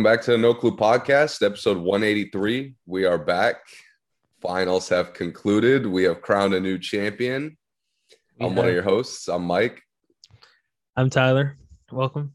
[0.00, 2.74] Welcome back to the No Clue Podcast, episode 183.
[2.86, 3.56] We are back.
[4.40, 5.84] Finals have concluded.
[5.84, 7.58] We have crowned a new champion.
[8.38, 9.28] We I'm one of your hosts.
[9.28, 9.82] I'm Mike.
[10.96, 11.58] I'm Tyler.
[11.92, 12.32] Welcome.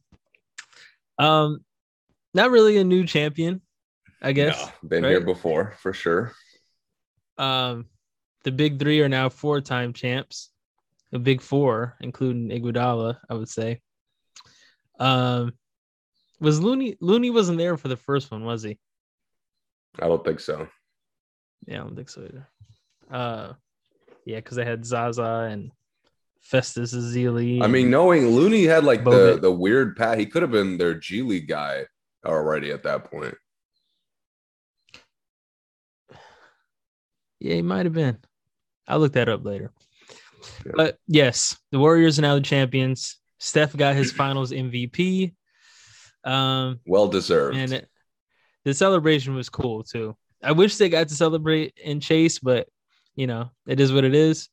[1.17, 1.65] Um,
[2.35, 3.61] not really a new champion,
[4.21, 4.63] I guess.
[4.63, 6.33] No, been here before for sure.
[7.39, 7.87] Um,
[8.43, 10.51] the big three are now four-time champs.
[11.11, 13.81] The big four, including Iguodala, I would say.
[14.99, 15.53] Um,
[16.39, 18.77] was Looney Looney wasn't there for the first one, was he?
[19.99, 20.67] I don't think so.
[21.65, 22.47] Yeah, I don't think so either.
[23.09, 23.53] Uh,
[24.25, 25.71] yeah, because they had Zaza and
[26.41, 27.61] Festus Ezeli.
[27.61, 30.93] I mean, knowing Looney had like the, the weird pat, he could have been their
[30.93, 31.85] G League guy
[32.25, 33.35] already at that point.
[37.39, 38.17] Yeah, he might have been.
[38.87, 39.71] I'll look that up later.
[40.65, 40.71] Yeah.
[40.75, 43.17] But yes, the Warriors are now the champions.
[43.39, 45.33] Steph got his finals MVP.
[46.25, 47.55] Um, Well deserved.
[47.57, 47.89] and it,
[48.63, 50.17] the celebration was cool too.
[50.43, 52.67] I wish they got to celebrate in Chase, but
[53.15, 54.49] you know, it is what it is.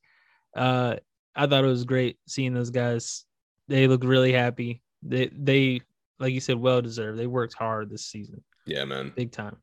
[0.55, 0.97] Uh,
[1.35, 3.25] I thought it was great seeing those guys.
[3.69, 4.83] They look really happy.
[5.03, 5.81] They they
[6.19, 7.19] like you said, well deserved.
[7.19, 9.13] They worked hard this season, yeah, man.
[9.17, 9.57] big time.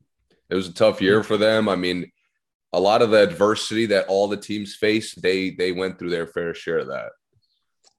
[0.50, 1.70] It was a tough year for them.
[1.70, 2.12] I mean,
[2.74, 6.28] a lot of the adversity that all the teams faced, they they went through their
[6.28, 7.12] fair share of that.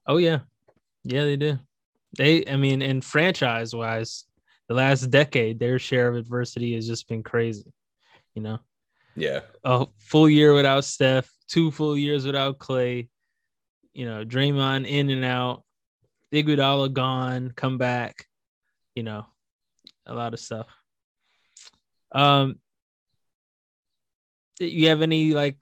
[0.05, 0.39] Oh yeah,
[1.03, 1.59] yeah, they did.
[2.17, 4.25] They, I mean, in franchise wise,
[4.67, 7.71] the last decade, their share of adversity has just been crazy.
[8.35, 8.59] You know,
[9.15, 9.41] Yeah.
[9.63, 13.09] a full year without Steph, two full years without Clay.
[13.93, 15.63] You know, Draymond in and out,
[16.33, 18.25] Iguodala gone, come back.
[18.95, 19.25] You know,
[20.05, 20.67] a lot of stuff.
[22.13, 22.59] Um,
[24.59, 25.57] you have any like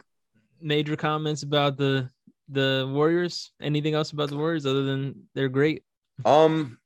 [0.62, 2.10] major comments about the
[2.50, 3.52] the Warriors?
[3.62, 5.84] Anything else about the Warriors other than they're great?
[6.26, 6.78] Um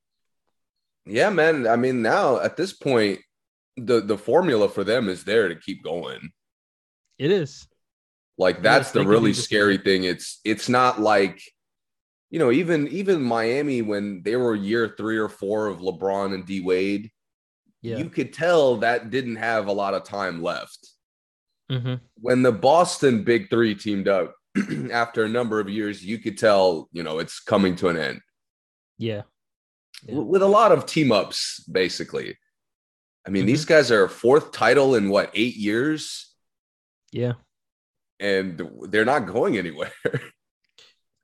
[1.06, 1.68] yeah, man.
[1.68, 3.20] I mean, now at this point,
[3.76, 6.32] the the formula for them is there to keep going.
[7.18, 7.68] It is.
[8.38, 10.06] Like that's the really scary thing.
[10.06, 11.42] It's it's not like
[12.30, 16.46] you know, even even Miami when they were year three or four of LeBron and
[16.46, 17.12] D Wade,
[17.82, 17.98] Yeah.
[17.98, 20.80] you could tell that didn't have a lot of time left.
[21.70, 24.34] hmm When the Boston Big Three teamed up
[24.92, 28.22] after a number of years, you could tell, you know, it's coming to an end.
[28.98, 29.24] Yeah.
[30.06, 30.16] Yeah.
[30.16, 32.38] with a lot of team ups, basically.
[33.26, 33.48] I mean, Mhm.
[33.48, 36.34] these guys are fourth title in what eight years,
[37.12, 37.34] Yeah.
[38.20, 39.94] and they're not going anywhere.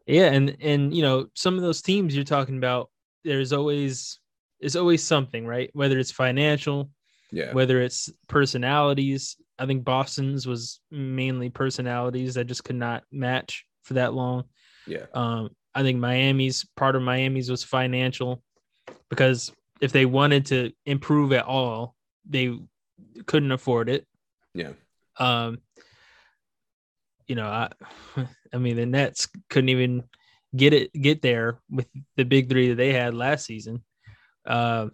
[0.07, 0.31] Yeah.
[0.31, 2.89] And and you know, some of those teams you're talking about,
[3.23, 4.19] there's always
[4.59, 5.69] there's always something, right?
[5.73, 6.89] Whether it's financial,
[7.31, 9.35] yeah, whether it's personalities.
[9.59, 14.45] I think Boston's was mainly personalities that just could not match for that long.
[14.87, 18.41] yeah, Um, I think Miami's part of Miami's was financial
[19.09, 21.95] because if they wanted to improve at all,
[22.27, 22.57] they
[23.25, 24.05] couldn't afford it.
[24.53, 24.71] yeah,
[25.17, 25.59] Um,
[27.27, 27.71] you know, I,
[28.53, 30.03] I mean, the Nets couldn't even
[30.55, 31.87] get it get there with
[32.17, 33.83] the big three that they had last season.
[34.45, 34.91] Um,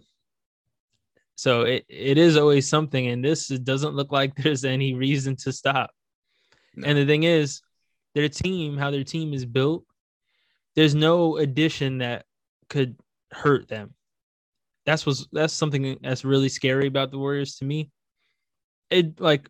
[1.36, 5.36] so it, it is always something, and this it doesn't look like there's any reason
[5.36, 5.90] to stop.
[6.74, 6.88] No.
[6.88, 7.62] And the thing is,
[8.14, 9.84] their team, how their team is built,
[10.76, 12.24] there's no addition that
[12.68, 12.96] could
[13.32, 13.94] hurt them.
[14.84, 17.90] That's was that's something that's really scary about the Warriors to me.
[18.90, 19.48] It like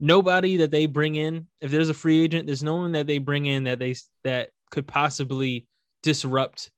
[0.00, 3.18] nobody that they bring in, if there's a free agent, there's no one that they
[3.18, 5.66] bring in that they that could possibly
[6.02, 6.70] disrupt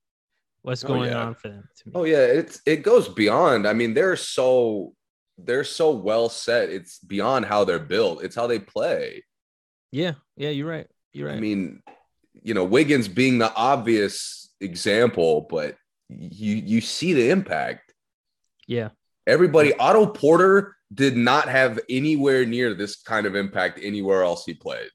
[0.63, 1.23] what's Oh, going yeah.
[1.23, 1.69] on for them.
[1.77, 1.93] To me.
[1.95, 3.69] Oh yeah, it's it goes beyond.
[3.69, 4.95] I mean, they're so
[5.39, 6.69] they're so well set.
[6.69, 8.25] It's beyond how they're built.
[8.25, 9.23] It's how they play.
[9.93, 10.87] Yeah, yeah, you're right.
[11.13, 11.37] You're right.
[11.37, 11.83] I mean,
[12.43, 15.77] you know, Wiggins being the obvious example, but
[16.09, 17.93] you you see the impact.
[18.67, 18.89] yeah,
[19.27, 24.55] Everybody, Otto Porter did not have anywhere near this kind of impact anywhere else he
[24.55, 24.91] played.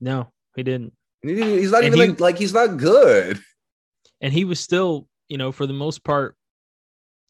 [0.00, 0.92] no, he didn't.
[1.22, 3.38] He- He's not And even he- like, like he's not good.
[4.20, 6.36] and he was still, you know, for the most part,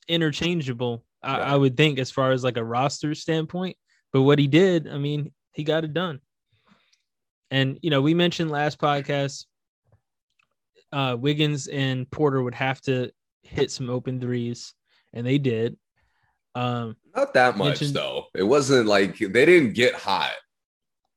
[0.08, 1.04] interchangeable.
[1.22, 1.52] I, Yeah.
[1.54, 3.76] I would think, as far as like a roster standpoint.
[4.12, 6.20] But what he did, I mean, he got it done.
[7.54, 9.46] And you know, we mentioned last podcast,
[10.92, 13.12] uh, Wiggins and Porter would have to
[13.42, 14.74] hit some open threes,
[15.12, 15.76] and they did.
[16.56, 18.24] Um, Not that much though.
[18.34, 20.32] It wasn't like they didn't get hot.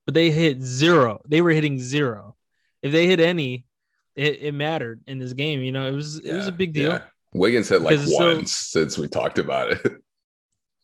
[0.06, 1.22] but they hit zero.
[1.28, 2.36] They were hitting zero.
[2.84, 3.66] If they hit any,
[4.16, 5.62] it, it mattered in this game.
[5.62, 6.92] You know, it was it was a big deal.
[6.92, 7.02] yeah.
[7.34, 9.92] Wiggins hit like it's so- once since we talked about it.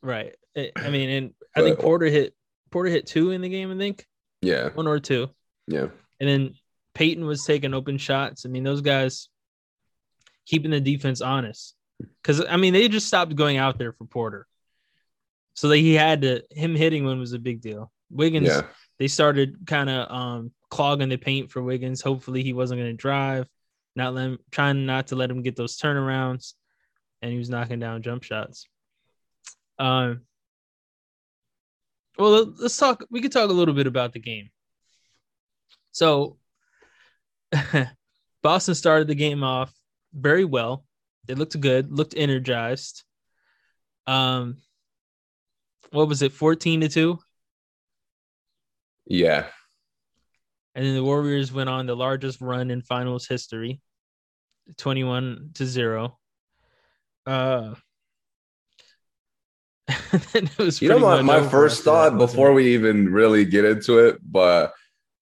[0.02, 0.36] Right.
[0.58, 2.34] I mean, and I think Porter hit
[2.72, 3.72] Porter hit two in the game.
[3.72, 4.06] I think
[4.42, 5.30] yeah, one or two,
[5.68, 5.88] yeah,
[6.20, 6.54] and then
[6.94, 8.46] Peyton was taking open shots.
[8.46, 9.30] I mean, those guys
[10.46, 11.76] keeping the defense honest.
[12.22, 14.46] because I mean they just stopped going out there for Porter,
[15.54, 17.92] so that he had to him hitting one was a big deal.
[18.10, 18.62] Wiggins, Yeah.
[19.00, 22.02] they started kind of um, clogging the paint for Wiggins.
[22.02, 23.48] Hopefully he wasn't going to drive,
[23.96, 26.54] not let him, trying not to let him get those turnarounds,
[27.22, 28.68] and he was knocking down jump shots.
[29.80, 30.22] Um.
[32.20, 33.04] Well, let- let's talk.
[33.10, 34.50] We could talk a little bit about the game.
[35.94, 36.38] So,
[38.44, 39.72] Boston started the game off
[40.14, 40.84] very well.
[41.26, 43.04] They looked good, looked energized.
[44.06, 44.58] Um,
[45.92, 47.20] what was it, fourteen to two?
[49.06, 49.46] Yeah.
[50.76, 53.80] And then the Warriors went on the largest run in finals history,
[54.78, 56.18] 21 to 0.
[57.26, 57.76] Uh
[60.34, 64.18] it was You know, my, my first thought before we even really get into it,
[64.24, 64.74] but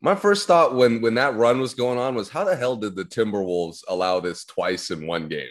[0.02, 2.96] my first thought when when that run was going on was how the hell did
[2.96, 5.48] the Timberwolves allow this twice in one game?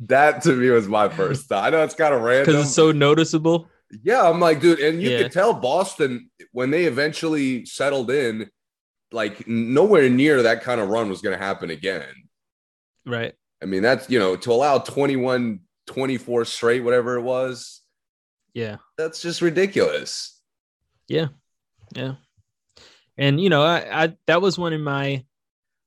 [0.00, 1.64] that to me was my first thought.
[1.64, 2.46] I know it's kind of random.
[2.46, 3.68] because it's so noticeable.
[4.02, 5.22] Yeah, I'm like, dude, and you Yeah.
[5.22, 8.50] could tell Boston when they eventually settled in,
[9.10, 12.04] like nowhere near that kind of run was going to happen again.
[13.06, 13.34] Right.
[13.62, 17.80] I mean, that's, you know, to allow 21, 24 straight, whatever it was,
[18.52, 18.76] Yeah.
[18.98, 20.37] that's just ridiculous.
[21.08, 21.28] Yeah.
[21.94, 22.14] Yeah.
[23.16, 25.24] And you know, I, I that was one of my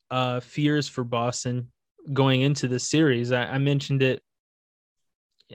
[0.10, 1.72] uh fears for Boston
[2.12, 3.32] going into the series.
[3.32, 4.22] I, I mentioned it.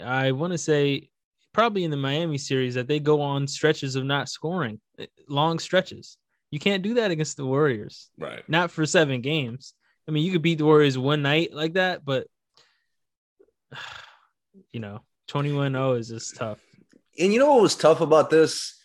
[0.03, 1.11] I want to say
[1.53, 5.59] probably in the Miami series that they go on stretches of not scoring, eh, long
[5.59, 6.19] stretches.
[6.51, 8.11] You can't do that against the Warriors.
[8.19, 8.47] Right.
[8.49, 9.75] Not for seven games.
[10.07, 12.27] I mean, you could beat the Warriors one night like that, but
[14.71, 16.59] you know, 21-0 is just tough.
[17.19, 18.79] And you know what was tough about this?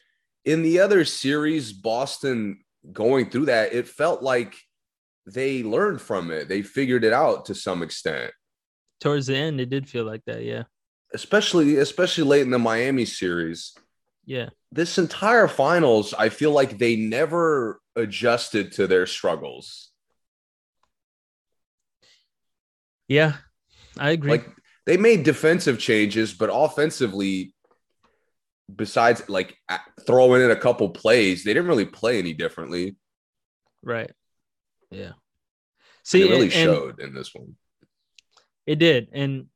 [0.46, 4.56] In the other series, Boston going through that, it felt like
[5.26, 6.48] they learned from it.
[6.48, 8.32] They figured it out to some extent.
[9.00, 10.44] Towards the end, it did feel like that.
[10.44, 10.64] Yeah.
[11.14, 13.74] Especially especially late in the Miami series.
[14.26, 14.50] Yeah.
[14.72, 19.92] This entire finals, I feel like they never adjusted to their struggles.
[23.08, 23.34] Yeah.
[23.98, 24.32] I agree.
[24.32, 24.48] Like
[24.86, 27.54] they made defensive changes, but offensively,
[28.76, 29.58] besides like
[30.06, 32.96] throwing in a couple plays, they didn't really play any differently.
[33.84, 34.12] Right.
[34.90, 35.14] Yeah.
[36.04, 37.56] See, See, it really and- showed in this one.
[38.68, 39.48] It did, and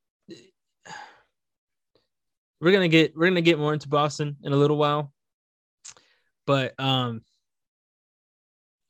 [2.59, 5.13] we're gonna get we're gonna get more into Boston in a little while,
[6.47, 7.21] but um,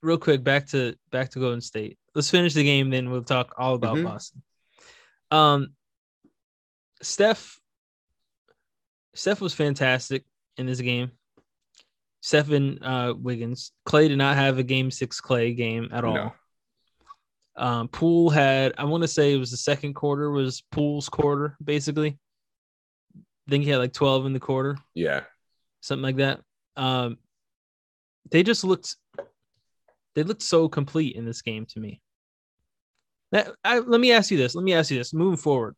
[0.02, 1.98] real quick back to back to Golden State.
[2.14, 4.04] Let's finish the game, then we'll talk all about Mhm.
[4.06, 4.42] Boston.
[5.32, 5.76] Um,
[7.02, 7.60] Steph,
[9.16, 10.24] Steph was fantastic
[10.58, 11.12] in this game.
[12.22, 13.72] Steph and uh, Wiggins.
[13.86, 16.14] Clay did not have a game six Clay game at all.
[16.16, 16.34] No.
[17.58, 21.56] Um, Poole had, I want to say it was the second quarter was Poole's quarter,
[21.64, 22.18] basically.
[23.48, 25.22] I think he had like 12 in the quarter, Yeah.
[25.82, 26.42] something like that.
[26.76, 27.18] Um,
[28.32, 28.96] they just looked,
[30.16, 32.02] they looked so complete in this game to me.
[33.32, 34.56] That, I, let me ask you this.
[34.56, 35.14] Let me ask you this.
[35.14, 35.76] Moving forward,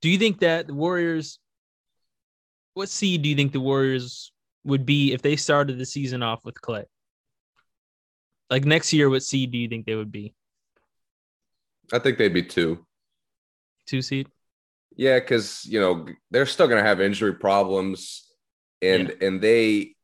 [0.00, 1.38] do you think that the Warriors,
[2.78, 4.30] what seed do you think the Warriors
[4.62, 6.84] would be if they started the season off with Clay?
[8.50, 10.32] Like next year, what seed do you think they would be?
[11.92, 12.86] I think they'd be two.
[13.86, 14.28] Two seed?
[14.94, 18.30] Yeah, because you know they're still gonna have injury problems,
[18.80, 19.96] and and they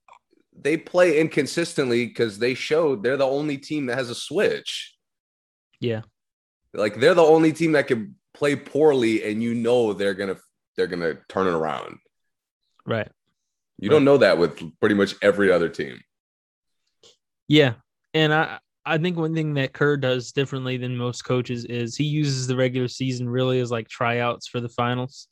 [0.53, 4.97] they play inconsistently because they showed they're the only team that has a switch.
[5.79, 6.03] Yeah.
[6.73, 10.39] Like they're the only team that can play poorly, and you know they're gonna
[10.77, 11.99] they're gonna turn it around.
[12.87, 13.09] Right.
[13.79, 13.95] You Right.
[13.97, 16.01] don't know that with pretty much every other team.
[17.49, 17.75] Yeah.
[18.13, 22.05] And I I think one thing that Kerr does differently than most coaches is he
[22.05, 25.27] uses the regular season really as like tryouts for the finals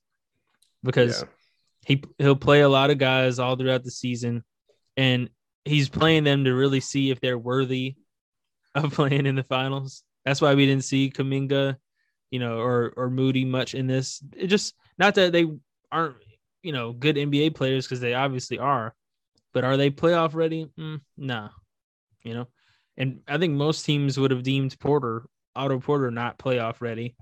[0.83, 1.29] because Yeah.
[1.87, 4.43] he he'll play a lot of guys all throughout the season
[4.97, 5.29] and
[5.67, 7.95] he's playing them to really see if they're worthy
[8.75, 10.03] of playing in the finals.
[10.25, 11.77] That's why we didn't see Kuminga,
[12.31, 14.23] you know, or or Moody much in this.
[14.37, 15.47] It just not that they
[15.91, 16.17] aren't,
[16.63, 18.95] you know, good NBA players because they obviously are,
[19.53, 20.71] but are they playoff ready?
[20.79, 21.49] Mm, nah,
[22.23, 22.49] you know.
[22.97, 25.27] And I think most teams would have deemed Porter,
[25.57, 27.17] Otto Porter, not playoff ready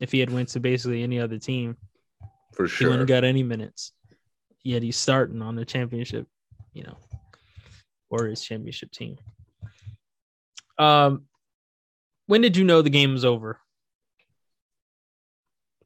[0.00, 1.76] if he had went to basically any other team.
[2.52, 3.92] for sure, He wouldn't have got any minutes.
[4.62, 6.26] Yet he's starting on the championship,
[6.72, 6.96] you know,
[8.10, 9.16] or his championship team.
[10.78, 11.24] Um,
[12.26, 13.58] when did you know the game was over?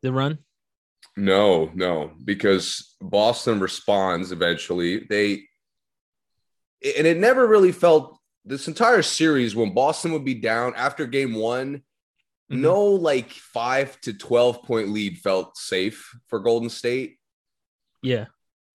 [0.02, 0.38] The run?
[1.16, 5.06] No, no, because Boston responds eventually.
[5.08, 5.44] They
[6.96, 11.34] and it never really felt this entire series when Boston would be down after game
[11.34, 11.82] one,
[12.52, 12.58] Mhm.
[12.60, 17.18] no like five to 12 point lead felt safe for Golden State.
[18.02, 18.26] Yeah.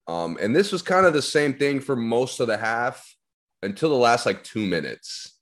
[0.07, 3.15] Um, and this was kind of the same thing for most of the half
[3.61, 5.37] until the last like two minutes.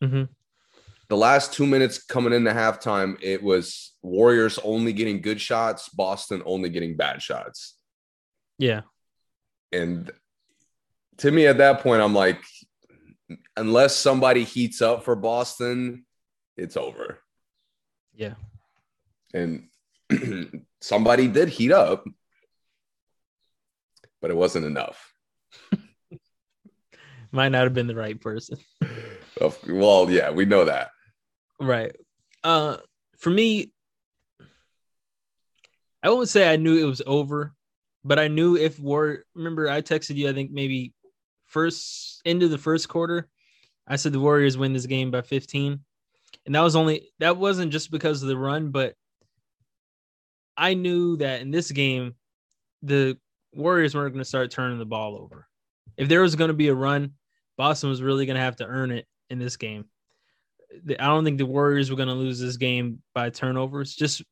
[0.00, 0.24] hmm
[1.08, 6.42] The last two minutes coming into halftime, it was Warriors only getting good shots, Boston
[6.44, 7.76] only getting bad shots.
[8.58, 8.82] Yeah.
[9.72, 10.10] And
[11.18, 12.42] to me, at that point, I'm like,
[13.56, 16.04] unless somebody heats up for Boston,
[16.56, 17.20] it's over.
[18.14, 18.34] Yeah.
[19.32, 19.68] And
[20.80, 22.04] somebody did heat up,
[24.20, 25.12] but it wasn't enough.
[27.32, 28.58] Might not have been the right person.
[29.68, 30.90] Well, yeah, we know that.
[31.60, 31.94] Right.
[32.44, 32.78] Uh
[33.18, 33.72] for me,
[36.02, 37.52] I won't say I knew it was over,
[38.04, 40.92] but I knew if War remember I texted you, I think maybe
[41.46, 43.28] first into the first quarter,
[43.86, 45.80] I said the Warriors win this game by 15.
[46.46, 48.94] And that was only that wasn't just because of the run, but
[50.56, 52.14] I knew that in this game,
[52.82, 53.18] the
[53.52, 55.46] Warriors weren't going to start turning the ball over.
[55.96, 57.12] If there was going to be a run,
[57.56, 59.86] Boston was really going to have to earn it in this game.
[60.84, 64.22] The- I don't think the Warriors were going to lose this game by turnovers, just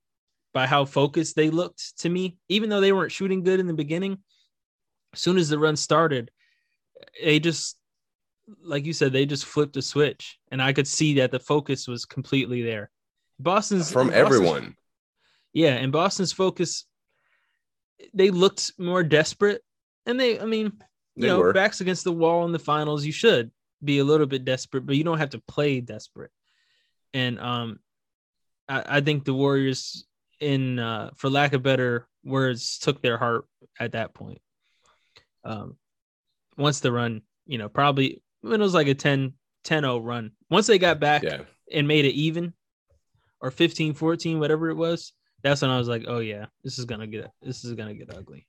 [0.53, 2.37] by how focused they looked to me.
[2.49, 4.19] Even though they weren't shooting good in the beginning,
[5.13, 6.31] as soon as the run started,
[7.23, 7.77] they just,
[8.63, 11.87] like you said, they just flipped a switch, and I could see that the focus
[11.89, 12.91] was completely there.
[13.39, 14.77] Boston's From Boston's- everyone.
[15.53, 16.87] yeah, and Boston's focus,
[18.15, 19.63] they looked more desperate,
[20.07, 20.67] and they, I mean,
[21.17, 21.53] you They know, were.
[21.53, 23.05] backs against the wall in the finals.
[23.05, 23.51] You should
[23.85, 26.31] be a little bit desperate, but you don't have to play desperate.
[27.15, 27.79] And um,
[28.69, 30.07] I, I think the Warriors,
[30.41, 33.47] in uh, for lack of better words, took their heart
[33.79, 34.41] at that point.
[35.45, 35.77] Um,
[36.57, 39.33] once the run, you know, probably when it was like a 10
[39.65, 40.31] 10-0 run.
[40.49, 41.43] Once they got back Yeah.
[41.73, 42.53] and made it even
[43.41, 46.85] or 15 14 whatever it was that's when i was like oh yeah this is
[46.87, 48.47] gonna get this is gonna get ugly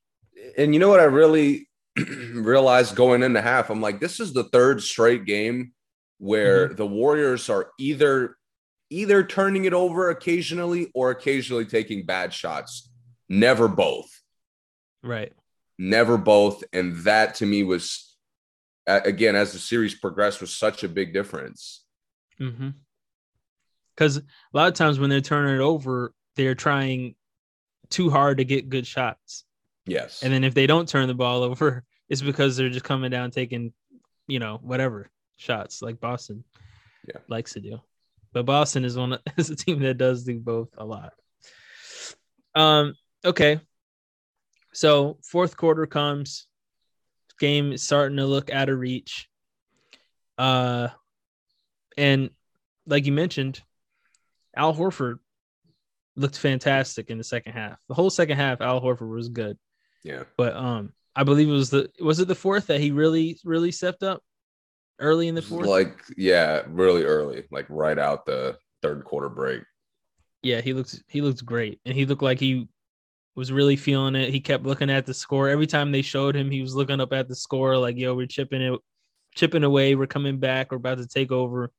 [0.58, 1.68] And you know what I really
[2.34, 3.70] realized going into half?
[3.70, 5.74] I'm like, this is the third straight game
[6.20, 8.38] where the Warriors are either
[8.90, 12.90] either turning it over occasionally or occasionally taking bad shots.
[13.30, 14.10] Never both.
[15.04, 15.34] right
[15.78, 16.64] Never both.
[16.74, 18.16] And that to me was
[18.88, 21.84] again, as the series progressed, was such a big difference.
[22.40, 22.70] mm-hmm
[23.98, 24.24] because a
[24.54, 27.16] lot of times when they're turning it over they're trying
[27.90, 29.44] too hard to get good shots
[29.88, 30.22] Yes.
[30.24, 33.32] and then if they don't turn the ball over it's because they're just coming down
[33.32, 33.74] taking
[34.28, 36.44] you know whatever shots like boston
[37.08, 37.20] Yeah.
[37.28, 37.80] likes to do.
[38.34, 41.14] But boston is one is a team that does do both a lot.
[42.56, 43.60] Um okay.
[44.74, 46.48] So fourth quarter comes.
[47.40, 49.28] Game is starting to look out of reach.
[50.38, 50.90] Uh
[51.98, 52.30] and
[52.86, 53.62] like you mentioned
[54.56, 55.16] al horford
[56.16, 57.80] looked fantastic in the second half.
[57.88, 59.58] The whole second half al horford was good
[60.08, 60.24] yeah.
[60.38, 63.72] but um I believe it was the was it the fourth that he really really
[63.72, 64.22] stepped up
[65.00, 65.68] early in the fourth.
[65.68, 69.64] Like, yeah, really early, like right out the third quarter break.
[70.44, 72.68] yeah, he looks he looked great, and he looked like he
[73.36, 74.30] was really feeling it.
[74.30, 76.52] He kept looking at the score every time they showed him.
[76.52, 78.80] He was looking up at the score, like, "Yo, we're chipping it,
[79.36, 79.96] chipping away.
[79.96, 80.72] We're coming back.
[80.72, 81.72] We're about to take over."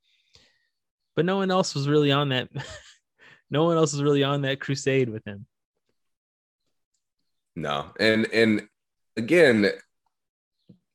[1.16, 2.48] But no one else was really on that.
[3.50, 5.46] no one else was really on that crusade with him.
[7.58, 8.68] No, and and
[9.16, 9.68] again,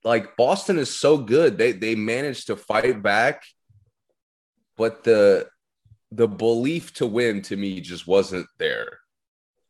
[0.05, 1.57] like Boston is so good.
[1.57, 3.43] They they managed to fight back,
[4.77, 5.49] but the
[6.11, 8.99] the belief to win to me just wasn't there.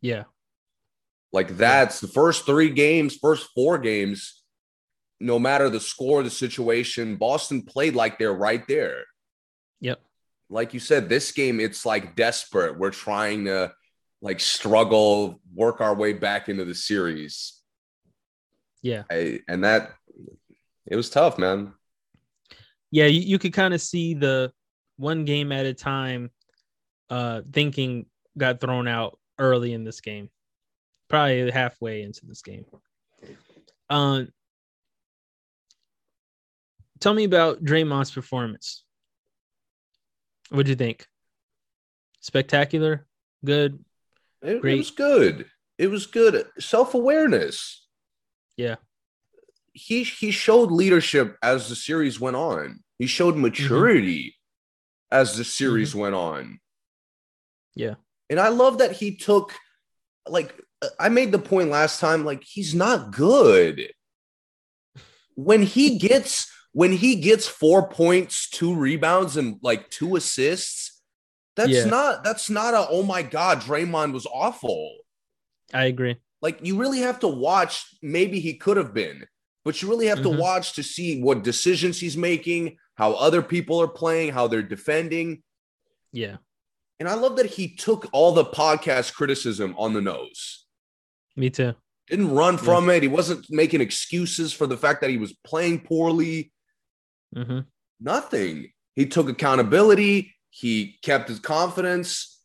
[0.01, 0.25] Yeah,
[1.31, 4.43] Like that's the first three games, first four games,
[5.19, 9.05] no matter the score, the situation, Boston played like they're right there.
[9.79, 9.99] Yep.
[10.49, 12.77] Like you said, this game, it's like desperate.
[12.77, 13.71] We're trying to
[14.23, 17.59] like struggle, work our way back into the series.
[18.81, 19.03] yeah.
[19.11, 19.91] I, and that
[20.87, 21.73] it was tough, man.
[22.89, 24.51] yeah, you, you could kind of see the
[24.95, 26.31] one game at a time
[27.09, 28.05] uh thinking
[28.37, 30.29] got thrown out early in this game.
[31.09, 32.65] Probably halfway into this game.
[33.89, 34.29] Um
[37.01, 38.85] tell me about Draymond's performance.
[40.49, 41.07] What'd you think?
[42.21, 43.05] Spectacular?
[43.43, 43.83] Good?
[44.43, 45.45] It, it was good.
[45.77, 46.45] It was good.
[46.59, 47.85] Self awareness.
[48.57, 48.75] Yeah.
[49.73, 52.83] He he showed leadership as the series went on.
[52.99, 53.43] He showed mm-hmm.
[53.43, 54.35] maturity
[55.11, 55.99] as the series mm-hmm.
[55.99, 56.59] went on.
[57.75, 57.95] Yeah.
[58.29, 59.53] And I love that he took
[60.27, 60.53] like
[60.99, 63.91] I made the point last time like he's not good.
[65.35, 70.92] When he gets when he gets 4 points, 2 rebounds and like 2 assists,
[71.55, 71.85] That's Yeah.
[71.85, 74.97] not that's not a oh my god, Draymond was awful.
[75.73, 76.17] I agree.
[76.41, 77.85] Like you really have to watch.
[78.01, 79.25] Maybe he could have been,
[79.63, 80.37] but you really have to Mhm.
[80.39, 85.43] watch to see what decisions he's making, how other people are playing, how they're defending.
[86.11, 86.37] Yeah,
[86.99, 90.65] And I love that he took all the podcast criticism on the nose.
[91.35, 91.73] me too.
[92.07, 93.01] Didn't run from it.
[93.01, 96.51] He wasn't making excuses for the fact that he was playing poorly.
[97.33, 97.61] hmm
[97.99, 98.71] Nothing.
[98.95, 100.32] He took accountability.
[100.55, 102.39] He kept his confidence.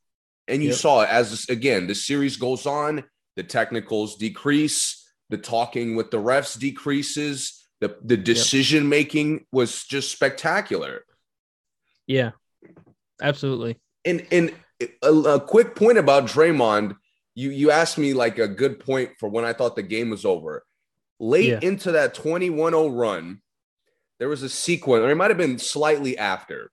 [0.49, 0.79] And you Yep.
[0.79, 3.05] saw it as this, again, the series goes on,
[3.37, 10.11] the technicals decrease, the talking with the refs decreases, the, the decision making was just
[10.11, 11.05] spectacular.
[12.07, 12.31] Yeah,
[13.21, 13.79] absolutely.
[14.07, 14.55] And and
[15.03, 16.97] a, a quick point about Draymond,
[17.35, 20.25] you you asked me like a good point for when I thought the game was
[20.25, 20.65] over.
[21.21, 21.61] Late Yeah.
[21.61, 23.43] into that 21-0 run,
[24.19, 26.71] there was a sequence, or it might have been slightly after.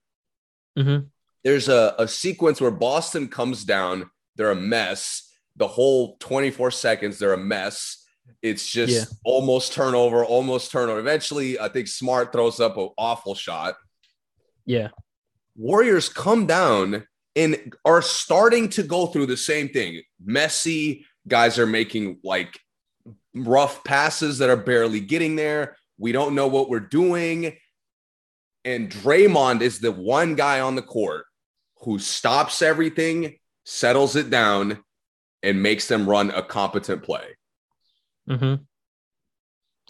[0.74, 1.00] hmm
[1.46, 5.32] There's a, a sequence where Boston comes down, they're a mess.
[5.54, 8.04] The whole 24 seconds, they're a mess.
[8.42, 9.04] It's just Yeah.
[9.24, 10.98] almost turnover, almost turnover.
[10.98, 13.76] Eventually, I think Smart throws up an awful shot.
[14.64, 14.88] Yeah,
[15.54, 20.02] Warriors come down and are starting to go through the same thing.
[20.20, 22.58] Messy guys are making like
[23.36, 25.76] rough passes that are barely getting there.
[25.96, 27.56] We don't know what we're doing.
[28.64, 31.25] And Draymond is the one guy on the court
[31.86, 34.82] who stops everything, settles it down,
[35.42, 37.36] and makes them run a competent play.
[38.28, 38.62] Mm-hmm.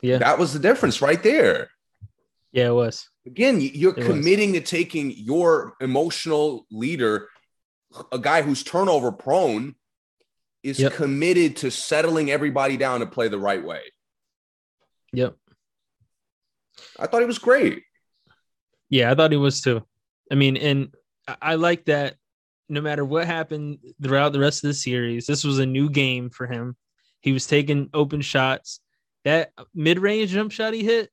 [0.02, 0.18] Yeah.
[0.18, 1.70] That was the difference right there.
[2.52, 3.08] yeah, it was.
[3.26, 4.06] Again, you're It was.
[4.06, 7.28] committing to taking your emotional leader,
[8.12, 9.74] a guy who's turnover prone,
[10.62, 10.92] is Yep.
[10.92, 13.80] committed to settling everybody down to play the right way.
[15.14, 15.34] Yep.
[16.98, 17.82] I thought he was great.
[18.90, 19.82] Yeah, I thought he was too.
[20.30, 20.92] I mean, and
[21.40, 22.16] I- like that
[22.68, 26.30] no matter what happened throughout the rest of the series, this was a new game
[26.30, 26.76] for him.
[27.20, 28.80] He was taking open shots.
[29.24, 31.10] That mid range jump shot he hit,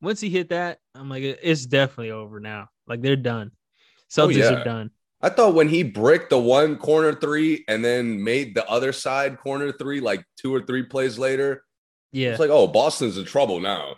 [0.00, 2.68] once he hit that, I'm like, it's definitely over now.
[2.86, 3.52] Like they're done.
[3.54, 4.60] Oh, Celtics yeah.
[4.60, 4.90] are done.
[5.22, 9.38] I thought when he bricked the one corner three and then made the other side
[9.38, 11.62] corner three like two or three plays later,
[12.10, 12.30] Yeah.
[12.30, 13.94] it's like, oh, Boston's in trouble now.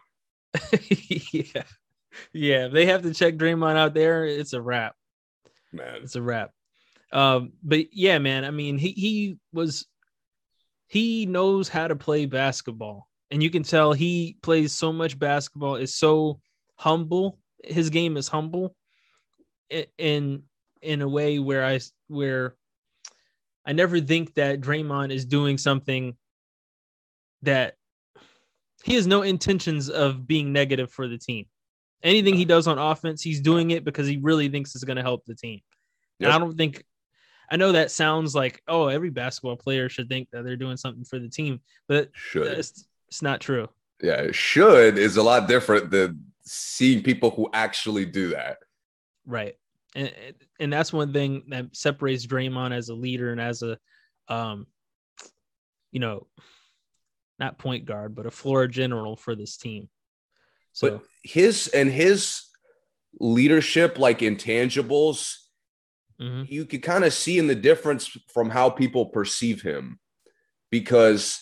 [1.32, 1.62] yeah.
[2.32, 2.66] Yeah.
[2.66, 4.94] If they have to check Draymond out there, it's a wrap.
[5.74, 6.00] Man.
[6.02, 6.52] It's a wrap.
[7.12, 9.86] Um, but yeah, man, I mean, he he was
[10.86, 13.08] he knows how to play basketball.
[13.30, 16.40] And you can tell he plays so much basketball, is so
[16.76, 17.38] humble.
[17.64, 18.76] His game is humble
[19.98, 20.42] in
[20.82, 22.54] in a way where I where
[23.64, 26.16] I never think that Draymond is doing something
[27.42, 27.74] that
[28.84, 31.46] he has no intentions of being negative for the team.
[32.02, 35.02] Anything he does on offense, he's doing it because he really thinks it's going to
[35.02, 35.60] help the team.
[36.20, 36.34] And Yep.
[36.34, 36.84] I don't think
[37.50, 41.04] I know that sounds like oh every basketball player should think that they're doing something
[41.04, 42.46] for the team, but Should.
[42.46, 43.68] it's, it's not true.
[44.02, 48.58] Yeah, should is a lot different than seeing people who actually do that.
[49.26, 49.54] Right.
[49.94, 50.12] And
[50.58, 53.78] and that's one thing that separates Draymond as a leader and as a
[54.28, 54.66] um
[55.92, 56.26] you know
[57.38, 59.88] not point guard but a floor general for this team.
[60.74, 62.42] So But his and his
[63.18, 65.34] leadership, like intangibles,
[66.20, 66.48] mhm.
[66.50, 69.98] you could kind of see in the difference from how people perceive him.
[70.70, 71.40] Because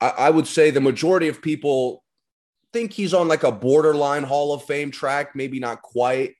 [0.00, 2.02] I, I would say the majority of people
[2.72, 6.34] think he's on like a borderline Hall of Fame track, maybe not quite,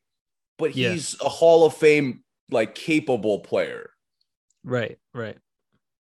[0.59, 0.93] but Yeah.
[0.93, 3.91] he's a Hall of Fame like capable player.
[4.65, 5.39] right, right.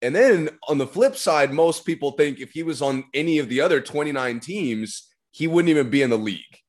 [0.03, 3.49] And then on the flip side, most people think if he was on any of
[3.49, 6.61] the other 29 teams, he wouldn't even be in the league.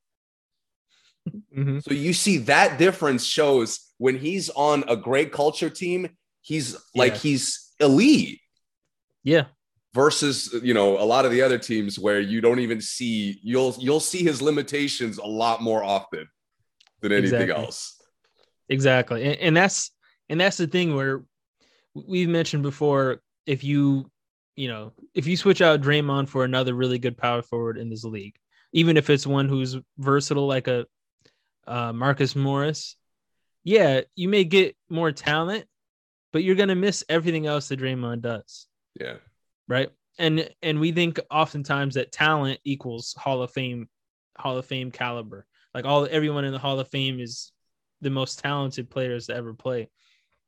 [1.56, 1.82] Mhm.
[1.82, 7.16] So you see that difference shows when he's on a great culture team, he's like
[7.16, 8.40] he's elite
[9.22, 9.46] Yeah.
[9.94, 13.74] versus you know a lot of the other teams where you don't even see you'll
[13.78, 16.28] you'll see his limitations a lot more often
[17.00, 17.64] than anything Exactly.
[17.64, 18.00] else.
[18.68, 19.24] Exactly.
[19.24, 19.92] And, and that's
[20.28, 21.24] and that's the thing where
[21.94, 24.10] we've mentioned before if you
[24.56, 28.04] you know, if you switch out Draymond for another really good power forward in this
[28.04, 28.34] league,
[28.72, 30.86] even if it's one who's versatile like a
[31.66, 32.96] uh, Marcus Morris,
[33.64, 35.64] yeah, you may get more talent,
[36.32, 38.66] but you're gonna miss everything else that Draymond does,
[38.98, 39.16] Yeah.
[39.66, 39.90] right?
[40.18, 43.88] And and we think oftentimes that talent equals Hall of Fame,
[44.38, 45.46] Hall of Fame caliber.
[45.74, 47.52] Like all everyone in the Hall of Fame is
[48.00, 49.88] the most talented players to ever play,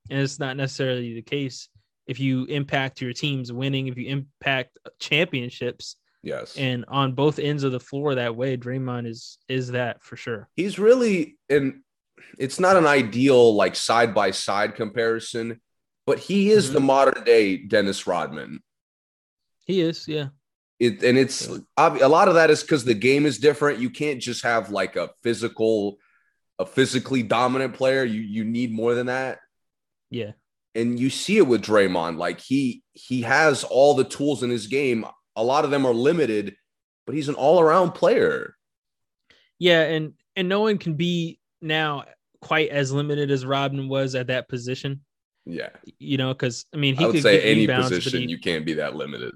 [0.08, 1.68] and it's not necessarily the case.
[2.06, 6.56] If you impact your teams winning, if you impact championships, Yes.
[6.56, 10.48] and on both ends of the floor that way, Draymond is is that for sure.
[10.56, 11.82] he's really and
[12.38, 15.60] it's not an ideal like side by side comparison,
[16.06, 16.72] but he is Mhm.
[16.72, 18.62] the modern day Dennis Rodman.
[19.64, 20.28] He is, yeah.
[20.80, 21.46] It, and it's
[21.78, 23.80] obvi- a lot of that is because the game is different.
[23.80, 25.98] You can't just have like a physical,
[26.58, 28.04] a physically dominant player.
[28.04, 29.38] You you need more than that.
[30.10, 30.32] Yeah.
[30.74, 32.16] And you see it with Draymond.
[32.18, 35.04] Like he he has all the tools in his game.
[35.38, 36.56] A lot of them are limited,
[37.06, 38.56] but he's an all around player.
[39.58, 42.04] Yeah, and and no one can be now
[42.40, 45.00] quite as limited as Rodman was at that position.
[45.46, 48.28] Yeah, You know, because I mean, he I would could say any rebounds, position he-
[48.28, 49.32] you can't be that limited.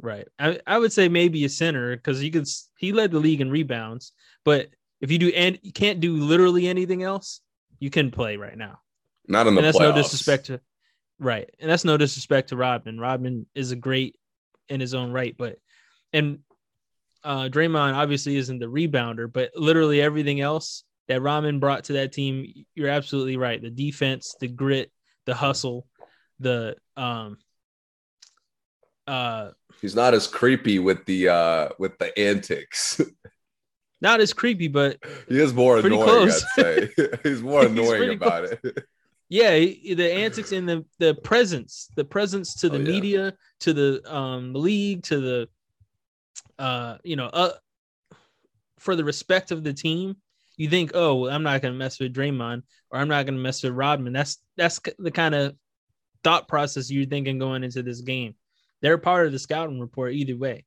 [0.00, 0.28] Right.
[0.38, 2.46] I, I would say maybe a center because you could
[2.78, 4.12] he led the league in rebounds,
[4.44, 4.68] but
[5.00, 7.40] if you do and you can't do literally anything else,
[7.80, 8.80] you can play right now.
[9.26, 9.96] Not in the And that's playoffs.
[9.96, 10.60] no disrespect to
[11.18, 11.48] right.
[11.58, 13.00] And that's no disrespect to Rodman.
[13.00, 14.16] Rodman is a great
[14.68, 15.56] in his own right, but
[16.12, 16.38] and
[17.24, 22.12] uh Draymond obviously isn't the rebounder, but literally everything else that Rodman brought to that
[22.12, 23.60] team, you're absolutely right.
[23.62, 24.90] The defense, the grit,
[25.24, 25.86] the hustle,
[26.40, 27.38] the um
[29.06, 29.50] uh
[29.80, 33.00] He's not as creepy with the uh with the antics.
[34.00, 34.98] not as creepy, but
[35.28, 36.44] he is more annoying, close.
[36.58, 37.08] I'd say.
[37.22, 38.84] He's more annoying pretty about it.
[39.28, 42.90] Yeah, the antics and the the presence, the presence to the Oh, yeah.
[42.92, 45.48] media, to the um league, to the
[46.58, 47.52] uh you know uh
[48.78, 50.16] for the respect of the team.
[50.58, 53.62] You think, oh, well, I'm not gonna mess with Draymond or I'm not gonna mess
[53.62, 54.12] with Rodman.
[54.12, 55.54] That's that's the kind of
[56.24, 58.34] thought process you're thinking going into this game.
[58.80, 60.64] They're part of the scouting report either way.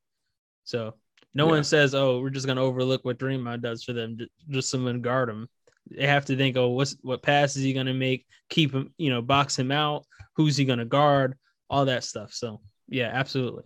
[0.64, 0.96] So
[1.34, 1.52] no Yeah.
[1.52, 5.02] one says, oh, we're just gonna overlook what Draymond does for them, ju- just someone
[5.02, 5.48] guard him.
[5.90, 8.26] They have to think, oh, what's what pass is he gonna make?
[8.50, 10.06] Keep him, you know, box him out.
[10.36, 11.38] Who's he gonna guard?
[11.70, 12.34] All that stuff.
[12.34, 13.64] So yeah, absolutely,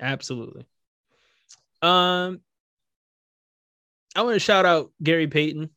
[0.00, 0.66] absolutely.
[1.82, 2.40] Um,
[4.14, 5.70] I want to shout out Gary Payton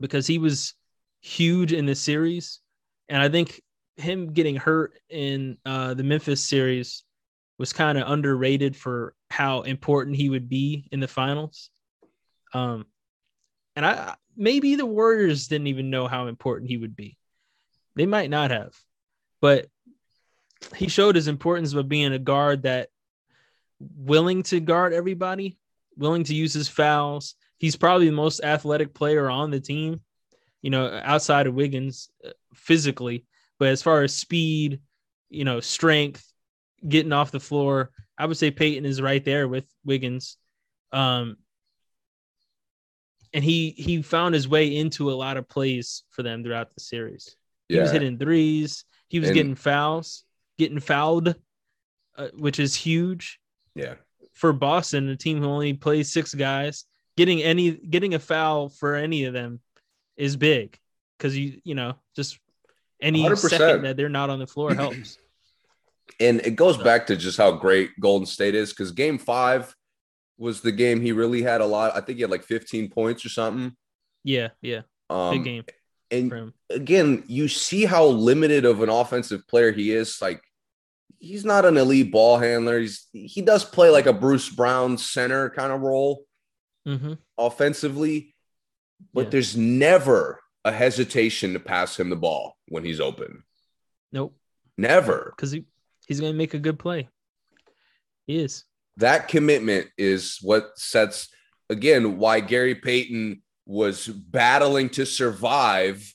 [0.00, 0.74] because he was
[1.20, 2.60] huge in this series,
[3.08, 3.60] and I think
[3.96, 7.04] him getting hurt in uh, the Memphis series
[7.58, 11.70] was kind of underrated for how important he would be in the finals.
[12.52, 12.86] Um,
[13.74, 17.16] and I maybe the Warriors didn't even know how important he would be.
[17.94, 18.74] They might not have,
[19.40, 19.66] but
[20.74, 22.88] he showed his importance by being a guard that
[23.78, 25.58] willing to guard everybody,
[25.96, 27.34] willing to use his fouls.
[27.58, 30.00] He's probably the most athletic player on the team,
[30.62, 33.26] you know, outside of Wiggins uh, physically.
[33.58, 34.80] But as far as speed,
[35.30, 36.24] you know, strength,
[36.86, 40.36] getting off the floor, I would say Peyton is right there with Wiggins.
[40.92, 41.36] Um,
[43.36, 46.80] and he he found his way into a lot of plays for them throughout the
[46.80, 47.36] series.
[47.68, 48.84] He was hitting threes.
[49.08, 50.24] He was And- getting fouls,
[50.58, 51.34] getting fouled,
[52.16, 53.38] uh, which is huge
[53.74, 53.96] Yeah.
[54.32, 56.86] for Boston, a team who only plays six guys.
[57.18, 59.60] Getting any getting a foul for any of them
[60.16, 60.78] is big
[61.18, 62.38] because you you know just
[63.02, 63.50] any 100%.
[63.50, 65.18] second that they're not on the floor helps.
[66.20, 69.74] And it goes back to just how great Golden State is because game five
[70.38, 71.96] was the game he really had a lot.
[71.96, 73.74] I think he had like 15 points or something.
[74.24, 75.64] yeah, yeah, Um, big game
[76.10, 80.20] And again, you see how limited of an offensive player he is.
[80.20, 80.42] Like
[81.18, 82.80] he's not an elite ball handler.
[82.80, 86.24] He's he does play like a Bruce Brown center kind of role
[86.84, 88.34] hmm offensively,
[89.12, 89.30] but Yeah.
[89.30, 93.42] there's never a hesitation to pass him the ball when he's open.
[94.12, 94.36] Nope,
[94.78, 95.32] Never.
[95.36, 95.64] because he
[96.06, 97.08] he's gonna make a good play.
[98.26, 98.64] He is.
[98.98, 101.28] That commitment is what sets
[101.68, 106.14] again why Gary Payton was battling to survive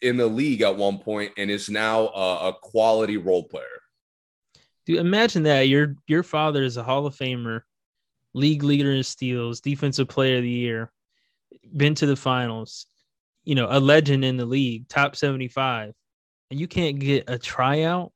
[0.00, 3.64] in the league at one point and is now a, a quality role player.
[4.86, 7.62] Dude, imagine that your your father is a Hall of Famer,
[8.34, 10.92] league leader in steals, defensive player of the year,
[11.76, 12.86] been to the finals,
[13.44, 15.94] you know, a legend in the league, top 75,
[16.50, 18.12] and you can't get a tryout,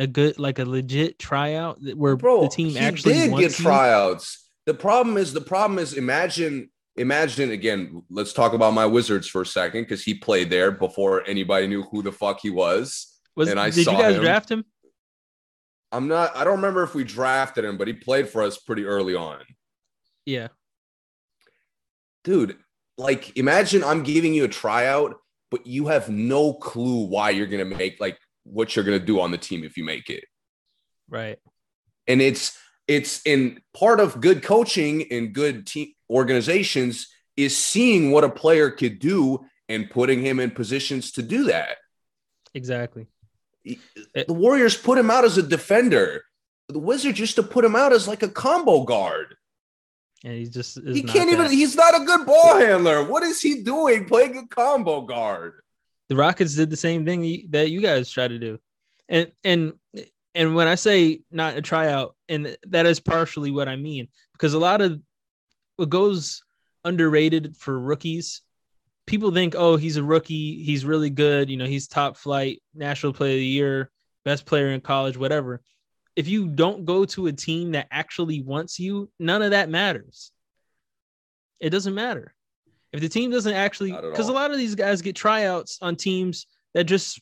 [0.00, 3.58] a good like a legit tryout that- where Bro, the team he actually did get
[3.58, 3.64] you?
[3.64, 4.48] tryouts.
[4.66, 8.02] The problem is the problem is imagine imagine again.
[8.10, 11.82] Let's talk about my Wizards for a second because he played there before anybody knew
[11.84, 13.06] who the fuck he was.
[13.36, 14.22] Was and I did saw you guys him.
[14.22, 14.64] draft him?
[15.92, 16.36] I'm not.
[16.36, 19.40] I don't remember if we drafted him, but he played for us pretty early on.
[20.26, 20.48] Yeah.
[22.24, 22.56] dude
[22.98, 25.16] like imagine i'm giving you a tryout
[25.50, 29.30] but you have no clue why you're gonna make like what you're gonna do on
[29.30, 30.24] the team if you make it
[31.08, 31.38] Right.
[32.06, 38.24] and it's it's in part of good coaching and good team organizations is seeing what
[38.24, 41.76] a player could do and putting him in positions to do that
[42.54, 43.06] Exactly.
[43.64, 46.24] the warriors put him out as a defender
[46.68, 49.36] the wizards used to put him out as like a combo guard
[50.24, 51.50] and he just is He can't even.
[51.50, 53.02] He's not a good ball handler.
[53.02, 55.62] What is he doing playing a combo guard?
[56.10, 58.58] The Rockets did the same thing that you guys try to do,
[59.08, 59.74] and and
[60.34, 64.52] and when I say not a tryout, and that is partially what I mean, because
[64.52, 65.00] a lot of
[65.76, 66.42] what goes
[66.84, 68.42] underrated for rookies,
[69.06, 73.12] people think, oh, he's a rookie, he's really good, you know, he's top flight, national
[73.12, 73.90] player of the year,
[74.24, 75.62] best player in college, whatever.
[76.16, 80.32] If you don't go to a team that actually wants you, none of that matters.
[81.60, 82.34] It doesn't matter.
[82.92, 86.46] If the team doesn't actually, because a lot of these guys get tryouts on teams
[86.74, 87.20] that just,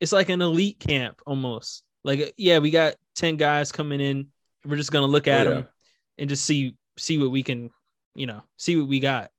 [0.00, 1.82] it's like an elite camp almost.
[2.04, 4.28] Like, uh, yeah, we got 10 guys coming in.
[4.64, 5.56] We're just going to look at Oh, yeah.
[5.56, 5.68] them
[6.18, 7.70] and just see, see what we can,
[8.14, 9.30] you know, see what we got.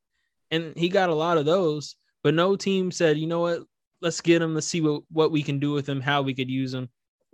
[0.51, 3.63] And he got a lot of those, but no team said, you know what,
[4.01, 4.53] let's get him.
[4.53, 6.89] Let's see what, what we can do with him, how we could use him.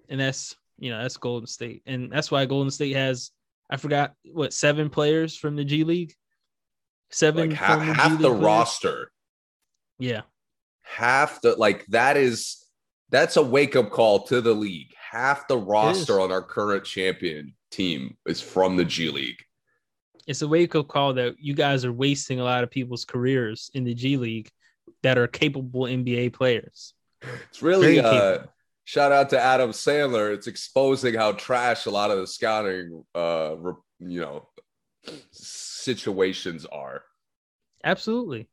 [0.10, 1.84] And that's, you know, that's Golden State.
[1.86, 3.32] And that's why Golden State has,
[3.70, 6.14] I forgot what, seven players from the G League?
[7.12, 8.44] Seven Like half, G the players?
[8.44, 9.12] roster.
[10.00, 10.22] Yeah.
[10.84, 12.64] Half the like that is
[13.10, 14.94] that's a wake up call to the league.
[15.12, 19.42] Half the roster on our current champion team is from the G League.
[20.28, 23.70] It's a wake up call that you guys are wasting a lot of people's careers
[23.74, 24.50] in the G League
[25.04, 26.94] that are capable NBA players.
[27.50, 28.40] It's really uh
[28.84, 30.34] shout out to Adam Sandler.
[30.34, 33.56] It's exposing how trash a lot of the scouting uh
[34.00, 34.48] you know
[35.86, 37.04] situations are.
[37.84, 38.50] Absolutely.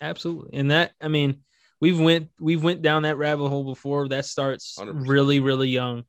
[0.00, 0.58] Absolutely.
[0.58, 1.42] And that I mean,
[1.80, 4.08] we've went we've went down that rabbit hole before.
[4.08, 5.08] That starts 100%.
[5.08, 6.04] really, really young.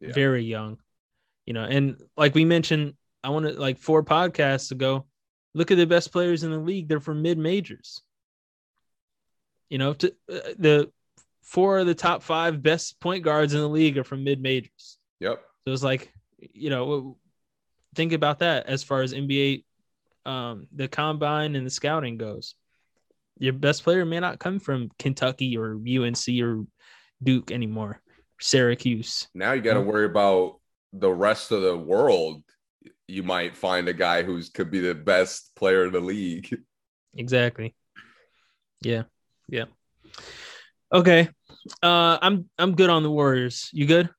[0.00, 0.12] Yeah.
[0.12, 0.78] Very young.
[1.46, 5.06] You know, and like we mentioned, I want to like four podcasts ago,
[5.54, 6.88] look at the best players in the league.
[6.88, 8.00] They're from mid majors.
[9.68, 10.90] You know, to, uh, the
[11.42, 14.98] four of the top five best point guards in the league are from mid majors.
[15.20, 15.42] Yep.
[15.66, 17.16] So it's like, you know,
[17.94, 19.64] think about that as far as NBA,
[20.26, 22.54] um, the combine and the scouting goes.
[23.38, 26.64] Your best player may not come from Kentucky or UNC or
[27.22, 28.00] Duke anymore,
[28.40, 29.28] Syracuse.
[29.34, 30.60] Now you got to worry about
[30.92, 32.42] the rest of the world.
[33.08, 36.56] You might find a guy who's could be the best player in the league.
[37.16, 37.76] Exactly.
[38.82, 39.04] Yeah.
[39.48, 39.66] Yeah.
[40.92, 41.28] Okay.
[41.80, 43.70] Uh, I'm I'm good on the Warriors.
[43.72, 44.10] You good?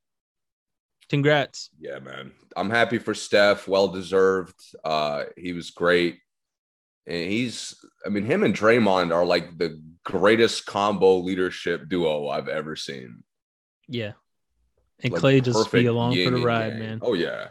[1.10, 1.70] Congrats.
[1.78, 2.32] Yeah, man.
[2.56, 3.68] I'm happy for Steph.
[3.68, 4.56] Well deserved.
[4.84, 6.20] Uh, he was great.
[7.08, 12.48] And he's, I mean, him and Draymond are like the greatest combo leadership duo I've
[12.48, 13.24] ever seen.
[13.88, 14.14] Yeah.
[15.04, 16.80] And Like, Clay just be along for the ride, yang.
[16.80, 17.00] man.
[17.02, 17.50] Oh yeah.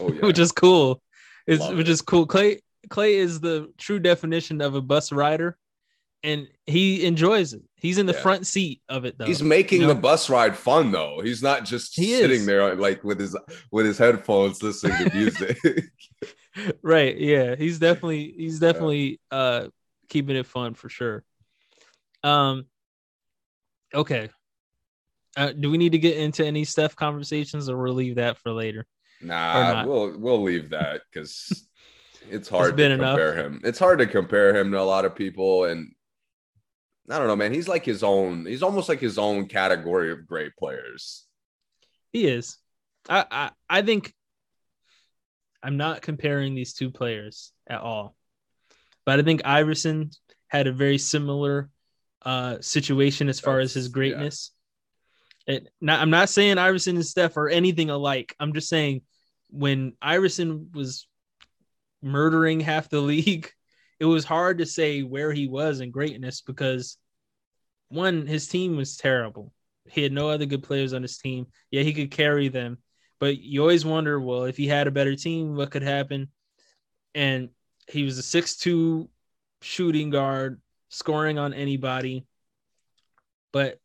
[0.00, 0.20] Oh yeah.
[0.24, 1.02] which is cool.
[1.46, 1.92] It's Love which it.
[1.92, 2.26] is cool.
[2.26, 5.58] Clay Clay is the true definition of a bus rider,
[6.22, 7.62] and he enjoys it.
[7.76, 8.20] He's in the Yeah.
[8.20, 9.26] front seat of it though.
[9.26, 9.94] He's making you know?
[9.94, 11.20] the bus ride fun though.
[11.22, 12.46] He's not just He sitting is.
[12.46, 13.36] there like with his
[13.70, 15.58] with his headphones listening to music.
[16.82, 17.16] right.
[17.16, 17.54] Yeah.
[17.56, 19.68] He's definitely he's definitely uh
[20.08, 21.24] keeping it fun for sure.
[22.22, 22.66] Um.
[23.94, 24.30] Okay.
[25.36, 28.52] Uh, do we need to get into any Steph conversations, or we'll leave that for
[28.52, 28.86] later?
[29.20, 31.66] nah, we'll we'll leave that because
[32.30, 33.16] it's hard been to enough.
[33.18, 33.60] compare him.
[33.64, 35.92] It's hard to compare him to a lot of people, and
[37.08, 37.52] I don't know, man.
[37.52, 38.46] He's like his own.
[38.46, 41.24] He's almost like his own category of great players.
[42.12, 42.58] He is.
[43.08, 44.12] I, I I think
[45.62, 48.16] I'm not comparing these two players at all.
[49.04, 50.10] But I think Iverson
[50.48, 51.70] had a very similar
[52.22, 54.14] uh situation as far as his That's- yeah.
[54.16, 54.50] greatness.
[55.48, 58.34] It, not, I'm not saying Iverson and Steph are anything alike.
[58.40, 59.02] I'm just saying
[59.48, 61.06] when Iverson was
[62.02, 63.52] murdering half the league,
[63.98, 66.98] it was hard to say where he was in greatness because
[67.88, 69.52] one, his team was terrible.
[69.88, 71.46] He had no other good players on his team.
[71.70, 72.78] Yeah, he could carry them,
[73.20, 76.28] but you always wonder, well, if he had a better team, what could happen?
[77.14, 77.50] And
[77.88, 79.08] he was a six-two
[79.62, 82.26] shooting guard, scoring on anybody.
[83.52, 83.78] But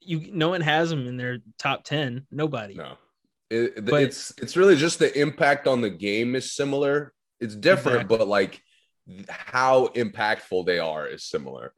[0.00, 2.26] you, no one has him in their top ten.
[2.30, 2.74] Nobody.
[2.74, 2.94] No,
[3.50, 7.12] it, But- it's it's really just the impact on the game is similar.
[7.40, 8.18] It's different, Exactly.
[8.18, 8.62] but like
[9.28, 11.74] how impactful they are is similar.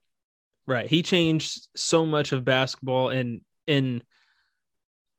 [0.67, 0.89] Right.
[0.89, 4.03] He changed so much of basketball and in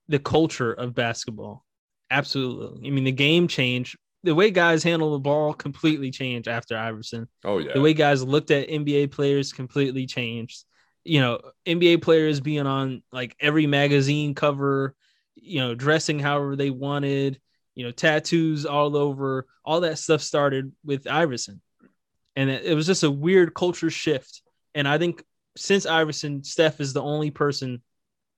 [0.08, 1.66] the culture of basketball.
[2.10, 2.88] Absolutely.
[2.88, 3.98] I mean, the game changed.
[4.24, 7.28] The way guys handle the ball completely changed after Iverson.
[7.44, 10.64] Oh yeah, The way guys looked at NBA players completely changed.
[11.04, 14.96] You know, NBA players being on like every magazine cover,
[15.36, 17.40] you know, dressing however they wanted,
[17.76, 21.62] you know, tattoos all over, all that stuff started with Iverson.
[22.36, 24.42] And it, it was just a weird culture shift.
[24.74, 25.24] And I think
[25.58, 27.82] since Iverson, Steph is the only person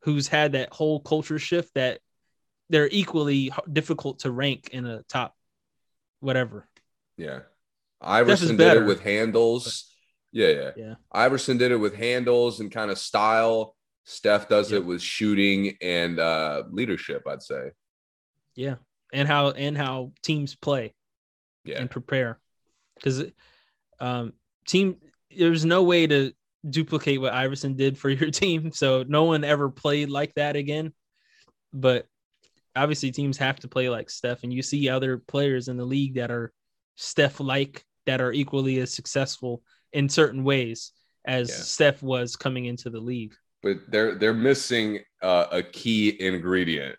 [0.03, 1.99] who's had that whole culture shift that
[2.69, 5.36] they're equally difficult to rank in a top
[6.19, 6.67] whatever.
[7.17, 7.39] Yeah.
[8.01, 9.91] Iverson did it with handles.
[10.31, 10.71] Yeah, yeah.
[10.75, 10.93] Yeah.
[11.12, 13.75] Iverson did it with handles and kind of style.
[14.03, 14.81] Steph does Yep.
[14.81, 17.71] it with shooting and uh leadership, I'd say.
[18.55, 18.75] Yeah.
[19.12, 20.93] And how and how teams play
[21.65, 21.79] Yeah.
[21.79, 22.39] and prepare.
[22.95, 23.23] Because
[23.99, 24.33] um
[24.67, 24.97] team
[25.36, 26.31] there's no way to
[26.69, 28.71] duplicate what Iverson did for your team.
[28.71, 30.93] So no one ever played like that again.
[31.73, 32.07] But
[32.75, 36.15] obviously teams have to play like Steph and you see other players in the league
[36.15, 36.51] that are
[36.95, 39.62] Steph like that are equally as successful
[39.93, 40.91] in certain ways
[41.25, 41.55] as Yeah.
[41.55, 43.33] Steph was coming into the league.
[43.63, 46.95] But they're they're missing uh, a key ingredient.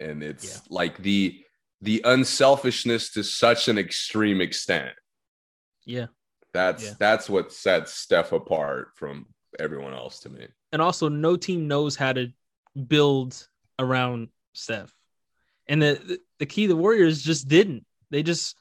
[0.00, 0.60] And it's Yeah.
[0.70, 1.42] like the
[1.82, 4.94] the unselfishness to such an extreme extent.
[5.84, 6.06] Yeah.
[6.56, 6.94] That's Yeah.
[6.98, 9.26] that's what sets Steph apart from
[9.58, 10.46] everyone else to me.
[10.72, 12.28] and also no team knows how to
[12.88, 13.46] build
[13.78, 14.92] around Steph.
[15.68, 17.84] And the the, key the Warriors just didn't.
[18.10, 18.56] They just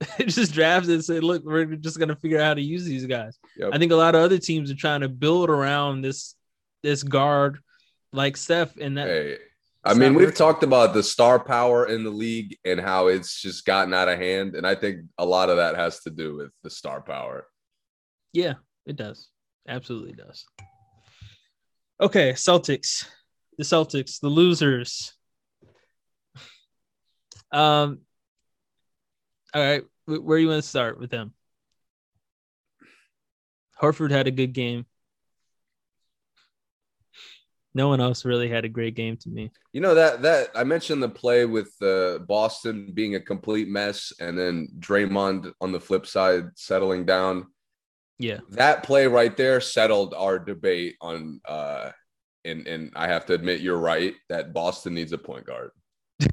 [0.18, 3.06] they just drafted and said, "Look, we're just gonna figure out how to use these
[3.06, 3.70] guys." Yep.
[3.72, 6.34] I think a lot of other teams are trying to build around this
[6.82, 7.58] this guard
[8.12, 9.38] like Steph, and that Hey,
[9.86, 13.66] I mean, we've talked about the star power in the league and how it's just
[13.66, 14.54] gotten out of hand.
[14.54, 17.46] And I think a lot of that has to do with the star power.
[18.32, 18.54] yeah,
[18.86, 19.28] it does,
[19.68, 20.44] absolutely does.
[22.00, 23.06] Okay, Celtics,
[23.58, 25.12] the Celtics, the losers.
[27.52, 28.00] Um,
[29.54, 31.34] all right, where do you want to start with them?
[33.80, 34.86] Horford had a good game.
[37.76, 39.50] No one else really had a great game to me.
[39.72, 44.12] You know that that I mentioned the play with uh, Boston being a complete mess,
[44.20, 47.46] and then Draymond on the flip side settling down.
[48.20, 51.40] Yeah, That play right there settled our debate on.
[51.46, 51.90] uh
[52.44, 55.70] and and I have to admit, you're right that Boston needs a point guard.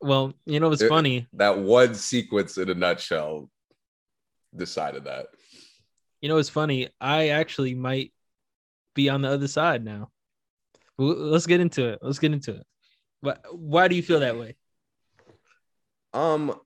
[0.00, 1.26] well, you know what's It- funny?
[1.34, 3.50] That one sequence in a nutshell
[4.56, 5.26] decided that.
[6.22, 6.88] You know what's funny?
[7.00, 8.13] I actually might
[8.94, 10.10] be on the other side now.
[10.96, 11.98] Let's get into it.
[12.02, 12.66] Let's get into it.
[13.20, 14.56] Why, why do you feel that way?
[16.12, 16.58] Um,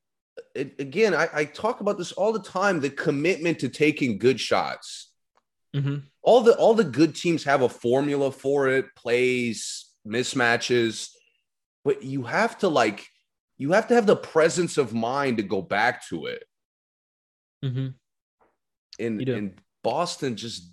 [0.54, 2.80] it, again, I, I talk about this all the time.
[2.80, 5.12] The commitment to taking good shots.
[5.74, 6.02] Mhm.
[6.22, 8.86] All the all the good teams have a formula for it.
[8.94, 11.10] Plays, mismatches,
[11.84, 13.06] but you have to like
[13.56, 16.44] you have to have the presence of mind to go back to it.
[17.64, 17.94] Mhm.
[18.98, 19.34] You do.
[19.34, 20.72] in Boston, just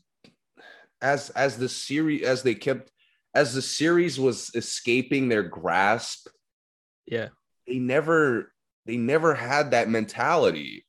[1.05, 2.91] as as the series as they kept
[3.35, 6.27] as the series was escaping their grasp,
[7.05, 7.29] Yeah.
[7.67, 8.51] they never
[8.85, 10.85] they never had that mentality.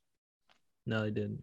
[0.86, 1.42] No, they didn't.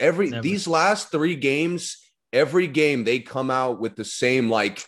[0.00, 0.42] Every Never.
[0.42, 1.98] these last three games,
[2.32, 4.84] every game they come out with the same like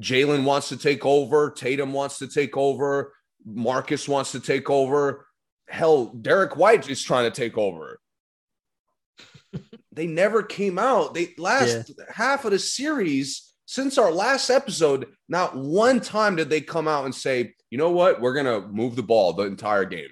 [0.00, 5.26] Jaylen wants to take over, Tatum wants to take over, Marcus wants to take over.
[5.68, 7.98] Hell, Derrick White is trying to take over.
[9.94, 11.14] They never came out.
[11.14, 16.60] They last half of the series since our last episode, not one time did they
[16.60, 20.10] come out and say, you know what, we're gonna move the ball the entire game.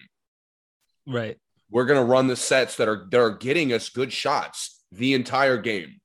[1.07, 1.37] Right.
[1.71, 5.59] We're gonna run the sets that are that are getting us good shots the entire
[5.59, 6.01] game.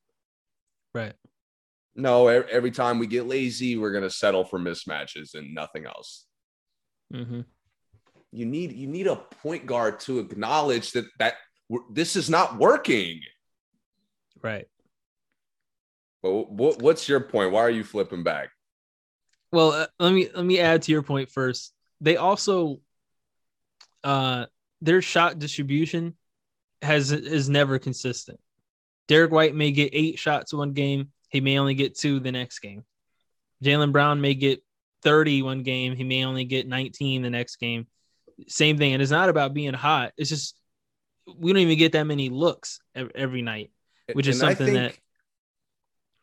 [0.94, 1.14] Right.
[1.94, 6.26] No, every time we get lazy, we're gonna settle for mismatches and nothing else.
[7.12, 7.40] hmm
[8.30, 11.34] You need you need a point guard to acknowledge that that
[11.90, 13.20] this is not working.
[14.42, 14.66] Right.
[16.22, 17.52] But what, what's your point?
[17.52, 18.50] Why are you flipping back?
[19.52, 21.72] Well, uh, let me let me add to your point first.
[22.00, 22.80] They also,
[24.04, 24.46] uh,
[24.80, 26.14] their shot distribution
[26.82, 28.40] has is never consistent.
[29.06, 31.12] Derrick White may get eight shots one game.
[31.30, 32.84] He may only get two the next game.
[33.64, 34.62] Jaylen Brown may get
[35.02, 35.96] 30 one game.
[35.96, 37.86] He may only get 19 the next game.
[38.46, 38.92] Same thing.
[38.92, 40.12] And it's not about being hot.
[40.16, 40.58] It's just
[41.36, 43.70] we don't even get that many looks every night.
[44.12, 44.96] Which is And I something that-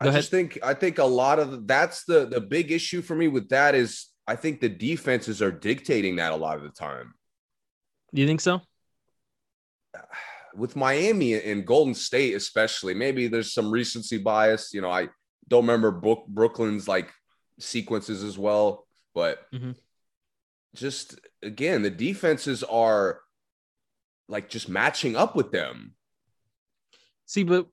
[0.01, 3.15] I just think I think a lot of the, that's the the big issue for
[3.15, 6.69] me with that is I think the defenses are dictating that a lot of the
[6.69, 7.13] time.
[8.13, 8.61] Do you think so?
[10.55, 14.73] with Miami and Golden State, especially, maybe there's some recency bias.
[14.73, 15.09] You know, I
[15.47, 17.11] don't remember Brook, Brooklyn's like
[17.59, 19.75] sequences as well, but Mhm.
[20.75, 23.21] just again, the defenses are
[24.27, 25.95] like just matching up with them.
[27.27, 27.67] See, but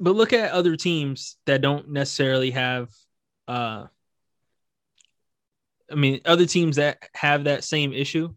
[0.00, 2.88] but look at other teams that don't necessarily have
[3.48, 3.86] uh
[5.90, 8.34] I mean other teams that have that same issue.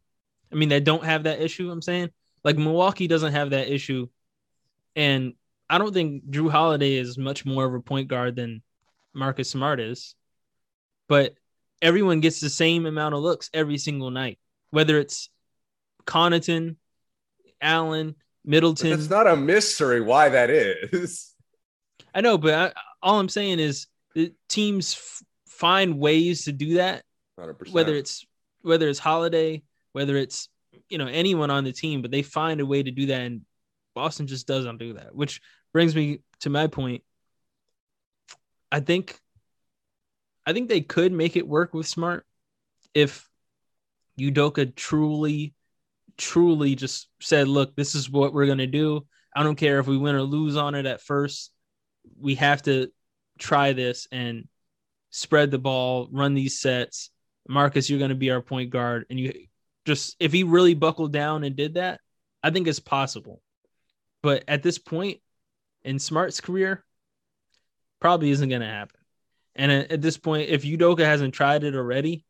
[0.52, 2.10] I mean that don't have that issue, I'm saying.
[2.44, 4.08] Like Milwaukee doesn't have that issue.
[4.96, 5.34] And
[5.70, 8.62] I don't think Jrue Holiday is much more of a point guard than
[9.14, 10.16] Marcus Smart is.
[11.08, 11.36] But
[11.82, 14.40] everyone gets the same amount of looks every single night.
[14.72, 15.30] Whether it's
[16.06, 16.78] Connaughton,
[17.62, 18.94] Allen, Middleton.
[18.94, 21.34] It's not a mystery why that is.
[22.18, 26.76] I know, but I, all I'm saying is the teams f- find ways to do
[26.76, 27.04] that.
[27.40, 27.72] 100%.
[27.72, 28.26] Whether it's
[28.64, 29.62] whether it's Holiday,
[29.94, 30.50] whether it's
[30.90, 33.42] you know anyone on the team, but they find a way to do that, and
[33.94, 35.14] Boston just doesn't do that.
[35.14, 35.42] Which
[35.74, 37.04] brings me to my point.
[38.72, 39.16] I think,
[40.44, 42.26] I think they could make it work with Smart
[42.96, 43.30] if
[44.20, 45.54] Udoka truly,
[46.18, 49.06] truly just said, "Look, this is what we're gonna do.
[49.36, 51.52] I don't care if we win or lose on it at first.
[52.20, 52.92] We have to
[53.38, 54.48] try this and
[55.10, 57.10] spread the ball, run these sets.
[57.48, 59.06] Marcus, you're going to be our point guard.
[59.10, 59.48] And you
[59.86, 62.02] just, if he really buckled down and did that,
[62.44, 63.42] I think it's possible.
[64.22, 65.20] But at this point
[65.84, 66.84] in Smart's career,
[68.00, 69.00] probably isn't going to happen.
[69.56, 72.26] And at, this point, if Udoka hasn't tried it already,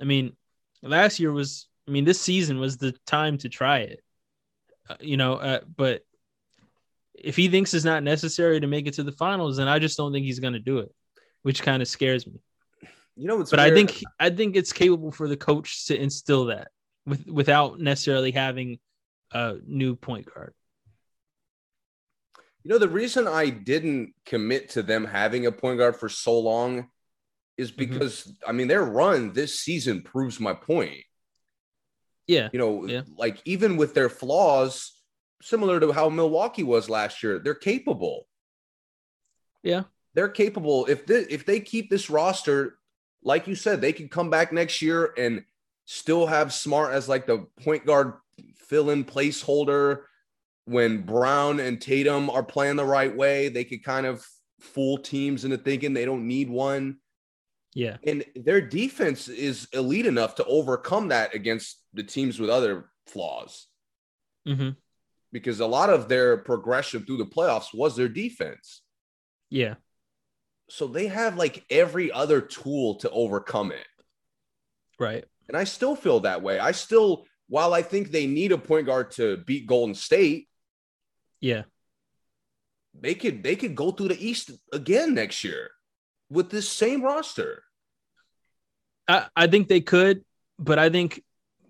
[0.00, 0.34] I mean,
[0.82, 4.00] last year was, I mean, this season was the time to try it.
[4.88, 6.02] Uh, you know, uh, but
[7.22, 9.96] if he thinks it's not necessary to make it to the finals, then I just
[9.96, 10.92] don't think he's going to do it,
[11.42, 12.34] which kind of scares me.
[13.16, 13.76] You know, what's But I weird?
[13.90, 16.68] think I think it's capable for the coach to instill that
[17.06, 18.78] with without necessarily having
[19.32, 20.54] a new point guard.
[22.64, 26.38] You know, the reason I didn't commit to them having a point guard for so
[26.38, 26.88] long
[27.58, 27.92] is Mm-hmm.
[27.92, 31.04] because, I mean, their run this season proves my point.
[32.26, 33.02] Yeah, You know, Yeah.
[33.18, 34.92] like even with their flaws,
[35.42, 38.26] similar to how Milwaukee was last year, they're capable.
[39.62, 39.84] yeah,
[40.14, 40.86] They're capable.
[40.86, 42.78] If they, if they keep this roster,
[43.22, 45.44] like you said, they could come back next year and
[45.84, 48.14] still have Smart as like the point guard
[48.56, 50.02] fill in placeholder.
[50.64, 54.24] When Brown and Tatum are playing the right way, they could kind of
[54.60, 56.98] fool teams into thinking they don't need one.
[57.74, 62.90] yeah, And their defense is elite enough to overcome that against the teams with other
[63.06, 63.66] flaws
[64.46, 64.70] hmm
[65.32, 68.82] because a lot of their progression through the playoffs was their defense.
[69.50, 69.74] yeah,
[70.68, 73.86] So they have like every other tool to overcome it.
[74.98, 76.58] right, And I still feel that way.
[76.58, 80.48] I still, while I think they need a point guard to beat Golden State,
[81.40, 81.62] yeah,
[82.94, 85.70] they could they could go through the East again next year
[86.30, 87.64] with this same roster.
[89.08, 90.24] I I think they could,
[90.58, 91.22] but I think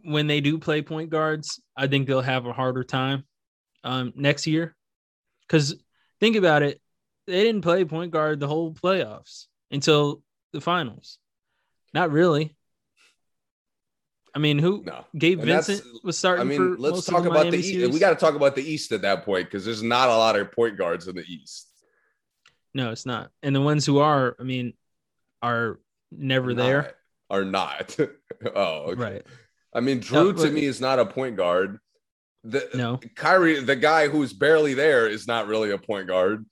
[0.04, 3.24] when they do play point guards, I think they'll have a harder time
[3.84, 4.74] um next year.
[5.46, 5.74] Because
[6.20, 6.80] think about it,
[7.26, 10.22] they didn't play point guard the whole playoffs until
[10.52, 11.18] the finals.
[11.94, 12.56] Not really.
[14.34, 15.04] I mean, who No.
[15.16, 17.68] Gabe And Vincent was starting I mean, for let's talk the about Miami the East.
[17.74, 17.90] series?
[17.92, 20.36] We got to talk about the East at that point because there's not a lot
[20.36, 21.68] of point guards in the East.
[22.72, 23.30] No, it's not.
[23.42, 24.72] And the ones who are, I mean,
[25.42, 25.78] are
[26.10, 26.82] never there.
[26.82, 26.94] Not-
[27.30, 27.96] Are not.
[28.54, 29.00] oh, okay.
[29.00, 29.26] Right.
[29.74, 31.78] I mean, Jrue to but- me is not a point guard.
[32.44, 32.98] The No.
[33.14, 36.44] Kyrie, the guy who's barely there, is not really a point guard.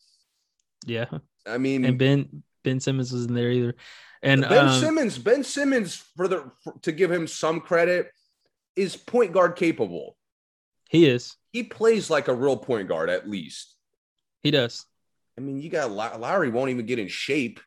[0.86, 1.06] Yeah.
[1.46, 3.74] I mean, And Ben Ben Simmons wasn't there either.
[4.22, 8.10] And Ben um, Simmons, Ben Simmons, for the for, to give him some credit,
[8.76, 10.16] is point guard capable.
[10.88, 11.36] he is.
[11.52, 13.74] He plays like a real point guard at least.
[14.42, 14.86] He does.
[15.36, 17.60] I mean, you got Low- Lowry won't even get in shape,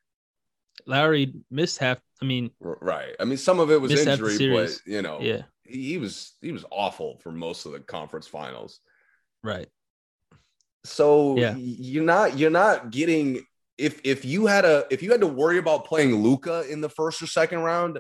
[0.86, 2.00] Lowry missed half.
[2.22, 3.16] I mean, right?
[3.20, 5.98] I mean, some of it was Missed half the injury, but you know, yeah, he,
[5.98, 8.80] was he was awful for most of the conference finals.
[9.44, 9.68] right.
[10.86, 11.56] So Yeah.
[11.58, 13.46] you're not you're not getting
[13.78, 16.90] if if you had a if you had to worry about playing Luka in the
[16.90, 18.00] first or second round,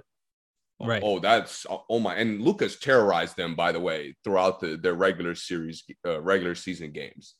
[0.81, 1.01] Right.
[1.05, 2.15] Oh, that's oh my!
[2.15, 6.91] And Luka's terrorized them, by the way, throughout the their regular series, uh, regular season
[6.91, 7.35] games.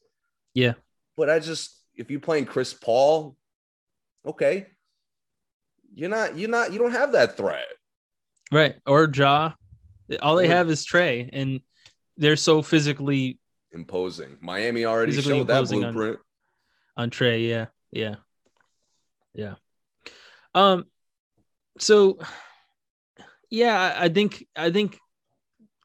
[0.53, 0.73] Yeah.
[1.17, 3.35] But I just if you're playing Chris Paul,
[4.25, 4.67] okay,
[5.93, 7.65] you're not you're not you don't have that threat.
[8.49, 8.75] Right.
[8.85, 9.53] Or Ja.
[10.21, 11.61] All they have is Trae, and
[12.17, 13.39] they're so physically
[13.71, 14.37] Imposing.
[14.39, 16.17] Miami already showed that imposing on-
[16.95, 17.47] on Trae.
[17.47, 17.65] Yeah.
[17.91, 18.15] Yeah.
[19.33, 19.55] Yeah.
[20.53, 20.85] Um,
[21.79, 22.19] so
[23.49, 24.99] yeah, I, I think I think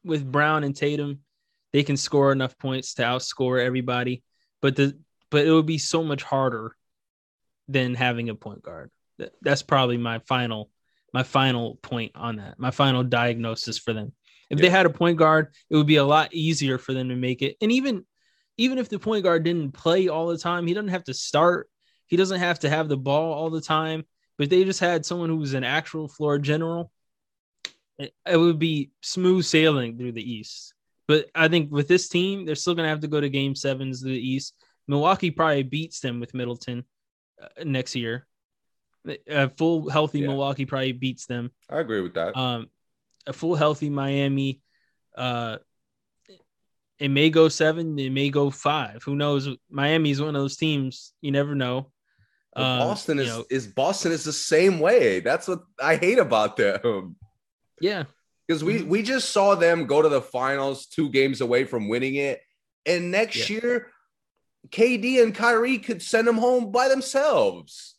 [0.03, 1.21] with Brown and Tatum,
[1.73, 4.23] they can score enough points to outscore everybody,
[4.61, 4.97] but the
[5.31, 6.75] but it would be so much harder
[7.67, 8.91] than having a point guard.
[9.41, 10.69] That's probably my final
[11.13, 12.59] my final point on that.
[12.59, 14.13] My final diagnosis for them.
[14.49, 17.15] If they had a point guard, it would be a lot easier for them to
[17.15, 17.55] make it.
[17.61, 18.05] And even
[18.57, 21.69] even if the point guard didn't play all the time, he doesn't have to start.
[22.07, 24.03] He doesn't have to have the ball all the time.
[24.37, 26.91] But they just had someone who was an actual floor general.
[27.99, 30.73] It, it would be smooth sailing through the East.
[31.07, 34.01] But I think with this team, they're still gonna have to go to Game Sevens
[34.01, 34.55] to the East.
[34.87, 36.83] Milwaukee probably beats them with Middleton
[37.41, 38.27] uh, next year.
[39.27, 40.27] A full healthy Yeah.
[40.27, 42.35] Milwaukee probably beats them I agree with that.
[42.37, 42.69] um,
[43.25, 44.61] a full healthy Miami,
[45.15, 45.57] uh,
[46.99, 49.03] it may go seven, it may go five.
[49.03, 49.47] Who knows?
[49.69, 51.13] Miami is one of those teams.
[51.21, 51.91] You never know.
[52.55, 55.21] Um, Boston is know, is Boston is the same way.
[55.21, 57.15] That's what I hate about them.
[57.79, 58.03] Yeah,
[58.45, 58.89] because we mm-hmm.
[58.89, 62.41] we just saw them go to the finals, two games away from winning it,
[62.85, 63.61] and next yeah.
[63.61, 63.87] year,
[64.69, 67.95] KD and Kyrie could send them home by themselves.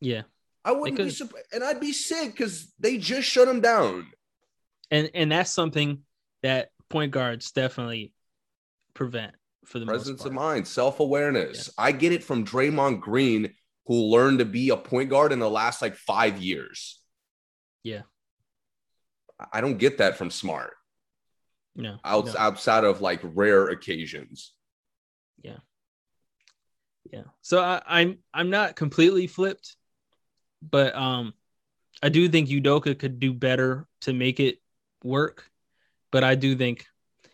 [0.00, 0.22] Yeah,
[0.64, 4.06] I wouldn't be surprised, and I'd be sick because they just shut them down.
[4.90, 6.00] And and that's something
[6.42, 8.12] that point guards definitely
[8.94, 9.34] prevent
[9.64, 11.68] for the presence of mind, self awareness.
[11.68, 11.84] Yeah.
[11.84, 13.54] I get it from Draymond Green,
[13.86, 17.00] who learned to be a point guard in the last like five years.
[17.82, 18.02] Yeah,
[19.52, 20.72] I don't get that from Smart.
[21.76, 22.34] No, Out, no.
[22.36, 24.52] outside of like rare occasions.
[25.42, 25.58] Yeah,
[27.10, 27.22] yeah.
[27.40, 29.76] So I, I'm I'm not completely flipped,
[30.62, 31.34] but um,
[32.02, 34.58] I do think Udoka could do better to make it
[35.04, 35.50] work.
[36.10, 36.86] But I do think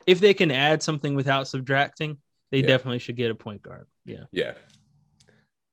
[0.06, 2.18] if they can add something without subtracting,
[2.50, 2.66] they yeah.
[2.66, 3.86] definitely should get a point guard.
[4.04, 4.24] Yeah.
[4.32, 4.52] Yeah.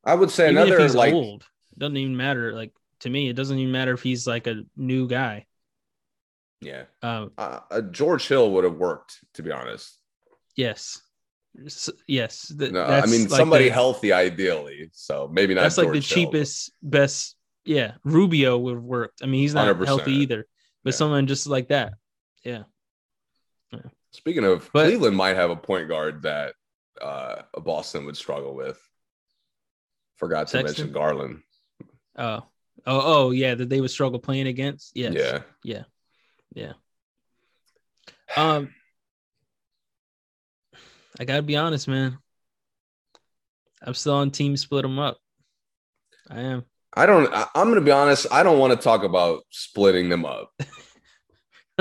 [0.04, 1.46] I would say even another like old,
[1.78, 2.54] doesn't even matter.
[2.54, 5.46] Like to me, it doesn't even matter if he's like a new guy.
[6.62, 6.84] Yeah.
[7.02, 9.98] Um, uh, uh, George Hill would have worked, to be honest.
[10.56, 11.02] Yes.
[12.08, 12.52] yes.
[12.56, 14.90] no, I mean like somebody the, healthy, ideally.
[14.94, 15.64] So maybe not.
[15.64, 17.36] That's George like the Hill, cheapest, best.
[17.66, 19.22] Yeah, Rubio would have worked.
[19.24, 19.86] I mean, he's not 100%.
[19.86, 20.46] healthy either,
[20.84, 20.98] but yeah.
[20.98, 21.94] someone just like that.
[22.44, 22.64] Yeah.
[23.72, 23.80] yeah.
[24.12, 26.56] Speaking of, but, Cleveland might have a point guard that
[27.02, 28.80] uh, Boston would struggle with.
[30.18, 30.66] Forgot to Sexton?
[30.66, 31.42] mention Garland.
[32.18, 32.44] Oh,
[32.86, 34.92] oh, oh, yeah, that they would struggle playing against.
[34.96, 35.14] Yes.
[35.14, 35.84] Yeah, yeah,
[36.54, 36.74] yeah.
[38.36, 38.74] Um,
[41.20, 42.18] I gotta be honest, man.
[43.82, 45.18] I'm still on team split them up.
[46.30, 46.66] I am.
[46.96, 47.34] I don't.
[47.34, 48.28] I, I'm gonna be honest.
[48.32, 50.52] I don't want to talk about splitting them up.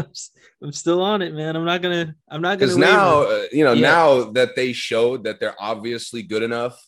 [0.63, 1.57] I'm still on it, man.
[1.57, 2.15] I'm not gonna.
[2.29, 2.73] I'm not gonna.
[2.73, 3.81] Because now, uh, you know, yeah.
[3.81, 6.81] now that they showed that they're obviously good enough,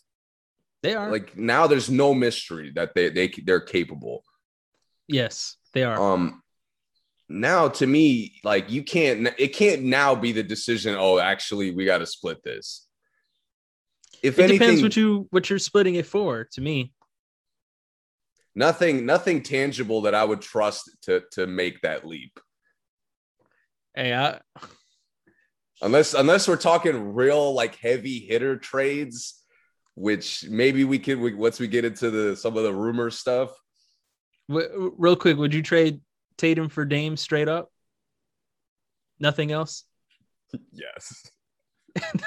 [0.82, 1.10] they are.
[1.10, 4.24] Like now, there's no mystery that they they they're capable.
[5.06, 6.00] Yes, they are.
[6.00, 6.42] Um,
[7.28, 9.28] now to me, like you can't.
[9.38, 10.94] It can't now be the decision.
[10.98, 12.86] Oh, actually, we got to split this.
[14.22, 16.48] If it anything, depends what you what you're splitting it for.
[16.52, 16.94] To me,
[18.54, 22.38] nothing nothing tangible that I would trust to to make that leap.
[23.94, 24.40] Hey, I...
[25.82, 29.42] unless unless we're talking real like heavy hitter trades,
[29.94, 33.50] which maybe we could we, once we get into the some of the rumor stuff.
[34.48, 36.00] Real quick, would you trade
[36.36, 37.70] Tatum for Dame straight up?
[39.18, 39.84] Nothing else.
[40.70, 41.26] Yes.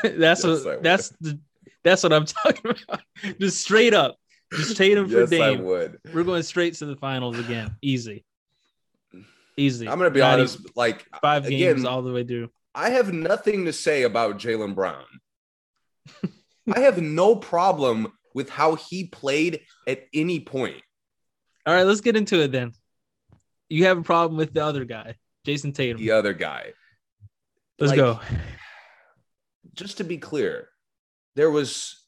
[0.03, 1.39] that's yes, what that's the
[1.84, 3.01] that's what I'm talking about.
[3.39, 4.17] Just straight up.
[4.54, 5.60] Just Tatum for yes, Dame.
[5.60, 6.00] I would.
[6.14, 7.76] We're going straight to the finals again.
[7.82, 8.24] Easy.
[9.58, 9.88] Easy.
[9.89, 10.60] I'm gonna be Not honest.
[10.76, 12.50] Like five again, games all the way through.
[12.74, 15.04] I have nothing to say about Jaylen Brown.
[16.74, 20.82] I have no problem with how he played at any point.
[21.66, 22.74] All right, let's get into it then.
[23.68, 25.98] You have a problem with the other guy, Jayson Tatum.
[25.98, 26.74] The other guy.
[27.80, 28.20] Let's like, go.
[29.74, 30.70] Just to be clear,
[31.36, 32.07] there was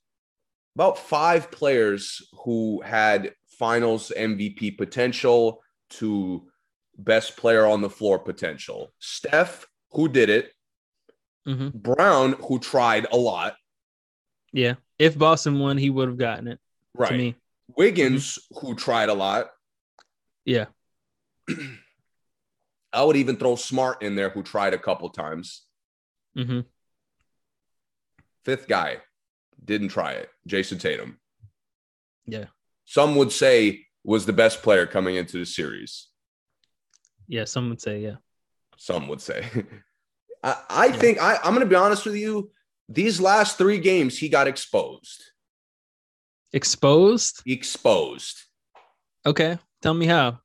[0.76, 6.48] about five players who had finals MVP potential to
[6.98, 8.94] best player on the floor potential.
[9.00, 10.54] Steph, who did it.
[11.48, 11.78] Mm-hmm.
[11.78, 13.56] Brown, who tried a lot.
[14.54, 14.76] Yeah.
[14.98, 16.60] If Boston won, he would have gotten it.
[16.96, 17.10] Right.
[17.10, 17.36] To me.
[17.76, 18.68] Wiggins, mm-hmm.
[18.68, 19.48] who tried a lot.
[20.46, 20.66] Yeah.
[22.94, 25.64] I would even throw Smart in there, who tried a couple times.
[26.38, 26.62] Mm-hmm.
[28.46, 29.00] Fifth guy
[29.64, 30.30] didn't try it.
[30.48, 31.20] Jayson Tatum.
[32.26, 32.46] Yeah.
[32.86, 36.08] Some would say was the best player coming into the series.
[37.28, 38.16] Yeah, some would say, yeah.
[38.78, 39.46] Some would say.
[40.44, 40.92] I, I yeah.
[40.94, 42.52] think I, I'm going to be honest with you.
[42.88, 45.24] These last three games, he got exposed.
[46.52, 47.44] Exposed?
[47.46, 48.42] Exposed.
[49.26, 49.60] Okay.
[49.82, 50.40] Tell me how.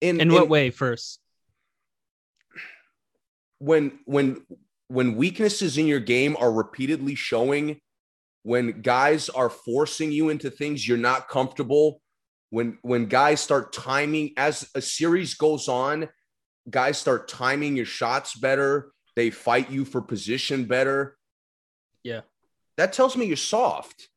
[0.00, 1.20] In, in, in what way first?
[3.58, 4.44] When when
[4.88, 7.80] when weaknesses in your game are repeatedly showing,
[8.44, 12.00] when guys are forcing you into things you're not comfortable
[12.54, 16.08] when when guys start timing as a series goes on,
[16.70, 18.92] guys start timing your shots better.
[19.16, 21.16] They fight you for position better.
[22.04, 22.20] Yeah.
[22.76, 24.08] That tells me you're soft.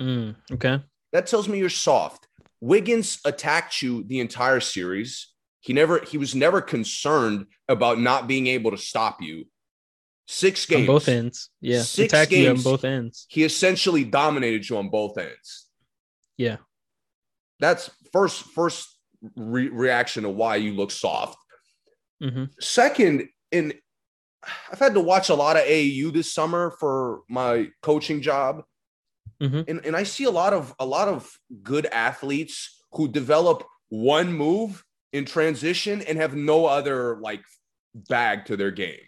[0.00, 0.80] Mm, okay.
[1.12, 2.28] That tells me you're soft.
[2.60, 5.32] Wiggins attacked you the entire series.
[5.58, 9.46] He never he was never concerned about not being able to stop you.
[10.26, 10.88] Six games.
[10.88, 11.50] On both ends.
[11.60, 11.82] Yeah.
[11.82, 13.26] Six games, you on both ends.
[13.28, 15.68] He essentially dominated you on both ends.
[16.36, 16.56] Yeah.
[17.60, 18.88] That's first first
[19.36, 21.38] re- reaction to why you look soft.
[22.22, 22.44] Mm-hmm.
[22.60, 23.74] Second, in
[24.72, 28.62] I've had to watch a lot of AAU this summer for my coaching job.
[29.40, 29.68] Mhm.
[29.68, 31.30] And, and I see a lot of a lot of
[31.62, 37.42] good athletes who develop one move in transition and have no other like
[37.94, 39.00] bag to their game.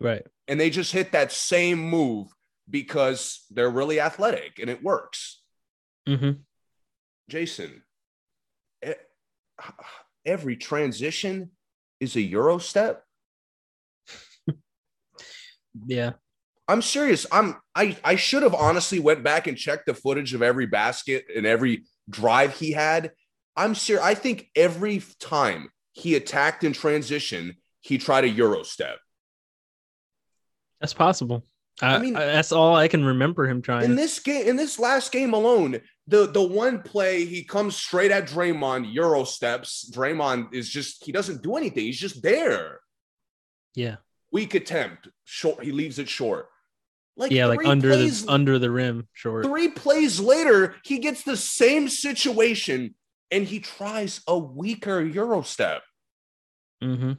[0.00, 0.24] Right.
[0.46, 2.28] And they just hit that same move
[2.70, 5.42] because they're really athletic and it works.
[6.06, 6.32] hmm
[7.28, 7.82] Jason,
[10.26, 11.50] every transition
[12.00, 13.04] is a Euro step.
[15.86, 16.12] Yeah.
[16.66, 17.24] I'm serious.
[17.32, 21.24] I'm I I should have honestly went back and checked the footage of every basket
[21.34, 23.12] and every drive he had.
[23.56, 24.04] I'm serious.
[24.04, 28.98] I think every time he attacked in transition, he tried a Euro step.
[30.80, 31.44] That's possible.
[31.80, 33.84] I, I mean- I- that's all I can remember him trying.
[33.84, 38.10] In this game, in this last game alone, the the one play he comes straight
[38.10, 39.90] at Draymond, Euro steps.
[39.94, 41.84] Draymond is just he doesn't do anything.
[41.84, 42.80] He's just there.
[43.74, 43.96] yeah.
[44.30, 45.64] Weak attempt, short.
[45.64, 46.48] He leaves it short.
[47.16, 49.44] Like Yeah, like under plays- the under the rim short.
[49.46, 52.94] Three plays later, he gets the same situation
[53.30, 55.82] and he tries a weaker Euro step.
[56.82, 57.12] hmm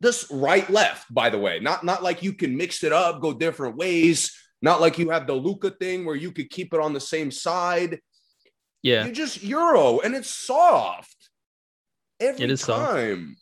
[0.00, 3.32] This right left, by the way, not not like you can mix it up, go
[3.32, 4.36] different ways.
[4.62, 7.30] Not like you have the Luka thing where you could keep it on the same
[7.30, 8.00] side.
[8.82, 9.04] Yeah.
[9.06, 11.30] You just Euro and it's soft
[12.20, 12.92] every It is soft.
[12.92, 13.36] time.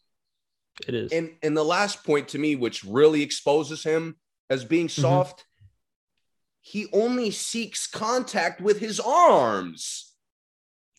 [0.89, 1.13] It is.
[1.13, 4.17] And and the last point to me, which really exposes him
[4.51, 5.03] as being Mm-hmm.
[5.03, 5.45] soft,
[6.61, 10.13] he only seeks contact with his arms.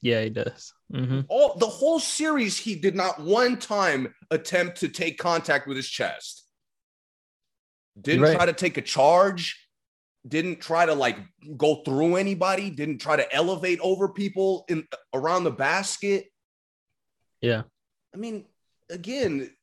[0.01, 0.73] yeah, he does.
[0.91, 5.77] Hmm All the whole series, he did not one time attempt to take contact with
[5.77, 6.43] his chest.
[7.99, 8.35] Didn't Right.
[8.35, 9.61] try to take a charge.
[10.27, 11.17] Didn't try to like
[11.55, 12.69] go through anybody.
[12.69, 16.31] Didn't try to elevate over people in around the basket.
[17.41, 17.63] Yeah.
[18.13, 18.45] I mean,
[18.89, 19.55] again,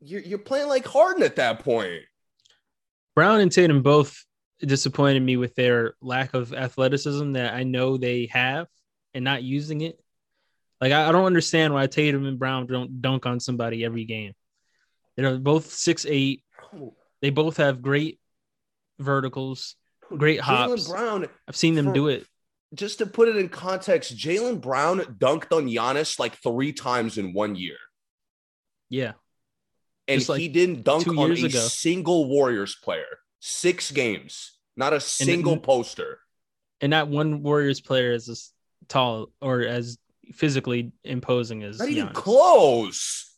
[0.00, 2.02] you're you're playing like Harden at that point.
[3.14, 4.24] Brown and Tatum both
[4.60, 8.68] disappointed me with their lack of athleticism that I know they have
[9.14, 9.98] and not using it.
[10.82, 14.32] Like I, I don't understand why Tatum and Brown don't dunk on somebody every game.
[15.16, 16.42] They're both six eight.
[17.20, 18.18] They both have great
[18.98, 19.76] verticals,
[20.08, 20.88] great hops.
[20.88, 22.26] Jaylen Brown, I've seen them for- do it.
[22.74, 27.32] just to put it in context, Jaylen Brown dunked on Giannis like three times in
[27.32, 27.76] one year.
[28.88, 29.12] Yeah.
[30.08, 31.48] And like he didn't dunk on a ago.
[31.60, 33.06] single Warriors player.
[33.38, 36.18] Six games, not a single it- poster.
[36.80, 38.50] And that one Warriors player is as
[38.88, 39.96] tall or as
[40.32, 42.14] physically imposing as Not even Giannis.
[42.14, 43.34] close.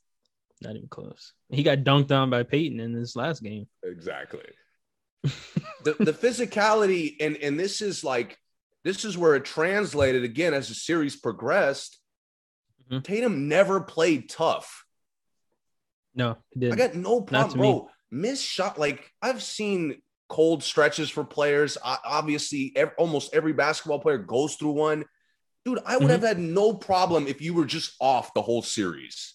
[0.62, 1.32] Not even close.
[1.51, 3.66] He got dunked on by Payton in this last game.
[3.82, 4.45] Exactly.
[5.22, 8.39] the the physicality and and this is like
[8.82, 11.99] this is where it translated again as the series progressed.
[12.91, 13.03] Mhm.
[13.03, 14.85] Tatum never played tough.
[16.14, 16.74] No, he didn't.
[16.74, 17.72] I got no problem, me.
[17.72, 17.89] bro.
[18.11, 21.76] Miss shot like I've seen cold stretches for players.
[21.82, 25.05] I, obviously, ev- almost every basketball player goes through one.
[25.64, 26.10] Dude, I would Mhm.
[26.10, 29.34] have had no problem if you were just off the whole series.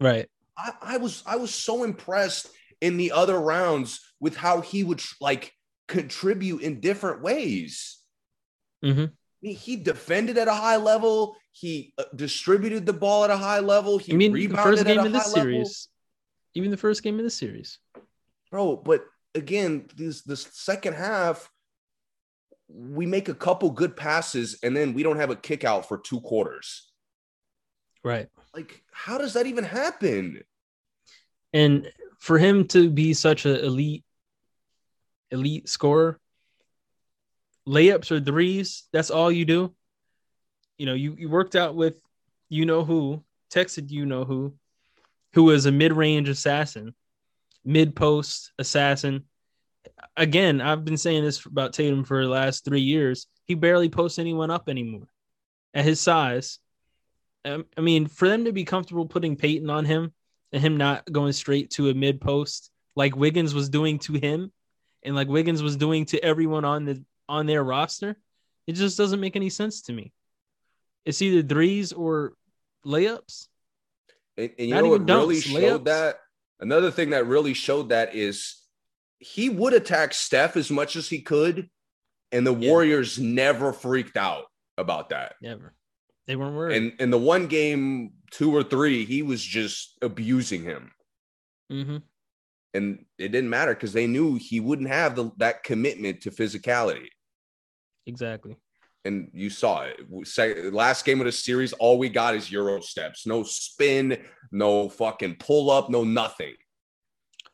[0.00, 0.28] right.
[0.58, 2.48] I, I was I was so impressed
[2.80, 5.52] in the other rounds with how he would like
[5.88, 7.98] contribute in different ways.
[8.82, 11.36] hmm I mean, he defended at a high level.
[11.52, 13.98] He uh, distributed the ball at a high level.
[13.98, 15.42] He I mean, the rebounded first game at a of this high level.
[15.42, 15.88] series,
[16.54, 17.78] even the first game of this series.
[18.50, 18.76] bro.
[18.76, 19.04] But
[19.34, 21.50] again, this this second half,
[22.68, 25.98] we make a couple good passes and then we don't have a kick out for
[25.98, 26.90] two quarters.
[28.02, 28.28] Right.
[28.54, 30.42] Like, how does that even happen?
[31.52, 34.04] And for him to be such an elite,
[35.30, 36.20] elite scorer,
[37.68, 39.74] layups or threes, that's all you do.
[40.78, 41.94] You know, you, you worked out with
[42.48, 44.54] you know who, texted you know who,
[45.34, 46.94] who is a mid range assassin,
[47.64, 49.24] mid post assassin.
[50.16, 53.26] Again, I've been saying this about Tatum for the last three years.
[53.44, 55.08] He barely posts anyone up anymore
[55.74, 56.58] at his size.
[57.44, 60.12] Um, I mean, for them to be comfortable putting Payton on him
[60.52, 64.52] and him not going straight to a mid post like Wiggins was doing to him
[65.02, 68.16] and like Wiggins was doing to everyone on the on their roster,
[68.66, 70.12] it just doesn't make any sense to me.
[71.04, 72.34] It's either threes or
[72.84, 73.46] layups.
[74.36, 75.84] And, and you Not know what dunks, really showed layups.
[75.84, 76.20] that?
[76.58, 78.56] Another thing that really showed that is
[79.18, 81.68] he would attack Steph as much as he could,
[82.32, 82.70] and the Yeah.
[82.70, 84.46] Warriors never freaked out
[84.76, 85.34] about that.
[85.40, 85.74] Never.
[86.26, 86.76] They weren't worried.
[86.76, 90.92] And in the one game, two or three, he was just abusing him.
[91.72, 91.98] Mm-hmm.
[92.74, 97.08] And it didn't matter because they knew he wouldn't have the, that commitment to physicality.
[98.06, 98.56] Exactly.
[99.04, 100.00] And you saw it.
[100.24, 103.24] Say, last game of the series, all we got is Euro steps.
[103.26, 104.18] No spin,
[104.50, 106.54] no fucking pull up, no nothing.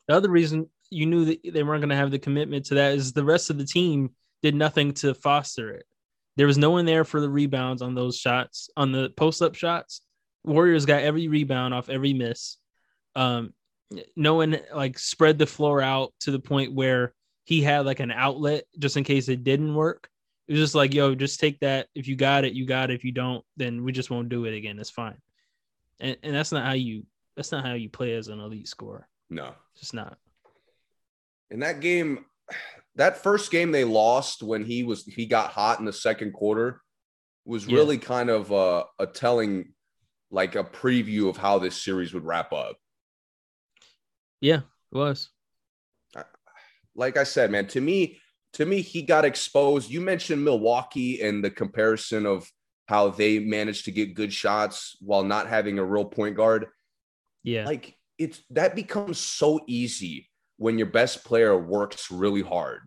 [0.07, 2.93] The other reason you knew that they weren't going to have the commitment to that
[2.93, 5.85] is the rest of the team did nothing to foster it.
[6.35, 9.55] There was no one there for the rebounds on those shots, on the post up
[9.55, 10.01] shots.
[10.43, 12.57] Warriors got every rebound off every miss.
[13.15, 13.53] Um,
[14.15, 17.13] no one like spread the floor out to the point where
[17.45, 20.09] he had like an outlet just in case it didn't work.
[20.47, 21.87] It was just like, yo, just take that.
[21.95, 22.95] If you got it, you got it.
[22.95, 24.79] If you don't, then we just won't do it again.
[24.79, 25.17] It's fine.
[25.99, 29.07] And and that's not how you that's not how you play as an elite scorer.
[29.29, 30.17] No, It's just not.
[31.51, 32.25] In that game,
[32.95, 36.81] that first game they lost when he was he got hot in the second quarter
[37.45, 37.75] was Yeah.
[37.77, 39.73] really kind of a, a telling,
[40.31, 42.77] like a preview of how this series would wrap up.
[44.41, 44.57] Yeah,
[44.91, 45.29] it was.
[46.95, 48.19] Like I said, man, to me,
[48.53, 49.89] to me, he got exposed.
[49.89, 52.47] You mentioned Milwaukee and the comparison of
[52.87, 56.67] how they managed to get good shots while not having a real point guard.
[57.41, 57.65] Yeah.
[57.65, 60.29] Like it's that becomes so easy
[60.63, 62.79] when your best player works really hard.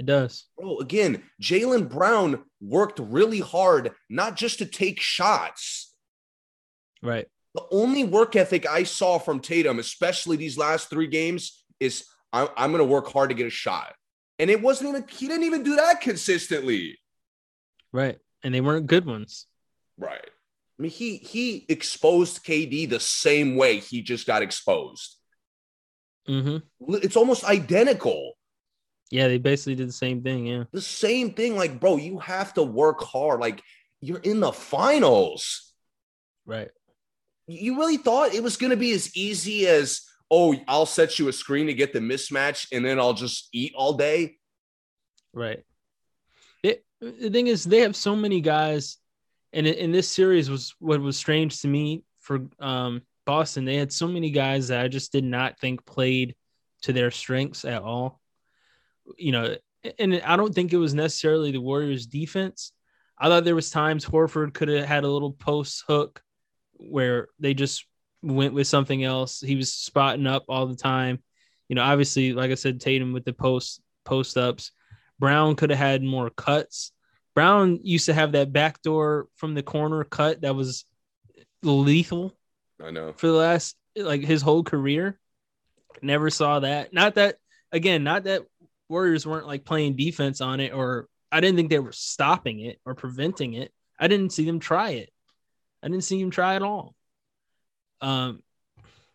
[0.00, 0.46] it does.
[0.58, 5.94] Bro, again, Jaylen Brown worked really hard, not just to take shots.
[7.00, 7.28] Right.
[7.54, 12.48] The only work ethic I saw from Tatum, especially these last three games, is I'm,
[12.56, 13.94] I'm going to work hard to get a shot.
[14.40, 16.98] And it wasn't even, he didn't even do that consistently.
[17.92, 18.18] Right.
[18.42, 19.46] And they weren't good ones.
[19.96, 20.28] Right.
[20.76, 25.18] I mean, he he exposed KD the same way he just got exposed.
[26.26, 26.58] Hmm
[26.88, 28.34] It's almost identical.
[29.10, 30.46] Yeah, they basically did the same thing.
[30.46, 30.64] Yeah.
[30.72, 31.56] The same thing.
[31.56, 33.40] Like, bro, you have to work hard.
[33.40, 33.62] Like,
[34.00, 35.72] you're in the finals.
[36.46, 36.70] Right.
[37.46, 41.28] You really thought it was going to be as easy as, oh, I'll set you
[41.28, 44.36] a screen to get the mismatch and then I'll just eat all day?
[45.32, 45.62] Right.
[46.62, 48.96] It, the thing is, they have so many guys,
[49.52, 53.64] and in, in this series was what was strange to me for um, Boston.
[53.64, 56.34] They had so many guys that I just did not think played
[56.82, 58.20] to their strengths at all.
[59.18, 59.56] You know,
[59.98, 62.72] and I don't think it was necessarily the Warriors' defense.
[63.18, 66.22] I thought there was times Horford could have had a little post hook
[66.72, 67.86] where they just
[68.22, 69.40] went with something else.
[69.40, 71.22] He was spotting up all the time.
[71.68, 74.72] You know, obviously, like I said, Tatum with the post post ups.
[75.18, 76.92] Brown could have had more cuts.
[77.34, 80.84] Brown used to have that backdoor from the corner cut that was
[81.62, 82.36] lethal
[82.82, 83.12] I know.
[83.12, 85.18] for the last like his whole career.
[86.02, 86.92] Never saw that.
[86.92, 87.36] Not that
[87.72, 88.42] again, not that
[88.88, 92.80] Warriors weren't like playing defense on it, or I didn't think they were stopping it
[92.84, 93.72] or preventing it.
[93.98, 95.10] I didn't see them try it.
[95.82, 96.94] I didn't see him try at all.
[98.00, 98.42] Um,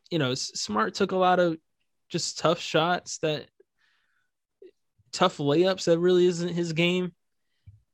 [0.09, 1.57] you know, Smart took a lot of
[2.09, 3.47] just tough shots that
[5.11, 7.13] tough layups that really isn't his game.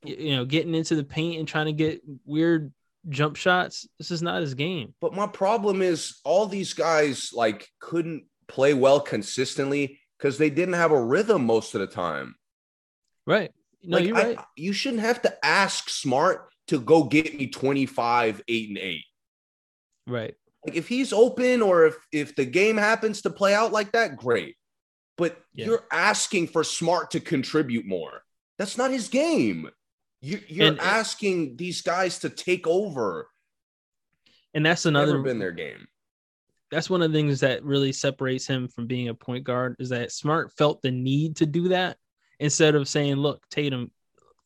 [0.04, 2.72] You know, getting into the paint and trying to get weird
[3.10, 3.88] jump shots.
[3.98, 4.94] This is not his game.
[5.02, 10.76] But my problem is all these guys like couldn't play well consistently because they didn't
[10.76, 12.36] have a rhythm most of the time.
[13.28, 13.52] Right.
[13.84, 14.40] No, like, you're I- right.
[14.56, 19.02] you shouldn't have to ask Smart to go get me 25, 8, and 8.
[20.08, 20.36] right.
[20.66, 24.18] Like if he's open or if if the game happens to play out like that,
[24.18, 24.56] great.
[25.16, 25.68] But Yeah.
[25.68, 28.24] you're asking for Smart to contribute more.
[28.58, 29.70] That's not his game.
[30.26, 33.30] You, you're And- asking these guys to take over.
[34.54, 35.88] And that's Never another been their game.
[36.72, 39.90] that's one of the things that really separates him from being a point guard is
[39.90, 41.98] that Smart felt the need to do that
[42.40, 43.92] instead of saying, "Look, Tatum,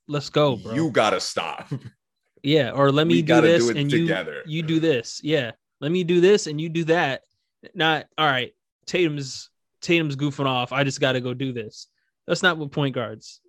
[0.07, 1.71] let's go, bro." You gotta stop.
[2.43, 4.41] yeah, or let We me do this do it and together.
[4.45, 5.21] you you do this.
[5.23, 7.21] Yeah, let me do this and you do that.
[7.75, 8.53] Not all right.
[8.87, 9.49] Tatum's
[9.81, 10.71] Tatum's goofing off.
[10.73, 11.87] I just got to go do this.
[12.27, 13.39] That's not what point guards.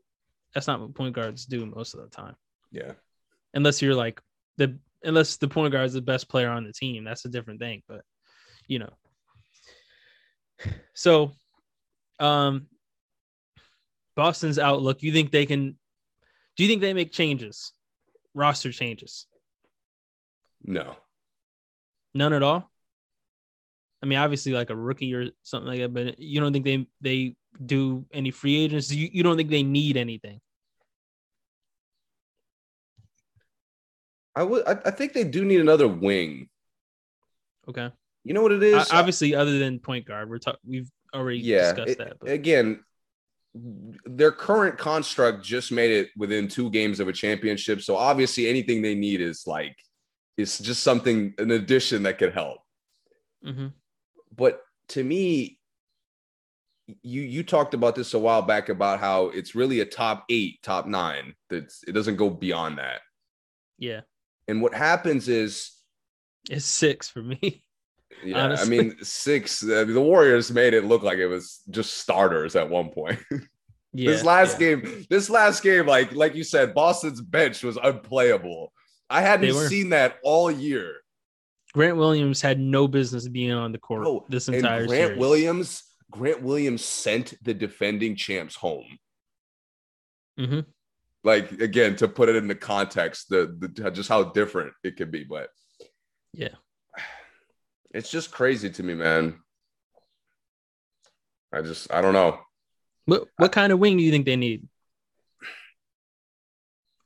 [0.55, 2.35] That's not what point guards do most of the time.
[2.73, 2.93] Yeah.
[3.55, 4.21] unless you're like
[4.59, 7.59] the unless the point guard is the best player on the team that's a different
[7.59, 8.03] thing but
[8.69, 8.93] you know
[10.95, 11.33] so
[12.21, 12.67] um
[14.15, 15.77] boston's outlook you think they can
[16.57, 17.73] do you think they make changes
[18.35, 19.27] roster changes
[20.63, 20.95] No.
[22.15, 22.71] none at all
[24.03, 26.87] i mean obviously like a rookie or something like that but you don't think they
[27.01, 27.35] they
[27.65, 30.41] do any free agents you, you don't think they need anything
[34.37, 36.49] I would I, I think they do need another wing.
[37.69, 37.91] okay
[38.25, 38.91] You know what it is?
[38.93, 41.73] Obviously other than point guard we're talking we've already yeah.
[41.73, 42.85] discussed it- that but Again,
[43.53, 47.83] their current construct just made it within two games of a championship.
[47.83, 49.77] So obviously anything they need is like
[50.37, 52.59] it's just something an addition that could help.
[53.45, 53.67] Mm-hmm.
[54.37, 55.59] But to me,
[57.03, 60.63] you you talked about this a while back about how it's really a top eight,
[60.63, 61.35] top nine.
[61.49, 63.01] That's it doesn't go beyond that.
[63.79, 64.01] yeah
[64.49, 65.71] And what happens is
[66.51, 67.65] It's six for me.
[68.23, 68.79] Yeah, honestly.
[68.79, 69.63] I mean six.
[69.63, 73.19] I mean, the Warriors made it look like it was just starters at one point.
[73.93, 74.77] Yeah, this last yeah.
[74.77, 78.73] game, this last game, like like you said, Boston's bench was unplayable.
[79.09, 80.99] I hadn't seen that all year.
[81.73, 85.19] Grant Williams had no business being on the court Bro, this and entire Grant series.
[85.19, 88.99] Williams, Grant Williams sent the defending champs home.
[90.39, 90.67] Mhm.
[91.23, 95.25] Like again, to put it into context, the, the just how different it could be,
[95.25, 95.51] but
[96.33, 96.55] Yeah.
[97.93, 99.39] it's just crazy to me, man.
[101.53, 102.41] I just I don't know.
[103.07, 104.67] What what kind of wing do you think they need?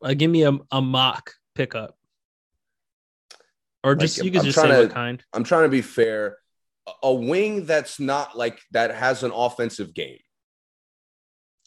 [0.00, 1.96] Like, give me a, a mock pickup,
[3.82, 5.24] or just Like, you could I'm just say trying what to- kind.
[5.32, 6.36] I'm trying to be fair.
[6.86, 10.18] A- A wing that's not like that has an offensive game.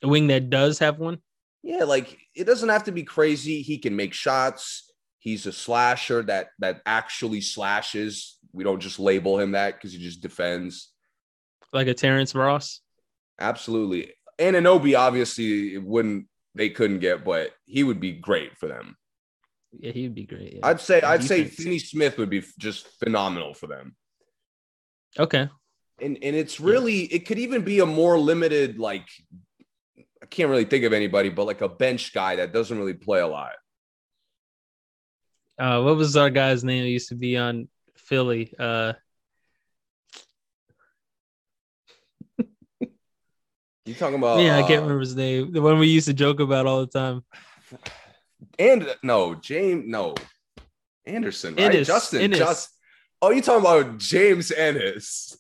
[0.04, 1.20] A wing that does have one.
[1.64, 3.62] Yeah, like it doesn't have to be crazy.
[3.62, 4.92] He can make shots.
[5.20, 8.38] He's a slasher that that actually slashes.
[8.54, 10.92] We don't just label him that because he just defends.
[11.74, 12.82] like a Terrence Ross.
[13.40, 14.14] Absolutely.
[14.40, 18.96] And Anunoby obviously it wouldn't they couldn't get, but he would be great for them.
[19.80, 20.54] Yeah, he would be great.
[20.56, 20.60] yeah.
[20.68, 21.56] I'd say I'd say Defense.
[21.64, 23.96] Finney Smith would be just phenomenal for them.
[25.20, 25.50] Okay.
[26.00, 29.08] And and it's really it could even be a more limited like
[30.22, 33.20] I can't really think of anybody, but like a bench guy that doesn't really play
[33.20, 33.54] a lot.
[35.60, 36.84] Uh, what was our guy's name?
[36.84, 38.54] That used to be on Philly.
[38.60, 38.94] Uh,
[43.88, 45.54] You talking about yeah, I can't uh, remember his name.
[45.54, 47.24] The one we used to joke about all the time.
[48.60, 50.14] And no, James, no,
[51.06, 51.74] Anderson, right?
[51.74, 52.38] Ennis, Justin, Ennis.
[52.38, 52.70] just.
[53.22, 55.38] Oh, you talking about James Ennis?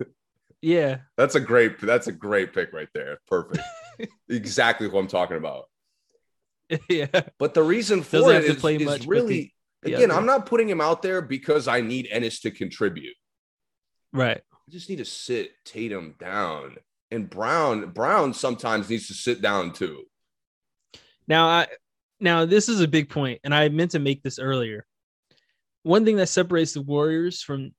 [0.61, 1.79] Yeah, That's a great.
[1.79, 3.19] That's a great pick right there.
[3.27, 3.63] Perfect.
[4.29, 5.65] exactly what I'm talking about.
[6.89, 7.07] yeah.
[7.37, 9.53] But the reason for Doesn't it is, play is much, really,
[9.83, 13.15] the- again, other- I'm not putting him out there because I need Ennis to contribute.
[14.11, 14.41] Right.
[14.51, 16.77] I just need to sit Tatum down,
[17.11, 17.91] and Brown.
[17.91, 20.05] Brown sometimes needs to sit down too.
[21.27, 21.67] Now I
[22.19, 24.86] now this is a big point, and I meant to make this earlier.
[25.83, 27.71] One thing that separates the Warriors from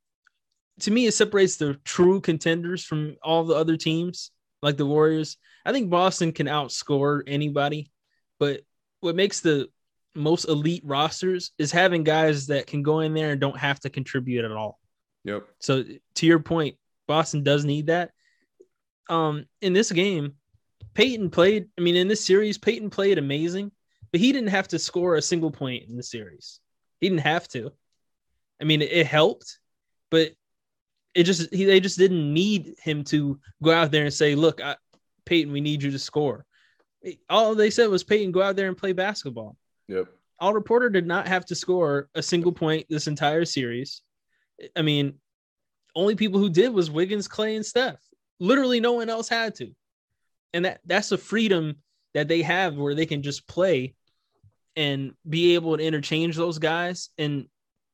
[0.80, 4.30] to me, it separates the true contenders from all the other teams,
[4.62, 5.36] like the Warriors.
[5.64, 7.90] I think Boston can outscore anybody,
[8.38, 8.60] but
[9.00, 9.68] what makes the
[10.14, 13.90] most elite rosters is having guys that can go in there and don't have to
[13.90, 14.78] contribute at all.
[15.24, 15.46] Yep.
[15.60, 15.84] So
[16.14, 16.76] to your point,
[17.06, 18.12] Boston does need that.
[19.08, 20.34] Um, in this game,
[20.94, 21.68] Payton played.
[21.78, 23.72] I mean, in this series, Payton played amazing,
[24.10, 26.60] but he didn't have to score a single point in the series.
[27.00, 27.72] He didn't have to.
[28.60, 29.58] I mean, it helped,
[30.10, 30.32] but
[31.14, 34.62] it just he, they just didn't need him to go out there and say, "Look,
[34.62, 34.76] I,
[35.24, 36.44] Payton, we need you to score."
[37.30, 39.56] All they said was, "Payton, go out there and play basketball."
[39.88, 40.08] Yep.
[40.40, 44.02] Otto Porter did not have to score a single point this entire series.
[44.76, 45.14] I mean,
[45.94, 48.00] only people who did was Wiggins, Clay, and Steph.
[48.38, 49.72] Literally, no one else had to,
[50.52, 51.76] and that that's a freedom
[52.14, 53.94] that they have where they can just play
[54.76, 57.46] and be able to interchange those guys and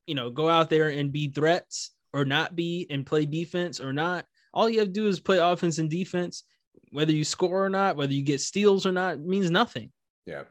[0.07, 3.93] you know go out there and be threats or not be and play defense or
[3.93, 4.25] not.
[4.53, 6.43] All you have to do is play offense and defense.
[6.91, 9.91] Whether you score or not, whether you get steals or not, means nothing
[10.25, 10.43] Yeah.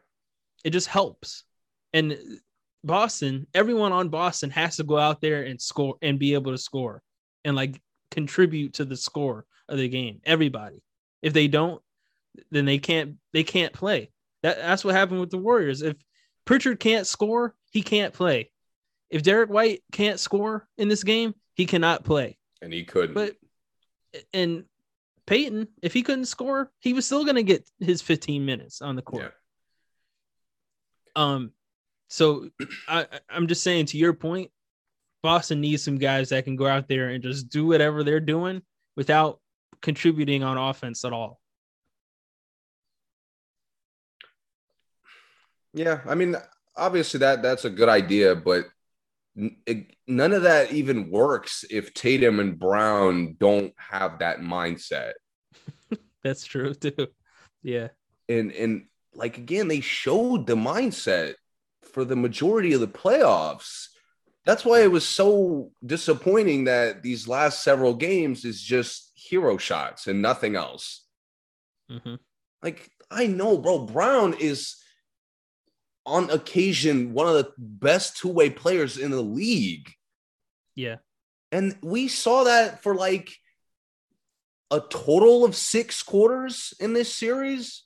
[0.63, 1.45] it just helps.
[1.93, 2.19] And
[2.83, 6.59] Boston, everyone on Boston has to go out there and score and be able to
[6.59, 7.03] score
[7.45, 7.81] and like
[8.11, 10.21] contribute to the score of the game.
[10.25, 10.83] Everybody.
[11.23, 11.81] If they don't,
[12.51, 14.11] then they can't they can't play.
[14.43, 15.81] That that's what happened with the Warriors.
[15.81, 15.97] If
[16.45, 18.51] Pritchard can't score, he can't play.
[19.15, 22.37] If Derrick White can't score in this game, he cannot play.
[22.61, 23.15] And he couldn't.
[23.15, 23.37] But
[24.33, 24.65] and
[25.25, 28.97] Payton, if he couldn't score, he was still going to get his 15 minutes on
[28.97, 29.33] the court.
[31.17, 31.23] yeah.
[31.23, 31.53] Um,
[32.09, 32.49] so
[32.89, 34.51] I, I- I'm just saying to your point,
[35.23, 38.63] Boston needs some guys that can go out there and just do whatever they're doing
[38.97, 39.41] without
[39.81, 41.41] contributing on offense at all.
[45.73, 46.37] Yeah, I mean,
[46.77, 48.74] obviously that that's a good idea, but n- it,
[49.37, 55.13] none of that even works if Tatum and Brown don't have that mindset.
[56.23, 57.09] That's true too.
[57.63, 57.89] Yeah.
[58.29, 61.35] And and like again, they showed the mindset
[61.93, 63.89] for the majority of the playoffs.
[64.45, 70.07] That's why it was so disappointing that these last several games is just hero shots
[70.07, 71.05] and nothing else.
[71.91, 72.17] Mm-hmm.
[72.63, 74.77] Like I know, bro, Brown is
[76.07, 79.91] on occasion one of the best two-way players in the league.
[80.75, 80.97] Yeah.
[81.53, 83.31] And we saw that for like
[84.71, 87.85] a total of 6 quarters in this series.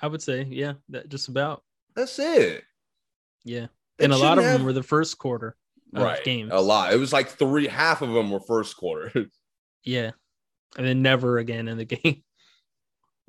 [0.00, 1.62] I would say, yeah, that just about.
[1.94, 2.64] That's it.
[3.44, 3.66] Yeah.
[3.98, 5.56] They and a lot of them were the first quarter.
[5.94, 6.24] of right.
[6.24, 6.50] games.
[6.52, 6.92] A lot.
[6.92, 7.68] It was like three.
[7.68, 9.26] Half of them were first quarter.
[9.86, 10.12] Yeah.
[10.78, 12.22] And then never again in the game.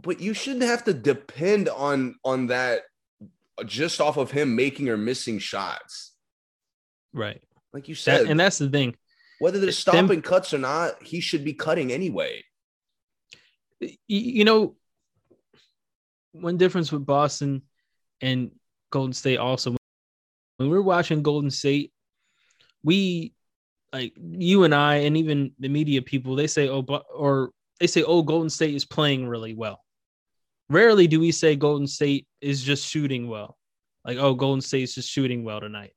[0.01, 2.83] but you shouldn't have to depend on on that
[3.65, 6.13] just off of him making or missing shots.
[7.13, 7.41] Right.
[7.73, 8.95] Like you said, That, and that's the thing.
[9.39, 12.43] whether they're them- stopping cuts or not, he should be cutting anyway.
[14.07, 14.75] You know,
[16.31, 17.61] one difference with Boston
[18.21, 18.51] and
[18.91, 19.75] Golden State also
[20.57, 21.91] when we're watching Golden State,
[22.83, 23.33] we
[23.91, 27.87] like you and I and even the media people, they say, oh, but or they
[27.87, 29.81] say, oh, Golden State is playing really well.
[30.69, 33.57] Rarely do we say Golden State is just shooting well.
[34.03, 35.93] Like, oh, Golden State's just shooting well tonight.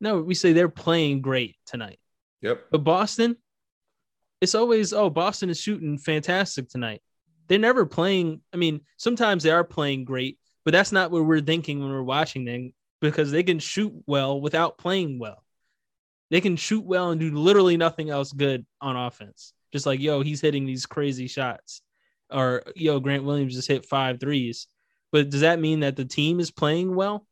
[0.00, 1.98] No, we say they're playing great tonight.
[2.42, 2.66] Yep.
[2.70, 3.36] But Boston,
[4.40, 7.00] it's always, oh, Boston is shooting fantastic tonight.
[7.48, 8.40] They're never playing.
[8.52, 12.02] I mean, sometimes they are playing great, but that's not what we're thinking when we're
[12.02, 15.44] watching them because they can shoot well without playing well.
[16.30, 19.52] They can shoot well and do literally nothing else good on offense.
[19.72, 21.82] Just like, yo, he's hitting these crazy shots.
[22.30, 24.66] Or, yo, Grant Williams just hit five threes.
[25.12, 27.26] But does that mean that the team is playing well?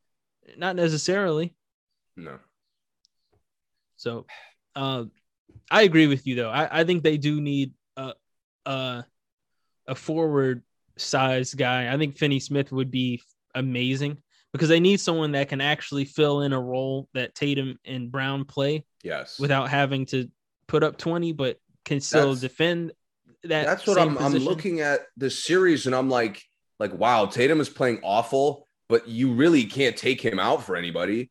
[0.57, 1.55] Not necessarily.
[2.17, 2.39] No.
[3.97, 4.27] So,
[4.77, 5.05] uh,
[5.71, 6.51] I agree with you though.
[6.51, 8.13] I, I think they do need a
[8.67, 9.05] a,
[9.87, 10.63] a forward
[10.97, 11.93] size guy.
[11.93, 13.23] I think Finney Smith would be
[13.55, 14.19] amazing
[14.53, 18.45] because they need someone that can actually fill in a role that Tatum and Brown
[18.45, 19.39] play Yes.
[19.39, 20.29] without having to
[20.67, 22.93] put up 20, but can still That's- defend
[23.45, 23.67] that.
[23.67, 26.43] That's what I'm I'm looking at the series and I'm like
[26.79, 31.31] like wow, Tatum is playing awful, but you really can't take him out for anybody.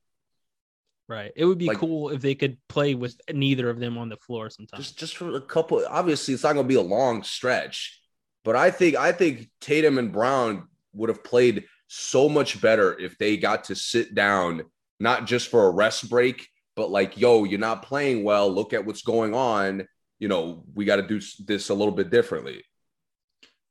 [1.07, 1.31] right.
[1.35, 4.17] It would be like- cool if they could play with neither of them on the
[4.17, 4.83] floor sometimes.
[4.83, 7.99] Just just for a couple obviously it's not going to be a long stretch,
[8.43, 13.17] but I think I think Tatum and Brown would have played so much better if
[13.17, 14.63] they got to sit down
[14.99, 18.85] not just for a rest break, but like yo, you're not playing well, look at
[18.85, 19.87] what's going on,
[20.21, 22.63] you know, we got to do this a little bit differently.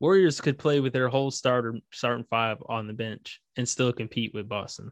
[0.01, 4.35] Warriors could play with their whole starter starting five on the bench and still compete
[4.35, 4.91] with Boston.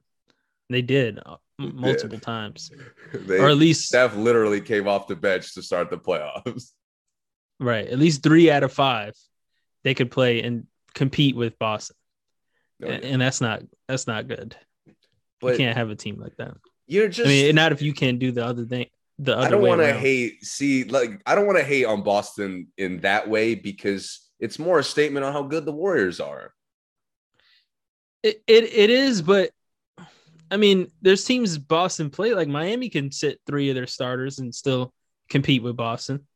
[0.70, 2.70] They did uh, multiple times,
[3.12, 6.70] They, or at least Steph literally came off the bench to start the playoffs.
[7.60, 9.14] right, at least three out of five
[9.82, 11.96] they could play and compete with Boston,
[12.78, 14.54] No, A- and that's not that's not good.
[15.42, 16.54] you can't have a team like that.
[16.86, 18.86] you're just I mean, not if you can't do the other thing.
[19.18, 22.02] The other I don't want to hate see like I don't want to hate on
[22.02, 26.52] Boston in that way because it's more a statement on how good the Warriors are.
[28.22, 29.50] It, it it is, but
[30.50, 34.54] I mean, there's teams Boston play like Miami can sit three of their starters and
[34.54, 34.92] still
[35.28, 36.26] compete with Boston,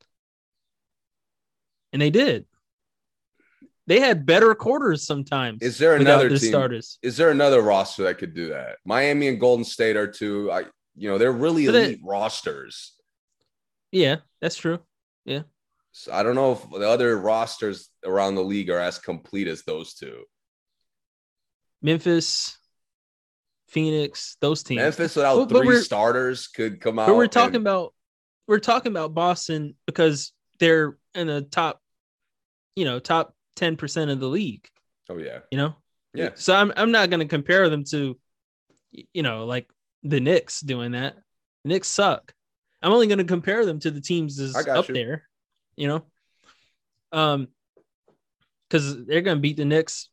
[1.92, 2.46] and they did.
[3.86, 5.62] They had better quarters sometimes.
[5.62, 6.38] Is there another team?
[6.38, 6.98] starters?
[7.02, 8.76] Is there another roster that could do that?
[8.84, 10.50] Miami and Golden State are two.
[10.52, 10.64] I
[10.96, 12.92] you know they're really But elite rosters.
[13.90, 14.80] Yeah, that's true.
[15.24, 15.42] Yeah.
[15.92, 19.62] So I don't know if the other rosters around the league are as complete as
[19.64, 20.24] those two.
[21.82, 22.56] Memphis,
[23.68, 24.80] Phoenix, those teams.
[24.80, 27.08] Memphis without But- three starters could come out.
[27.08, 27.94] but we're talking and- about
[28.46, 31.80] we're talking about Boston because they're in the top,
[32.76, 34.66] you know, top ten percent of the league.
[35.08, 35.76] oh yeah, You know,
[36.14, 36.30] Yeah.
[36.34, 38.18] So I'm I'm not going to compare them to,
[39.12, 39.68] you know, like
[40.02, 41.14] the Knicks doing that.
[41.64, 42.32] The Knicks suck.
[42.82, 44.94] I'm only going to compare them to the teams that's up you.
[44.94, 45.28] there.
[45.76, 46.04] You know,
[47.12, 47.48] um,
[48.68, 50.08] because they're going to beat the Knicks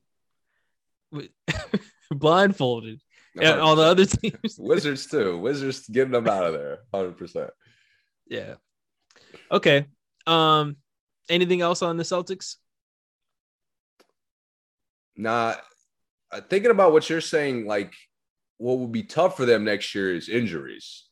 [1.11, 1.29] with
[2.11, 3.01] blindfolded.
[3.39, 4.55] And all the other teams.
[4.59, 5.37] Wizards too.
[5.37, 7.51] Wizards getting them out of there, hundred percent.
[8.27, 8.55] Yeah.
[9.51, 9.85] Okay.
[10.27, 10.77] Um.
[11.29, 12.55] Anything else on the Celtics?
[15.15, 15.55] Nah,
[16.49, 17.93] thinking about what you're saying, like
[18.59, 21.05] what would be tough for them next year is injuries,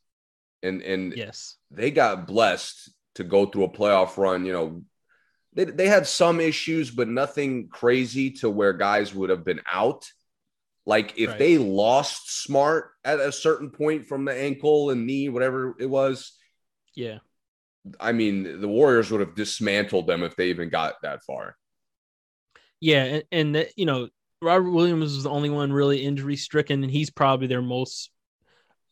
[0.62, 1.56] and and Yes.
[1.72, 4.46] they got blessed to go through a playoff run.
[4.46, 4.82] You know,
[5.54, 10.06] they they had some issues, but nothing crazy to where guys would have been out.
[10.86, 11.38] Like if Right.
[11.38, 16.38] they lost Smart at a certain point from the ankle and knee, whatever it was,
[16.94, 17.20] Yeah.
[18.00, 21.56] I mean, the Warriors would have dismantled them if they even got that far.
[22.80, 24.08] Yeah, and, and that, you know,
[24.40, 28.10] Robert Williams was the only one really injury stricken, and he's probably their most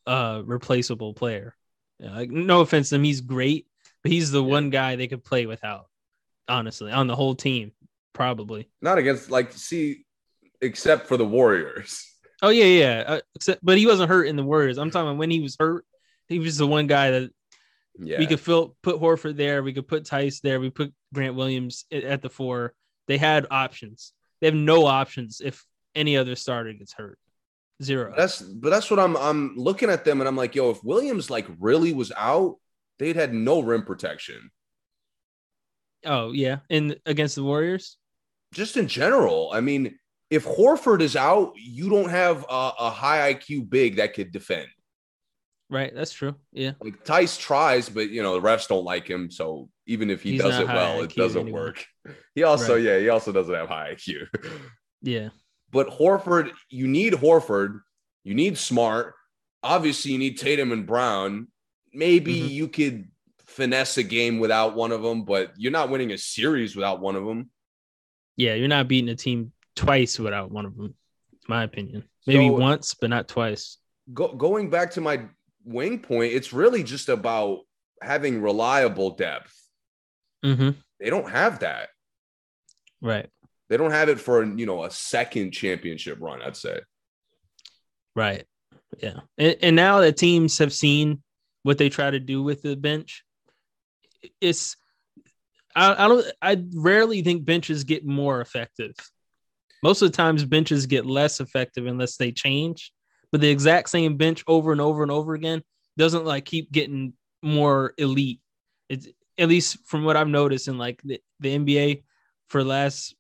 [0.07, 1.55] uh replaceable player.
[1.99, 3.67] Yeah, like, no offense to him, he's great,
[4.03, 4.51] but he's the Yeah.
[4.51, 5.87] one guy they could play without,
[6.49, 7.73] honestly, on the whole team,
[8.13, 8.69] probably.
[8.83, 10.05] Not against like see,
[10.61, 12.05] except for the Warriors.
[12.43, 13.05] Oh yeah, yeah.
[13.07, 14.79] Uh, except, but he wasn't hurt in the Warriors.
[14.79, 15.85] I'm talking about when he was hurt,
[16.29, 17.31] he was the one guy that
[17.99, 21.35] Yeah, we could fill put Horford there, we could put Theis there, we put Grant
[21.35, 22.75] Williams at the four.
[23.09, 24.13] They had options.
[24.41, 25.65] They have no options if
[25.95, 27.19] any other starter gets hurt.
[27.83, 28.15] Zero.
[28.17, 31.29] That's but that's what I'm I'm looking at them and I'm like, yo, if Williams
[31.29, 32.57] like really was out,
[32.99, 34.51] they'd had no rim protection.
[36.05, 37.99] Oh yeah, in against the Warriors.
[38.55, 39.99] Just in general, I mean,
[40.31, 44.69] if Horford is out, you don't have a, a high IQ big that could defend.
[45.69, 46.37] Right, that's true.
[46.53, 50.23] Yeah, like Theis tries, but you know the refs don't like him, so even if
[50.23, 51.85] he He's does it well, it doesn't work.
[52.35, 52.83] He also, Right.
[52.85, 54.27] yeah, he also doesn't have high IQ.
[55.03, 55.31] yeah,
[55.73, 57.81] But Horford, you need Horford,
[58.25, 59.15] you need Smart.
[59.63, 61.49] Obviously, you need Tatum and Brown.
[61.93, 62.51] Maybe Mhm.
[62.51, 63.09] you could
[63.47, 67.17] finesse a game without one of them, but you're not winning a series without one
[67.17, 67.51] of them.
[68.37, 68.53] yeah.
[68.55, 70.87] You're not beating a team twice without one of them.
[71.33, 73.79] In my opinion, maybe So- once, but not twice.
[74.13, 75.27] Go, going back to my
[75.65, 77.61] wing point, it's really just about
[78.03, 79.55] having reliable depth.
[80.47, 80.71] Mm-hmm.
[81.01, 81.89] They don't have that.
[83.03, 83.29] Right,
[83.69, 86.41] They don't have it for you know a second championship run.
[86.43, 86.81] I'd say.
[88.15, 88.45] right.
[89.03, 91.23] Yeah, and, and now that teams have seen
[91.65, 93.25] what they try to do with the bench,
[94.41, 94.77] it's
[95.75, 98.95] I, I don't I rarely think benches get more effective.
[99.83, 102.93] Most of the times benches get less effective unless they change.
[103.33, 105.63] But the exact same bench over and over and over again
[105.99, 108.41] doesn't like keep getting more elite.
[108.89, 109.09] It's
[109.39, 112.03] at least from what I've noticed in like the, the NBA
[112.49, 113.15] for the last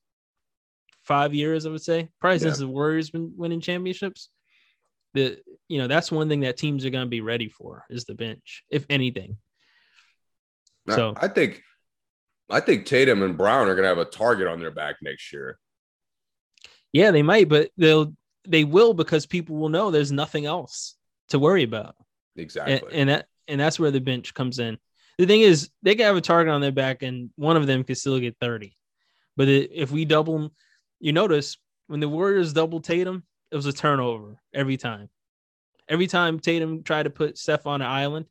[1.02, 4.28] five years, I would say, probably since the Warriors been winning championships.
[5.14, 5.38] The
[5.68, 8.14] you know that's one thing that teams are going to be ready for is the
[8.14, 9.36] bench, if anything.
[10.88, 11.62] I- So- I think,
[12.50, 15.58] I think Tatum and Brown are gonna have a target on their back next year.
[16.92, 18.14] Yeah, they might, but they'll
[18.48, 20.94] they will because people will know there's nothing else
[21.30, 21.96] to worry about.
[22.36, 22.74] Exactly.
[22.74, 24.78] And, and that and that's where the bench comes in.
[25.18, 27.84] The thing is, they can have a target on their back, and one of them
[27.84, 28.76] can still get 30.
[29.36, 30.50] But if we double, 'em-
[31.00, 31.56] you notice
[31.86, 35.08] when the Warriors double Tatum, it was a turnover every time.
[35.88, 38.26] Every time Tatum tried to put Steph on an island,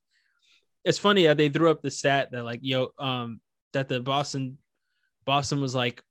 [0.84, 3.40] it's funny that they threw up the stat that like yo, um,
[3.74, 4.58] that the Boston,
[5.26, 6.04] Boston was like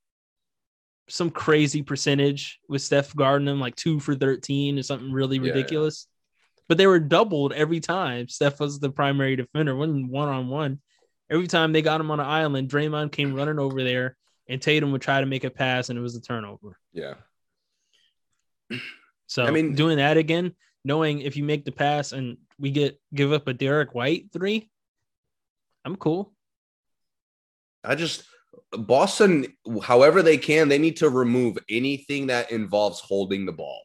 [1.09, 5.53] some crazy percentage with Steph guarding them, like two for 13 or something really yeah.
[5.53, 6.09] ridiculous.
[6.69, 8.29] But they were doubled every time.
[8.29, 10.81] Steph was the primary defender, wasn't one on one.
[11.31, 14.17] Every time they got him on an island, Draymond came running over there,
[14.49, 16.79] and Tatum would try to make a pass, and it was a turnover.
[16.93, 17.15] yeah.
[19.27, 20.55] So I mean, doing that again,
[20.85, 24.71] knowing if you make the pass and we get give up a Derrick White three,
[25.85, 26.35] I'm cool.
[27.83, 28.25] I just
[28.71, 29.47] Boston,
[29.83, 33.83] however they can, they need to remove anything that involves holding the ball.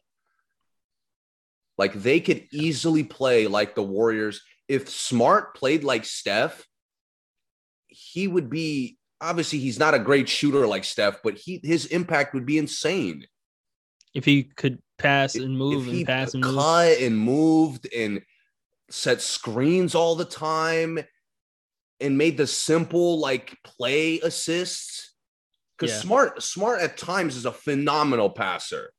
[1.80, 4.42] Like they could easily play like the Warriors.
[4.68, 6.66] If Smart played like Steph,
[7.86, 12.34] he would be obviously he's not a great shooter like Steph, but he his impact
[12.34, 13.24] would be insane.
[14.12, 18.20] If he could pass and move and pass and move, cut and moved and
[18.90, 20.98] set screens all the time
[21.98, 25.14] and made the simple like play assists
[25.78, 26.00] because Yeah.
[26.02, 28.92] smart smart at times is a phenomenal passer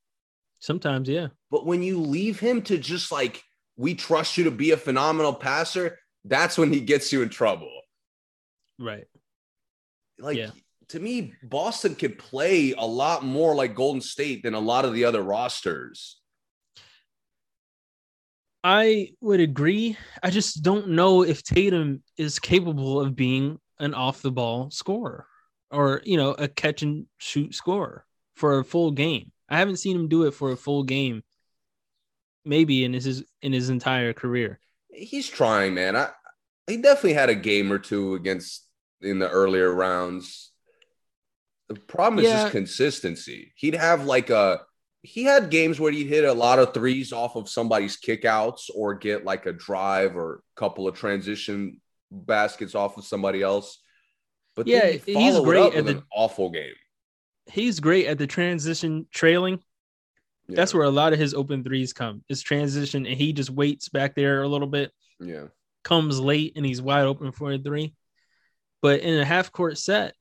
[0.57, 3.43] sometimes, yeah, but when you leave him to just like
[3.77, 7.71] we trust you to be a phenomenal passer that's when he gets you in trouble
[8.79, 9.05] right.
[10.17, 10.51] like Yeah.
[10.89, 14.93] to me boston could play a lot more like golden state than a lot of
[14.93, 16.17] the other rosters
[18.63, 19.97] I would agree.
[20.21, 25.25] I just don't know if Tatum is capable of being an off the ball scorer
[25.71, 28.05] or, you know, a catch and shoot scorer
[28.35, 29.31] for a full game.
[29.49, 31.23] I haven't seen him do it for a full game
[32.45, 34.59] maybe in his in his entire career.
[34.93, 35.95] he's trying, man.
[35.95, 36.09] I
[36.67, 38.65] he definitely had a game or two against
[39.01, 40.51] in the earlier rounds.
[41.69, 42.41] The problem is Yeah.
[42.43, 43.53] just consistency.
[43.55, 44.61] He'd have like a
[45.03, 48.93] he had games where he'd hit a lot of threes off of somebody's kickouts or
[48.93, 51.81] get like a drive or a couple of transition
[52.11, 53.79] baskets off of somebody else.
[54.55, 56.75] But Yeah, he's great at the- an awful game.
[57.47, 59.63] He's great at the transition trailing.
[60.51, 60.55] Yeah.
[60.57, 62.23] That's where a lot of his open threes come.
[62.29, 65.45] Is transition and he just waits back there a little bit yeah.
[65.83, 67.95] comes late and he's wide open for a three.
[68.81, 70.15] But in a half court set,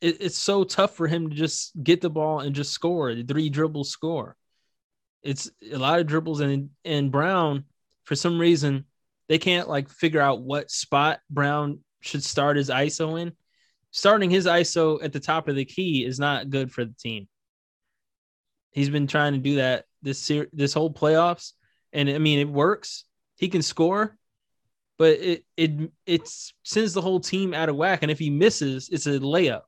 [0.00, 3.24] it, it's so tough for him to just get the ball and just score the
[3.24, 4.36] three dribble score.
[5.22, 7.64] It's a lot of dribbles and and Brown
[8.04, 8.84] for some reason
[9.28, 13.32] they can't like figure out what spot Brown should start his ISO in.
[13.90, 17.26] Starting his ISO at the top of the key is not good for the team.
[18.76, 21.52] He's been trying to do that this ser- this whole playoffs,
[21.94, 23.04] and I mean it works.
[23.36, 24.18] He can score,
[24.98, 26.28] but it it it
[26.62, 28.00] sends the whole team out of whack.
[28.02, 29.62] And if he misses, it's a layup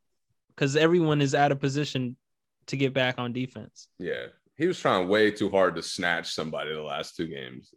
[0.55, 2.19] because everyone is out of position
[2.67, 3.89] to get back on defense.
[3.99, 4.27] Yeah.
[4.57, 7.73] he was trying way too hard to snatch somebody the last two games.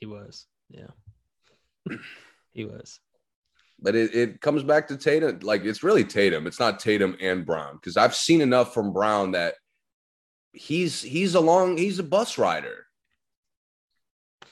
[0.00, 0.46] He was.
[0.70, 0.88] Yeah.
[2.52, 2.98] he was.
[3.80, 5.38] But it, it comes back to Tatum.
[5.42, 6.48] Like it's really Tatum.
[6.48, 7.74] It's not Tatum and Brown.
[7.76, 9.54] Because I've seen enough from Brown that
[10.52, 12.86] he's he's a long he's a bus rider.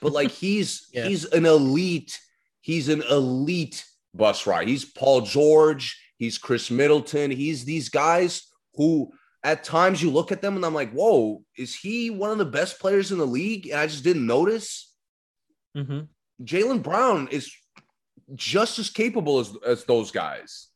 [0.01, 1.06] But like he's Yeah.
[1.06, 2.18] he's an elite,
[2.60, 8.43] he's an elite bus rider He's Paul George, he's Khris Middleton, he's these guys
[8.74, 9.12] who
[9.43, 12.44] at times you look at them and I'm like, whoa, is he one of the
[12.44, 13.68] best players in the league?
[13.68, 14.93] And I just didn't notice.
[15.74, 16.01] hmm
[16.43, 17.55] Jaylen Brown is
[18.35, 20.68] just as capable as, as those guys.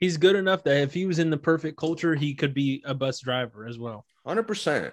[0.00, 2.94] He's good enough that if he was in the perfect culture, he could be a
[2.94, 4.92] bus driver as well, 100%.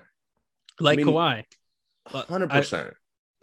[0.80, 1.44] like mean- Kawhi,
[2.10, 2.94] 100%.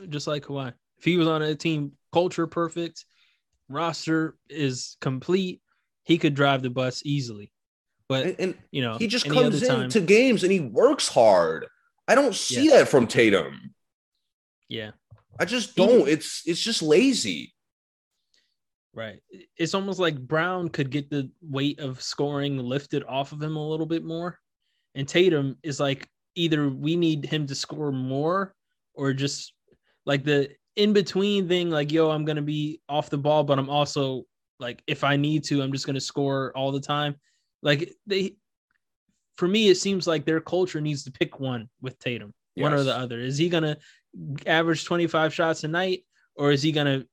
[0.09, 0.73] just like Kawhi.
[0.99, 3.05] If he was on a team, culture perfect,
[3.69, 5.61] roster is complete,
[6.05, 7.53] he could drive the bus easily.
[8.09, 11.67] But and, and you know, he just comes into games and he works hard.
[12.07, 13.75] I don't see that from Tatum.
[14.69, 14.91] yeah,
[15.41, 16.09] I just don't.
[16.09, 17.55] It's it's just lazy.
[18.93, 19.21] right.
[19.57, 23.69] It's almost like Brown could get the weight of scoring lifted off of him a
[23.69, 24.39] little bit more,
[24.95, 28.55] and Tatum is like either we need him to score more
[28.95, 29.53] or just
[30.07, 33.71] like the in between thing, like yo, I'm gonna be off the ball, but I'm
[33.71, 34.25] also
[34.59, 37.17] like if I need to, I'm just gonna score all the time.
[37.63, 38.37] Like they,
[39.37, 42.83] for me, it seems like their culture needs to pick one with Tatum, one or
[42.83, 43.21] the other.
[43.21, 43.77] Is he gonna
[44.47, 46.05] average 25 shots a night,
[46.37, 47.05] or is he gonna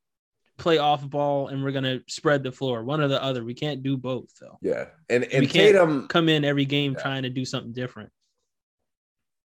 [0.60, 2.84] play off ball and we're gonna spread the floor?
[2.84, 3.44] One or the other.
[3.44, 4.57] We can't do both though.
[4.61, 4.88] Yeah.
[5.10, 7.02] And and We can't Tatum, Come in every game Yeah.
[7.02, 8.11] trying to do something different.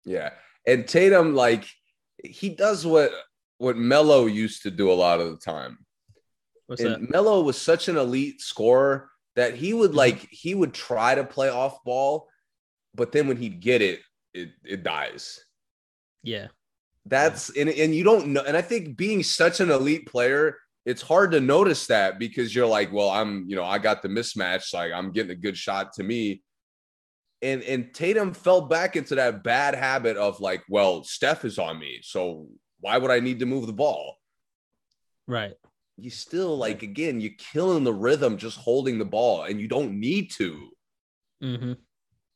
[0.04, 0.30] yeah.
[0.66, 1.64] And Tatum, like
[2.24, 3.12] he does what
[3.58, 5.78] what Melo used to do a lot of the time.
[6.66, 7.10] What's that?
[7.10, 9.96] Melo was such an elite scorer that he would Mhm.
[9.96, 12.28] like he would try to play off ball,
[12.94, 14.00] but then when he'd get it,
[14.34, 15.44] it it dies.
[16.22, 16.48] Yeah,
[17.06, 18.42] That's and, and you don't know.
[18.42, 22.66] And I think being such an elite player, it's hard to notice that because you're
[22.66, 25.92] like, well, I'm, you know, I got the mismatch, like I'm getting a good shot
[25.94, 26.42] to me.
[27.40, 31.78] And and Tatum fell back into that bad habit of like, well, Steph is on
[31.78, 32.00] me.
[32.02, 32.48] So
[32.80, 34.16] why would I need to move the ball?
[35.26, 35.54] right.
[35.98, 40.00] You still like again, you're killing the rhythm just holding the ball, and you don't
[40.00, 40.70] need to.
[41.42, 41.72] Mm-hmm.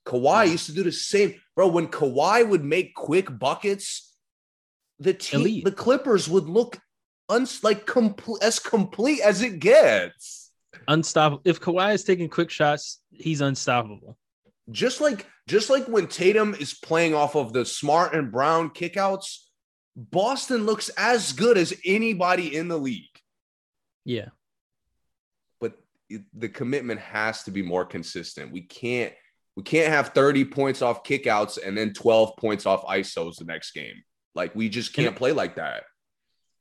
[0.06, 1.66] Kawhi used to do the same, bro.
[1.66, 4.14] When Kawhi would make quick buckets,
[4.98, 5.64] the team, Elite.
[5.64, 6.78] the Clippers would look
[7.28, 10.52] uns like complete as complete as it gets.
[10.88, 11.42] Unstoppable.
[11.44, 14.16] If Kawhi is taking quick shots, he's unstoppable.
[14.70, 19.38] Just like just like when Tatum is playing off of the Smart and Brown kickouts,
[19.94, 23.04] Boston looks as good as anybody in the league.
[24.04, 24.28] Yeah,
[25.60, 25.78] But
[26.08, 28.52] it- the commitment has to be more consistent.
[28.52, 29.12] We can't
[29.56, 33.70] we can't have 30 points off kickouts and then 12 points off ISOs the next
[33.72, 34.02] game.
[34.34, 35.84] Like we just can't play like that.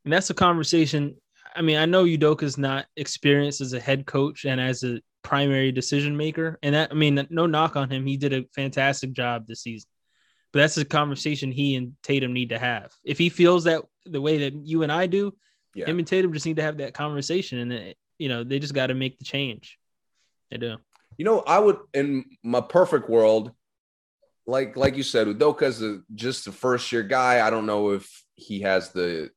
[0.05, 1.15] And that's a conversation.
[1.55, 5.71] I mean, I know Udoka's not experienced as a head coach and as a primary
[5.71, 8.05] decision maker, and that I mean, no knock on him.
[8.05, 9.89] He did a fantastic job this season.
[10.53, 12.91] But that's a conversation he and Tatum need to have.
[13.03, 15.35] If he feels that the way that you and I do,
[15.73, 15.85] Yeah.
[15.85, 18.73] him and Tatum just need to have that conversation, and it, you know they just
[18.73, 19.77] got to make the change.
[20.51, 20.77] They do.
[21.17, 23.51] You know, I would in my perfect world,
[24.45, 27.45] like like you said, Udoka's a, just a first year guy.
[27.45, 29.31] I don't know if he has the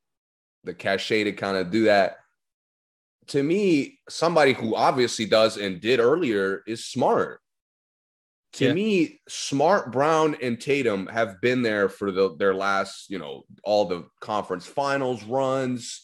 [0.63, 2.17] the cachet to kind of do that.
[3.27, 7.41] To me, somebody who obviously does and did earlier is smart.
[8.53, 8.73] To Yeah.
[8.73, 13.85] me, Smart, Brown, and Tatum have been there for the, their last, you know, all
[13.85, 16.01] the conference finals runs.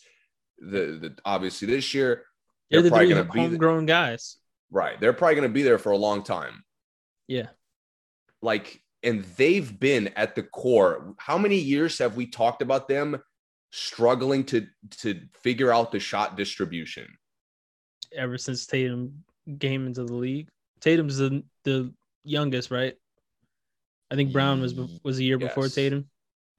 [0.60, 2.23] The, the obviously this year,
[2.69, 4.38] They're, the probably three gonna be the- homegrown guys.
[4.69, 4.99] right?
[5.02, 6.64] They're probably going to be there for a long time.
[7.27, 7.48] Yeah.
[8.44, 13.19] like and they've been at the core how many years have we talked about them
[13.76, 17.06] struggling to to figure out the shot distribution
[18.15, 19.23] ever since Tatum
[19.60, 20.47] came into the league.
[20.80, 21.93] Tatum's the the
[22.23, 22.95] youngest, right?
[24.10, 24.73] I think Brown was
[25.03, 26.10] was a year before Tatum.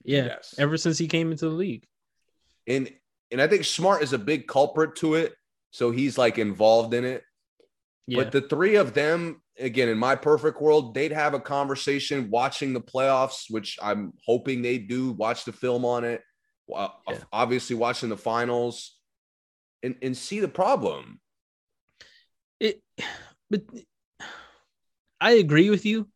[0.05, 1.84] Yeah, yes ever since he came into the league.
[2.68, 2.93] and
[3.32, 5.34] and i think smart is a big culprit to it
[5.72, 7.24] so he's like involved in it
[8.06, 12.30] Yeah, but the three of them again in my perfect world they'd have a conversation
[12.30, 16.22] watching the playoffs which i'm hoping they do watch the film on it
[16.74, 17.18] uh, Yeah.
[17.32, 18.97] obviously watching the finals
[19.82, 21.20] and, and see the problem
[22.60, 22.82] it,
[23.51, 23.62] but
[25.20, 26.09] I agree with you.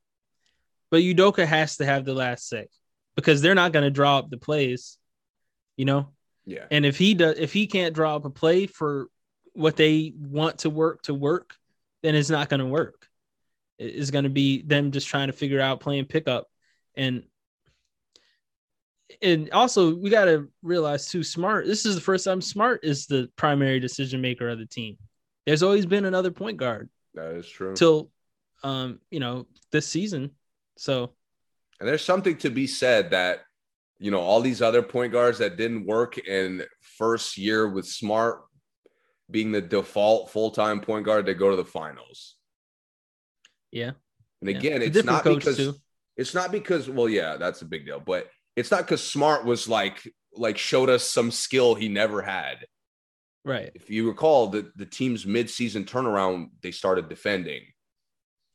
[0.90, 2.66] But Udoka has to have the last say
[3.14, 4.98] because they're not going to draw up the plays,
[5.77, 6.09] you know.
[6.44, 9.09] yeah And if he does, if he can't draw up a play for
[9.52, 11.55] what they want to work to work,
[12.02, 13.06] then it's not going to work.
[13.78, 16.48] It's going to be them just trying to figure out playing pickup.
[16.97, 17.24] And
[19.23, 23.07] and also we got to realize too smart this is the first time smart is
[23.07, 24.97] the primary decision maker of the team
[25.47, 27.74] there's always been another point guard That is true.
[27.74, 28.11] till
[28.62, 30.31] um you know this season
[30.77, 31.12] so
[31.81, 33.41] And there's something to be said that,
[33.99, 38.43] you know, all these other point guards that didn't work in first year with Smart
[39.31, 42.37] being the default full time point guard, to go to the finals.
[43.70, 43.93] yeah
[44.41, 45.74] And again, it's different not because too.
[46.16, 49.68] it's not because, well, yeah, that's a big deal, but it's not because Smart was
[49.68, 52.66] like, like showed us some skill he never had.
[53.44, 57.62] right If you recall, the, the team's midseason turnaround, they started defending.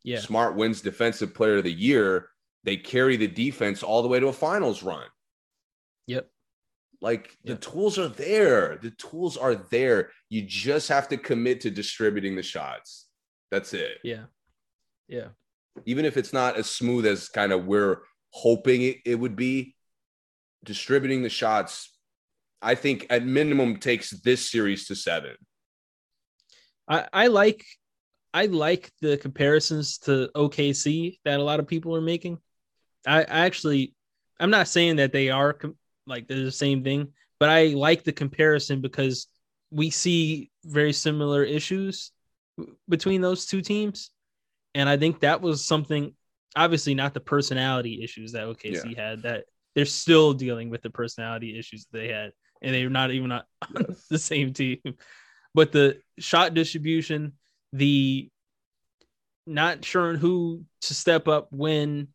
[0.03, 2.29] yeah Smart wins defensive player of the year.
[2.63, 5.07] They carry the defense all the way to a finals run.
[6.07, 6.27] yep
[7.01, 8.77] Like the tools are there.
[8.81, 10.11] The tools are there.
[10.29, 13.07] You just have to commit to distributing the shots.
[13.51, 13.97] That's it.
[14.03, 14.25] yeah
[15.07, 15.27] yeah
[15.85, 17.97] Even if it's not as smooth as kind of we're
[18.31, 19.74] hoping it, it would be,
[20.65, 21.91] distributing the shots,
[22.61, 25.35] I think at minimum takes this series to seven.
[26.87, 27.63] I, I like
[28.33, 32.39] I like the comparisons to OKC that a lot of people are making.
[33.07, 33.93] I, I actually
[34.39, 38.03] I'm not saying that they are com- like they're the same thing, but I like
[38.03, 39.27] the comparison because
[39.71, 42.11] we see very similar issues
[42.89, 44.11] between those two teams,
[44.73, 46.13] and I think that was something.
[46.57, 49.23] Obviously, not the personality issues that OKC had.
[49.23, 49.45] That
[49.75, 52.31] they're still dealing with the personality issues they had,
[52.61, 53.43] and they're not even on
[53.77, 54.07] Yes.
[54.09, 54.79] the same team.
[55.53, 57.33] But the shot distribution,
[57.73, 58.29] the
[59.47, 62.07] not sure who to step up when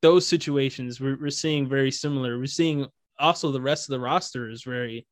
[0.00, 2.38] those situations we're, we're seeing very similar.
[2.38, 2.86] We're seeing
[3.18, 5.06] also the rest of the roster is very,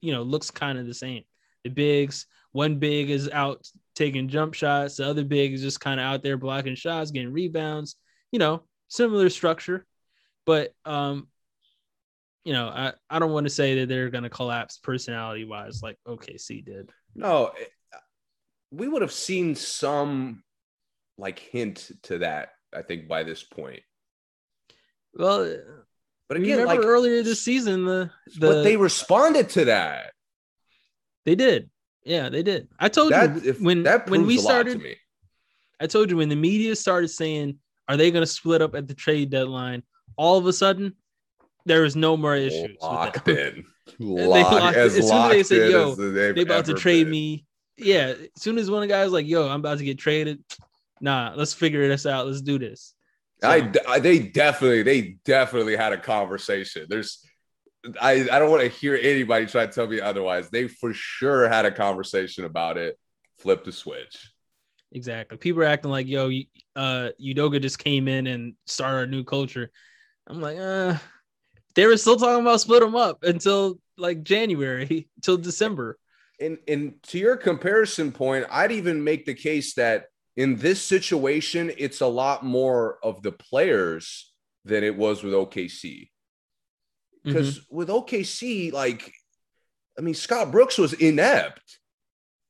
[0.00, 1.24] you know, looks kind of the same.
[1.64, 5.98] The bigs, one big is out taking jump shots, the other big is just kind
[5.98, 7.96] of out there blocking shots, getting rebounds,
[8.30, 9.84] you know, similar structure.
[10.46, 11.28] But um,
[12.44, 15.98] you know, I, I don't want to say that they're gonna collapse personality wise like
[16.06, 16.90] OKC did.
[17.14, 17.70] No, it-
[18.74, 20.42] we would have seen some
[21.18, 23.82] like hint to that, I think, by this point.
[25.14, 25.58] Well,
[26.26, 30.12] But again, remember like earlier this season, the the but they responded to that.
[31.26, 31.68] they did,
[32.02, 32.68] yeah, they did.
[32.78, 34.78] I told That you if when that when we started.
[34.78, 34.96] to me.
[35.78, 37.58] I told you when the media started saying,
[37.88, 39.82] "Are they going to split up at the trade deadline?"
[40.16, 40.94] All of a sudden,
[41.64, 42.76] there was no more issues.
[42.80, 43.64] Locked in.
[43.98, 47.10] They Locked, locked- as, as soon as they said, "Yo, they've about to trade been.
[47.10, 47.44] me.
[47.76, 50.42] Yeah, as soon as one of the guys like, "Yo, I'm about to get traded,"
[51.00, 52.26] nah, let's figure this out.
[52.26, 52.94] Let's do this.
[53.42, 56.86] So- I, I they definitely they definitely had a conversation.
[56.88, 57.24] There's
[58.00, 60.48] I I don't want to hear anybody try to tell me otherwise.
[60.48, 62.96] They for sure had a conversation about it.
[63.40, 64.30] Flip the switch.
[64.92, 65.38] Exactly.
[65.38, 66.30] People are acting like, yo,
[66.76, 69.70] uh, Udoka just came in and started a new culture.
[70.26, 70.96] I'm like, uh,
[71.74, 75.98] they were still talking about split them up until like January, till December.
[76.40, 81.70] And and to your comparison point, I'd even make the case that in this situation,
[81.76, 84.32] it's a lot more of the players
[84.64, 86.10] than it was with OKC.
[87.22, 87.64] Because Mhm.
[87.70, 89.12] with OKC, like,
[89.98, 91.78] I mean, Scott Brooks was inept.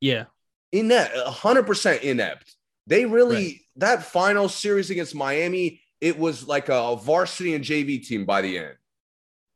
[0.00, 0.26] Yeah,
[0.70, 2.54] inept, hundred percent inept.
[2.86, 8.26] They really that final series against Miami, it was like a varsity and JV team
[8.26, 8.74] by the end.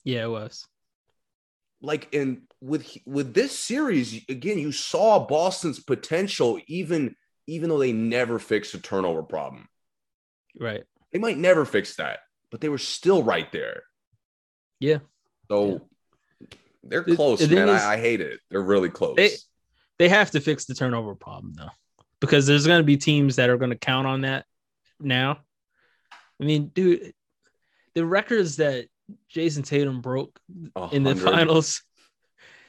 [0.05, 0.65] yeah, it was.
[1.83, 7.15] Like and with with this series again, you saw Boston's potential even
[7.47, 9.69] even though they never fixed a turnover problem.
[10.59, 10.85] Right.
[11.13, 12.21] They might never fix that,
[12.51, 13.83] but they were still right there.
[14.81, 14.99] Yeah.
[15.51, 15.83] So
[16.83, 17.69] they're The- close, the man.
[17.69, 18.41] is- I, I hate it.
[18.51, 19.17] They're really close.
[19.17, 19.37] They-
[19.99, 21.71] They have to fix the turnover problem though,
[22.21, 24.45] because there's going to be teams that are going to count on that
[25.01, 25.41] now.
[26.41, 27.13] I mean, dude,
[27.95, 28.87] the records that
[29.29, 30.39] Jayson Tatum broke
[30.93, 31.83] in the finals,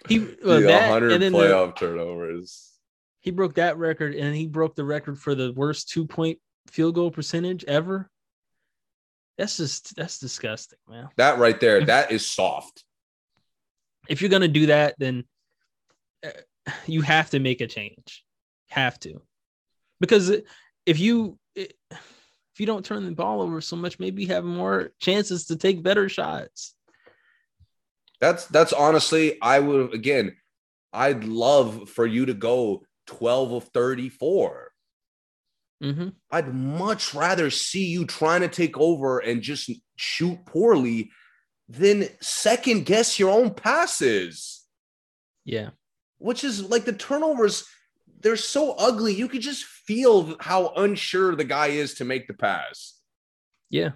[0.08, 2.72] he well, the that 100 and then the, playoff turnovers.
[3.20, 6.96] he broke that record and he broke the record for the worst two point field
[6.96, 8.10] goal percentage ever.
[9.38, 11.10] That's just that's disgusting, man.
[11.18, 12.84] That right there, that is soft.
[14.08, 15.26] If you're gonna do that, then
[16.26, 16.30] uh,
[16.88, 18.24] you have to make a change.
[18.70, 19.22] Have to,
[20.00, 20.32] because
[20.86, 21.38] if you
[22.58, 25.56] if you don't turn the ball over so much, maybe you have more chances to
[25.56, 26.74] take better shots.
[28.20, 30.36] That's that's honestly, I would again,
[30.92, 34.72] I'd love for you to go 12 of 34.
[35.84, 36.08] Mm-hmm.
[36.32, 41.12] I'd much rather see you trying to take over and just shoot poorly
[41.70, 44.66] than second guess your own passes,
[45.46, 45.70] Yeah,
[46.18, 47.66] which is like the turnovers.
[48.22, 49.14] They're so ugly.
[49.14, 52.96] You could just feel how unsure the guy is to make the pass.
[53.70, 53.92] yeah,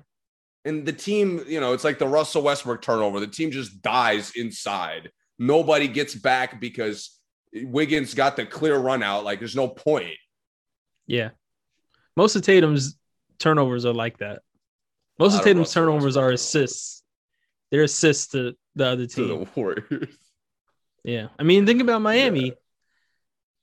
[0.65, 3.19] And the team, you know, it's like the Russell Westbrook turnover.
[3.19, 5.09] The team just dies inside.
[5.39, 7.17] Nobody gets back because
[7.53, 9.23] Wiggins got the clear run out.
[9.23, 10.15] Like there's no point.
[11.07, 11.29] Yeah.
[12.15, 12.97] Most of Tatum's
[13.39, 14.41] turnovers are like that.
[15.17, 17.03] Most of Tatum's Russell turnovers Westbrook are assists.
[17.71, 19.27] They're assists to the other To team.
[19.29, 20.15] the Warriors.
[21.03, 21.27] Yeah.
[21.39, 22.53] I mean, think about Miami.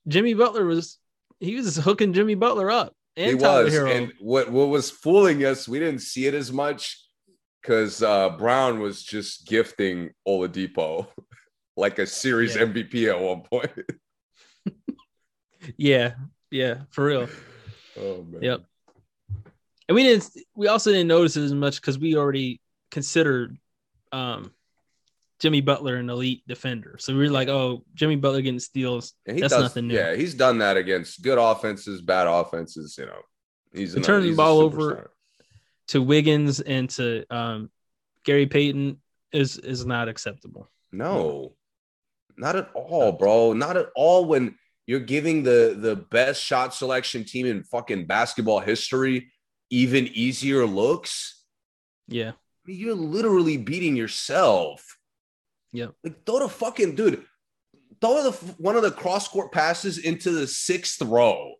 [0.07, 0.97] Jimmy Butler was
[1.39, 3.73] he was hooking Jimmy Butler up and he Tyler was.
[3.73, 3.91] Herro.
[3.95, 7.03] And what, what was fooling us, we didn't see it as much
[7.61, 11.07] because uh, Brown was just gifting Oladipo
[11.77, 12.63] like a series Yeah.
[12.63, 13.71] MVP at one point.
[15.77, 16.13] yeah,
[16.51, 17.29] yeah, for real.
[17.99, 18.41] Oh man.
[18.41, 18.61] Yep.
[19.87, 22.61] And we didn't we also didn't notice it as much because we already
[22.91, 23.57] considered
[24.11, 24.51] um
[25.39, 26.97] Jimmy Butler an elite defender.
[26.99, 29.13] So we were like, oh, Jimmy Butler getting steals.
[29.25, 29.95] That's does, nothing new.
[29.95, 32.95] Yeah, he's done that against good offenses, bad offenses.
[32.97, 33.21] You know,
[33.73, 35.11] he's an- turning the ball over-
[35.87, 37.71] To Wiggins and to um
[38.25, 39.01] Gary Payton
[39.31, 40.69] is is not acceptable.
[40.91, 41.53] No,
[42.37, 43.53] not at all, bro.
[43.53, 44.25] Not at all.
[44.25, 44.55] When
[44.85, 49.31] you're giving the the best shot selection team in fucking basketball history
[49.71, 51.43] even easier looks,
[52.07, 52.31] Yeah.
[52.31, 52.33] I
[52.71, 54.97] mean, you're literally beating yourself.
[55.71, 55.93] Yep.
[56.03, 57.23] Like throw the fucking dude.
[58.01, 61.53] Throw the one of the cross court passes into the sixth row.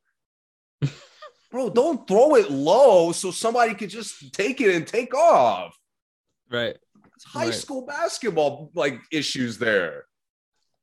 [1.51, 5.75] Bro, don't throw it low so somebody could just take it and take off.
[6.49, 6.77] Right.
[7.15, 7.53] It's high Right.
[7.53, 10.05] school basketball like issues there.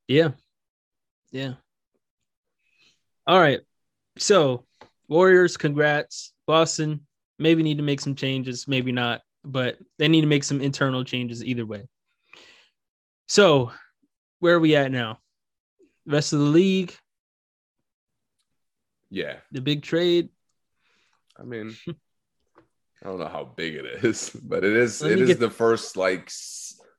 [0.09, 0.31] Yeah.
[1.33, 1.55] Yeah.
[3.27, 3.61] All right.
[4.19, 4.65] So,
[5.09, 6.33] Warriors, congrats.
[6.47, 7.07] Boston,
[7.39, 11.05] maybe need to make some changes, maybe not, but they need to make some internal
[11.05, 11.89] changes either way.
[13.29, 13.73] So,
[14.41, 15.19] where are we at now?
[16.07, 16.95] Rest of the league,
[19.11, 19.39] Yeah.
[19.51, 20.29] the big trade.
[21.39, 21.93] I mean, I
[23.05, 26.31] don't know how big it is, but it is it get- the first like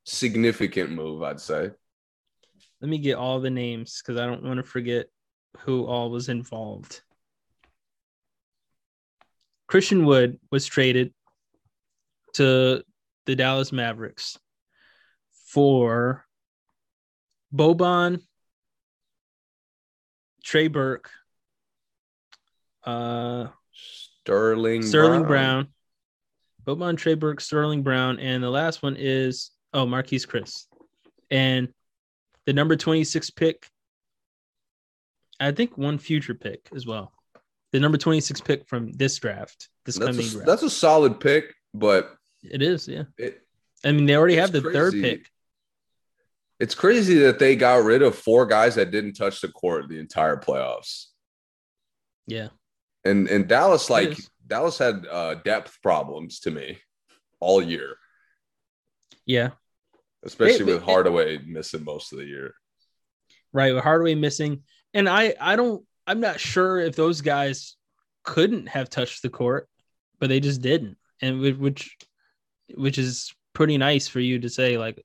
[0.04, 1.72] significant move, I'd say.
[2.82, 5.08] Let me get all the names because I don't want to forget
[5.60, 7.02] who all was involved.
[9.68, 11.14] Christian Wood was traded
[12.34, 12.84] to
[13.26, 14.38] the Dallas Mavericks
[15.58, 16.24] for
[17.52, 18.22] Boban,
[20.44, 21.10] Trey Burke,
[22.84, 25.70] uh, Sterling Sterling Brown.
[26.64, 30.66] Boban, Trey Burke, Sterling Brown, and the last one is oh Marquese Chriss,
[31.32, 31.70] and
[32.46, 33.68] the number twenty six pick.
[35.40, 37.12] I think one future pick as well.
[37.72, 40.46] The number twenty six pick from this draft, this That's coming a, draft.
[40.46, 43.06] that's a solid pick, but it is, yeah.
[43.18, 43.42] it,
[43.84, 45.26] I mean, they already have the third pick.
[46.60, 50.00] It's crazy that they got rid of four guys that didn't touch the court the
[50.00, 51.06] entire playoffs.
[52.26, 52.50] Yeah,
[53.06, 54.18] And and Dallas, like.
[54.46, 56.78] Dallas had uh, depth problems to me
[57.42, 57.98] all year,
[59.26, 59.50] yeah,
[60.24, 62.54] especially They- with Hardaway missing most of the year.
[63.52, 63.74] right.
[63.74, 64.64] With Hardaway missing,
[64.94, 67.76] and I, I don't, I'm not sure if those guys
[68.24, 69.68] couldn't have touched the court,
[70.20, 71.98] but they just didn't, and which,
[72.76, 75.04] which is pretty nice for you to say, like,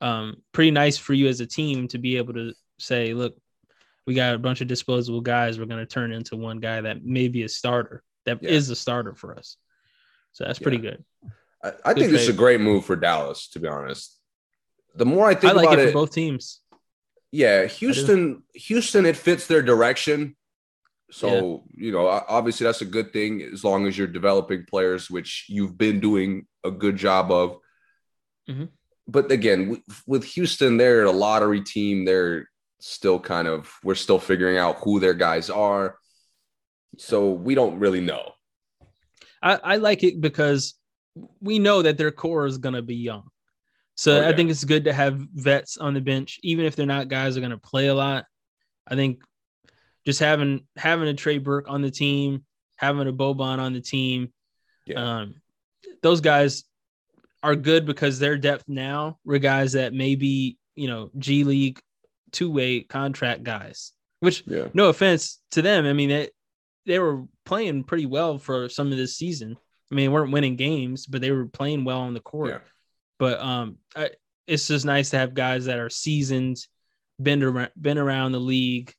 [0.00, 3.36] um, pretty nice for you as a team to be able to say, look,
[4.06, 5.58] we got a bunch of disposable guys.
[5.58, 8.02] We're going to turn into one guy that may be a starter.
[8.26, 8.72] That is Yeah.
[8.72, 9.56] a starter for us.
[10.32, 11.04] So that's pretty good.
[11.62, 14.16] I, I Good think this is a great move for Dallas, to be honest.
[14.94, 16.60] The more I think I like about it it, for both teams.
[17.32, 20.36] yeah, Houston, Houston, it fits their direction.
[21.10, 25.46] So you know, obviously that's a good thing as long as you're developing players, which
[25.48, 27.58] you've been doing a good job of.
[28.48, 28.68] Mhm.
[29.08, 32.04] But again, with, with Houston, they're a lottery team.
[32.04, 32.48] They're
[32.80, 35.96] still kind of we're still figuring out who their guys are.
[36.98, 38.32] So we don't really know.
[39.42, 40.74] I, I like it because
[41.40, 43.28] we know that their core is going to be young.
[43.94, 46.86] So Oh, I think it's good to have vets on the bench, even if they're
[46.86, 48.26] not guys that are going to play a lot.
[48.86, 49.22] I think
[50.06, 52.44] just having having a Trey Burke on the team,
[52.76, 54.32] having a Boban on the team,
[54.86, 55.20] Yeah.
[55.20, 55.34] um,
[56.02, 56.64] those guys
[57.42, 61.80] are good because their depth now were guys that maybe you know G League
[62.32, 63.92] two way contract guys.
[64.20, 64.68] Which Yeah.
[64.74, 66.30] no offense to them, I mean they
[66.86, 69.56] they were playing pretty well for some of this season.
[69.90, 72.50] I mean, they weren't winning games, but they were playing well on the court.
[72.50, 72.58] Yeah.
[73.18, 74.10] But um, I,
[74.46, 76.58] it's just nice to have guys that are seasoned,
[77.22, 78.92] been around, been around the league,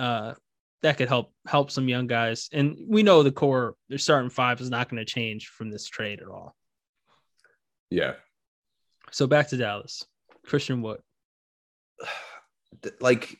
[0.00, 0.34] uh,
[0.82, 2.48] that could help help some young guys.
[2.52, 5.86] And we know the core, their starting five is not going to change from this
[5.86, 6.55] trade at all.
[7.90, 8.14] Yeah.
[9.10, 10.04] So back to Dallas,
[10.44, 11.00] Christian Wood.
[13.00, 13.38] like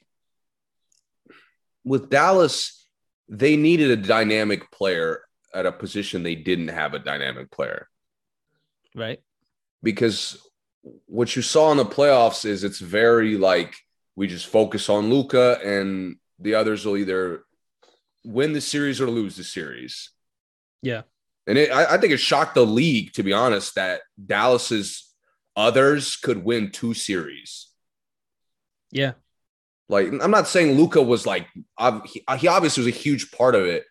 [1.84, 2.86] with Dallas,
[3.28, 5.22] they needed a dynamic player
[5.54, 7.88] at a position they didn't have a dynamic player.
[8.94, 9.20] Right.
[9.82, 10.38] Because
[11.06, 13.74] what you saw in the playoffs is it's very like
[14.14, 17.44] we just focus on Luka and the others will either
[18.24, 20.10] win the series or lose the series.
[20.82, 21.02] Yeah.
[21.46, 25.12] And it, I, I think it shocked the league, to be honest, that Dallas's
[25.54, 27.68] others could win two series.
[28.90, 29.12] Yeah.
[29.88, 33.54] Like, I'm not saying Luka was like, he, uh, he obviously was a huge part
[33.54, 33.84] of it,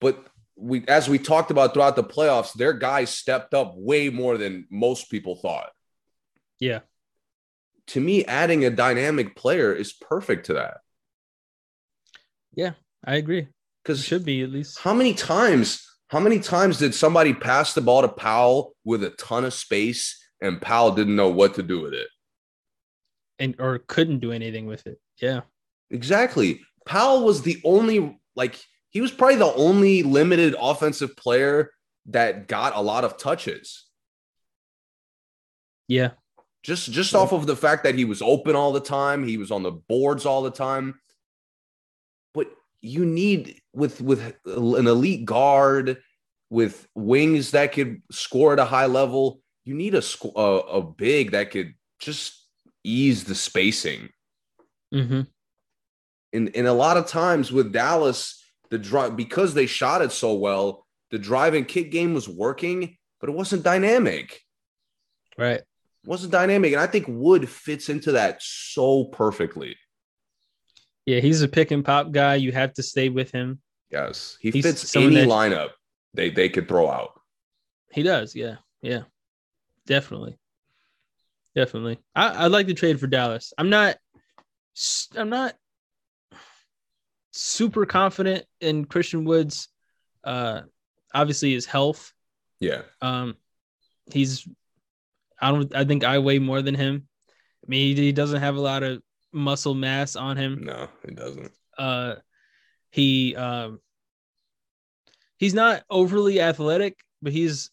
[0.00, 0.24] but
[0.56, 4.66] we, as we talked about throughout the playoffs, their guys stepped up way more than
[4.70, 5.70] most people thought.
[6.60, 6.80] Yeah.
[7.88, 10.78] To me, adding a dynamic player is perfect to that.
[12.54, 12.74] Yeah,
[13.04, 13.48] I agree.
[13.82, 14.78] Because should be at least.
[14.78, 15.88] How many times?
[16.12, 20.22] How many times did somebody pass the ball to Powell with a ton of space
[20.42, 22.08] and Powell didn't know what to do with it?
[23.38, 25.00] And or couldn't do anything with it.
[25.22, 25.40] Yeah.
[25.90, 26.60] Exactly.
[26.84, 31.70] Powell was the only like he was probably the only limited offensive player
[32.06, 33.86] that got a lot of touches.
[35.88, 36.10] Yeah.
[36.62, 37.20] Just just yeah.
[37.20, 39.72] off of the fact that he was open all the time, he was on the
[39.72, 41.00] boards all the time.
[42.34, 42.48] But
[42.82, 46.02] you need with with an elite guard
[46.50, 50.02] with wings that could score at a high level, you need a
[50.36, 52.46] a, a big that could just
[52.84, 54.10] ease the spacing.
[54.92, 55.22] Mm-hmm.
[56.32, 60.34] And and a lot of times with Dallas, the drive because they shot it so
[60.34, 64.40] well, the drive and kick game was working, but it wasn't dynamic.
[65.38, 65.60] Right.
[65.60, 66.72] It wasn't dynamic.
[66.72, 69.76] And I think Wood fits into that so perfectly.
[71.06, 72.36] Yeah, he's a pick and pop guy.
[72.36, 73.60] You have to stay with him.
[73.90, 74.36] Yes.
[74.40, 75.70] He he's fits any that, lineup
[76.14, 77.20] they, they could throw out.
[77.90, 78.56] He does, yeah.
[78.80, 79.02] Yeah.
[79.86, 80.38] Definitely.
[81.54, 81.98] Definitely.
[82.14, 83.52] I, I'd like to trade for Dallas.
[83.58, 83.96] I'm not
[85.16, 85.54] I'm not
[87.32, 89.68] super confident in Christian Woods.
[90.24, 90.62] Uh,
[91.12, 92.12] obviously his health.
[92.60, 92.82] Yeah.
[93.00, 93.36] Um,
[94.10, 94.46] he's.
[95.40, 95.74] I don't.
[95.74, 97.08] I think I weigh more than him.
[97.28, 99.02] I mean, he, he doesn't have a lot of
[99.32, 100.64] muscle mass on him.
[100.64, 101.52] No, he doesn't.
[101.76, 102.16] Uh,
[102.90, 103.80] he um.
[105.38, 107.70] He's not overly athletic, but he's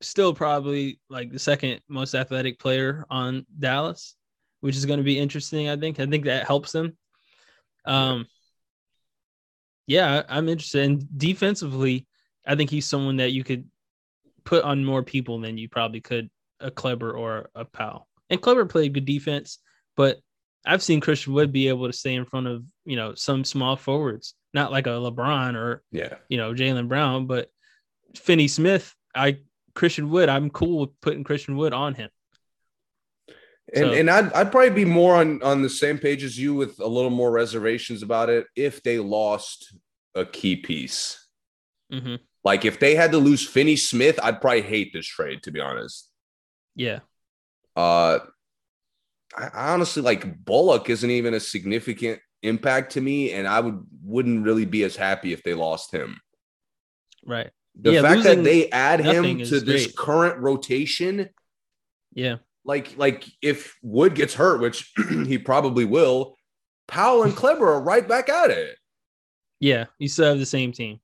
[0.00, 4.14] still probably like the second most athletic player on Dallas,
[4.60, 5.68] which is going to be interesting.
[5.68, 5.98] I think.
[5.98, 6.96] I think that helps them.
[7.84, 8.26] Um,
[9.86, 10.84] yeah, I'm interested.
[10.84, 12.06] And defensively,
[12.46, 13.68] I think he's someone that you could
[14.44, 16.30] put on more people than you probably could
[16.60, 18.06] a Kleber or a Powell.
[18.28, 19.58] And Kleber played good defense,
[19.96, 20.20] but
[20.66, 23.76] I've seen Christian Wood be able to stay in front of you know some small
[23.76, 27.48] forwards, not like a LeBron or yeah, you know Jaylen Brown, but
[28.16, 28.94] Finney Smith.
[29.14, 29.38] I
[29.74, 30.28] Christian Wood.
[30.28, 32.10] I'm cool with putting Christian Wood on him.
[33.72, 36.54] And, so, and I'd, I'd probably be more on, on the same page as you
[36.54, 39.76] with a little more reservations about it if they lost
[40.14, 41.28] a key piece.
[41.92, 42.16] Mm-hmm.
[42.42, 45.60] Like if they had to lose Finney Smith, I'd probably hate this trade, to be
[45.60, 46.08] honest.
[46.74, 47.00] Yeah.
[47.76, 48.20] Uh,
[49.36, 54.44] I honestly like Bullock isn't even a significant impact to me, and I would wouldn't
[54.44, 56.20] really be as happy if they lost him.
[57.24, 57.50] Right.
[57.80, 59.96] The yeah, fact that they add him to this great.
[59.96, 61.28] current rotation,
[62.12, 64.92] yeah, like like if Wood gets hurt, which
[65.26, 66.36] he probably will,
[66.88, 68.76] Powell and Kleber are right back at it.
[69.60, 71.00] Yeah, you still have the same team.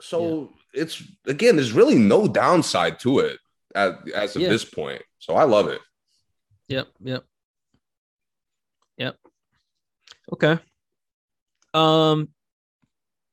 [0.00, 0.82] So yeah.
[0.82, 3.38] it's again, there's really no downside to it
[3.74, 4.48] as, as of yeah.
[4.48, 5.02] this point.
[5.18, 5.80] So I love it.
[6.68, 6.88] Yep.
[7.02, 7.24] Yep.
[10.32, 10.58] Okay.
[11.74, 12.28] Um,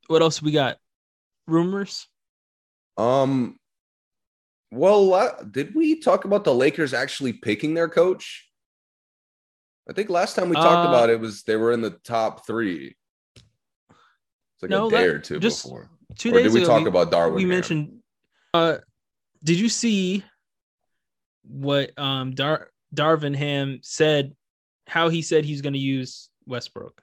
[0.07, 0.77] what else we got?
[1.47, 2.07] Rumors.
[2.97, 3.59] Um.
[4.71, 8.49] Well, uh, did we talk about the Lakers actually picking their coach?
[9.89, 12.45] I think last time we talked uh, about it was they were in the top
[12.45, 12.95] three.
[13.37, 15.89] It's like no, a day that, or two just before.
[16.17, 17.35] Two or days did we ago, talk we, about Darvin?
[17.35, 17.99] We mentioned.
[18.53, 18.77] Uh,
[19.43, 20.23] did you see
[21.43, 24.35] what um Dar- Darvin Ham said?
[24.87, 27.01] How he said he's going to use Westbrook.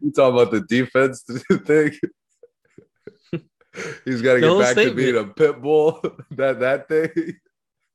[0.00, 1.24] you talking about the defense
[1.66, 1.92] thing?
[4.04, 4.90] He's got to get back statement.
[4.90, 6.02] to being a pit bull.
[6.32, 7.36] that that thing.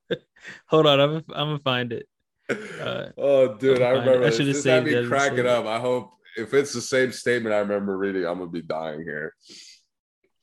[0.68, 2.08] Hold on, I'm I'm gonna find it.
[2.50, 4.26] Uh, oh, dude, I remember.
[4.26, 5.66] I should have saved me cracking up.
[5.66, 9.36] I hope if it's the same statement I remember reading, I'm gonna be dying here.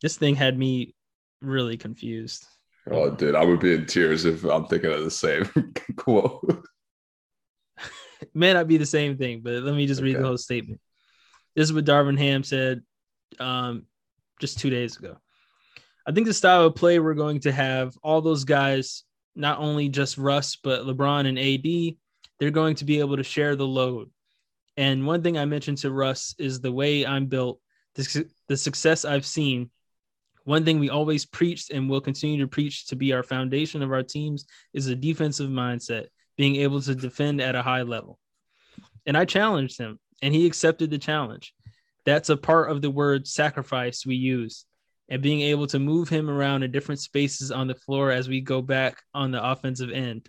[0.02, 0.94] This thing had me
[1.40, 2.46] really confused.
[2.90, 5.48] Oh, dude, I would be in tears if I'm thinking of the same
[5.96, 6.66] quote.
[8.34, 10.12] May not be the same thing, but let me just okay.
[10.12, 10.80] read the whole statement.
[11.54, 12.82] This is what Darvin Ham said
[13.38, 13.86] um,
[14.40, 15.16] just two days ago.
[16.06, 19.04] I think the style of play we're going to have, all those guys
[19.34, 21.96] not only just Russ, but LeBron and AD,
[22.38, 24.10] they're going to be able to share the load.
[24.76, 27.60] And one thing I mentioned to Russ is the way I'm built,
[27.94, 29.70] the, the success I've seen.
[30.44, 33.92] One thing we always preached and will continue to preach to be our foundation of
[33.92, 38.18] our teams is a defensive mindset, being able to defend at a high level.
[39.06, 41.54] And I challenged him, and he accepted the challenge.
[42.04, 44.64] That's a part of the word sacrifice we use,
[45.08, 48.40] and being able to move him around in different spaces on the floor as we
[48.40, 50.28] go back on the offensive end.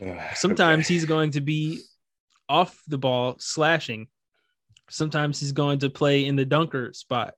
[0.34, 0.94] Sometimes Okay.
[0.94, 1.80] he's going to be
[2.48, 4.06] off the ball slashing.
[4.88, 7.34] Sometimes he's going to play in the dunker spot.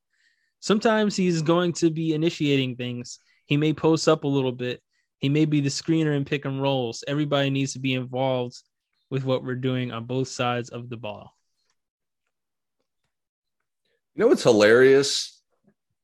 [0.60, 3.18] Sometimes he's going to be initiating things.
[3.46, 4.80] He may post up a little bit.
[5.18, 7.02] He may be the screener and pick and rolls.
[7.08, 8.62] Everybody needs to be involved
[9.10, 11.36] with what we're doing on both sides of the ball.
[14.14, 15.40] You know what's hilarious?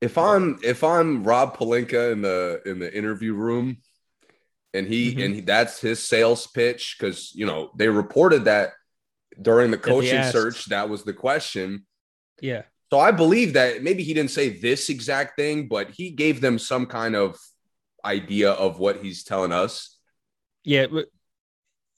[0.00, 3.78] If I'm if I'm Rob Pelinka in the in the interview room,
[4.74, 5.24] and he Mhm.
[5.24, 8.72] and he, that's his sales pitch because you know they reported that
[9.40, 11.86] during the coaching search that was the question.
[12.40, 12.62] Yeah.
[12.92, 16.58] So I believe that maybe he didn't say this exact thing, but he gave them
[16.58, 17.36] some kind of
[18.04, 19.98] idea of what he's telling us.
[20.62, 20.86] Yeah.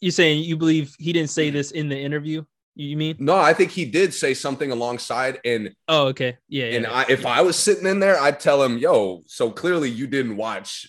[0.01, 2.45] You're saying you believe he didn't say this in the interview?
[2.77, 3.17] You mean?
[3.19, 6.39] No, I think he did say something alongside, and Oh, okay.
[6.49, 6.67] Yeah.
[6.67, 6.93] yeah, and yeah.
[6.93, 10.37] I, if I was sitting in there, I'd tell him, "Yo, so clearly you didn't
[10.37, 10.87] watch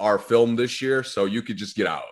[0.00, 2.02] our film this year, so you could just get out,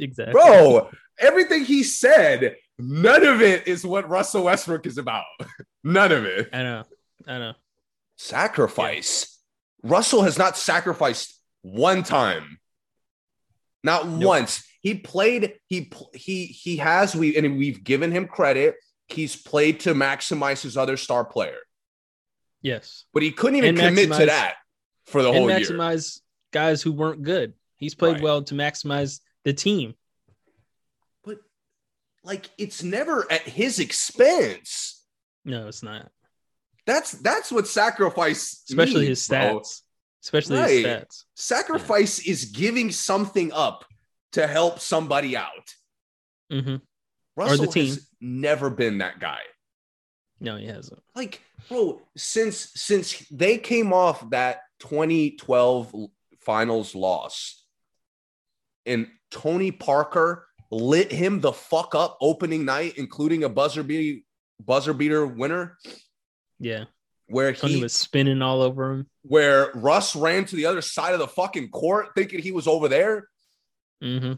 [0.00, 0.32] exactly.
[0.32, 0.88] bro."
[1.20, 5.24] Everything he said, none of it is what Russell Westbrook is about.
[5.84, 6.48] none of it.
[6.52, 6.84] I know.
[7.26, 7.54] I know.
[8.16, 9.36] Sacrifice.
[9.82, 12.58] Russell has not sacrificed one time.
[13.82, 14.22] Not Nope.
[14.22, 14.64] once.
[14.88, 15.58] He played.
[15.66, 17.14] He he he has.
[17.14, 18.76] We and we've given him credit.
[19.08, 21.58] He's played to maximize his other star player,
[22.62, 23.04] Yes.
[23.12, 24.54] but he couldn't even And commit to that
[25.04, 25.58] for the whole year.
[25.60, 26.20] maximize
[26.52, 27.52] guys who weren't good.
[27.76, 28.22] He's played Right.
[28.22, 29.92] well to maximize the team.
[31.22, 31.40] But
[32.24, 35.04] like, it's never at his expense.
[35.44, 36.10] No, it's not.
[36.86, 39.38] That's that's what sacrifice, Especially means, his bro.
[39.60, 39.82] stats.
[40.24, 40.70] Especially Right.
[40.70, 41.24] his stats.
[41.34, 43.84] Sacrifice is giving something up
[44.32, 45.74] to help somebody out.
[46.52, 46.76] Mm-hmm.
[47.36, 47.86] Russell the team.
[47.86, 49.40] has never been that guy.
[50.40, 51.00] No, he hasn't.
[51.14, 55.94] Like, bro, since since they came off that 2012
[56.40, 57.64] finals loss,
[58.86, 64.20] and Tony Parker lit him the fuck up opening night, including a buzzer beater
[64.60, 65.78] buzzer beater winner,
[66.58, 66.84] Yeah.
[67.26, 69.06] where Tony he was spinning all over him.
[69.22, 72.88] where Russ ran to the other side of the fucking court thinking he was over
[72.88, 73.28] there.
[74.00, 74.32] Hmm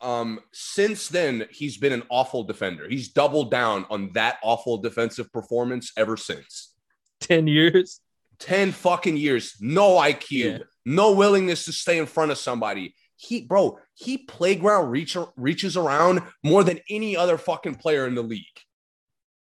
[0.00, 2.88] Um, since then, he's been an awful defender.
[2.88, 6.74] He's doubled down on that awful defensive performance ever since.
[7.20, 8.00] 10 years.
[8.38, 10.58] 10 fucking years, no IQ, Yeah.
[10.84, 12.94] no willingness to stay in front of somebody.
[13.16, 18.22] He, bro, he playground reach, reaches around more than any other fucking player in the
[18.22, 18.44] league.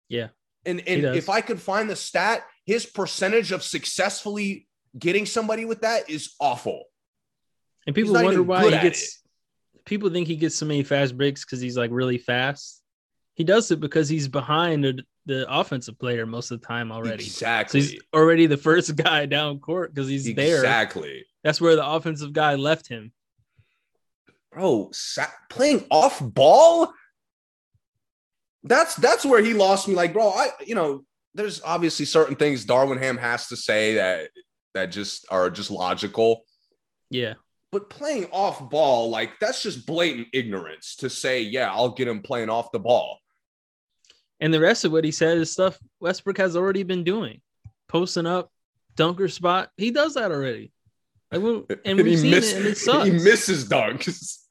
[0.08, 0.28] Yeah.
[0.64, 5.80] And, and if I could find the stat, his percentage of successfully getting somebody with
[5.80, 6.84] that is awful.
[7.86, 9.23] And people wonder why he gets
[9.84, 12.82] people think he gets so many fast breaks because he's like really fast.
[13.34, 17.24] He does it because he's behind the, the offensive player most of the time already.
[17.24, 17.80] So Exactly.
[17.80, 20.56] he's already the first guy down court because he's there.
[20.56, 21.24] exactly.
[21.42, 23.12] That's where the offensive guy left him.
[24.52, 26.92] bro, sa- playing off ball.
[28.62, 29.94] That's that's where he lost me.
[29.94, 31.04] Like, bro, I you know,
[31.34, 34.30] there's obviously certain things Darvin Ham has to say that
[34.72, 36.44] that just are just logical.
[37.10, 37.34] Yeah.
[37.74, 42.22] But playing off ball, like that's just blatant ignorance to say, yeah, I'll get him
[42.22, 43.18] playing off the ball.
[44.38, 47.40] And the rest of what he said is stuff Westbrook has already been doing.
[47.88, 48.52] Posting up,
[48.94, 49.70] dunker spot.
[49.76, 50.70] He does that already.
[51.32, 53.06] Like, we- and we've seen it and it sucks.
[53.06, 54.38] he misses dunks.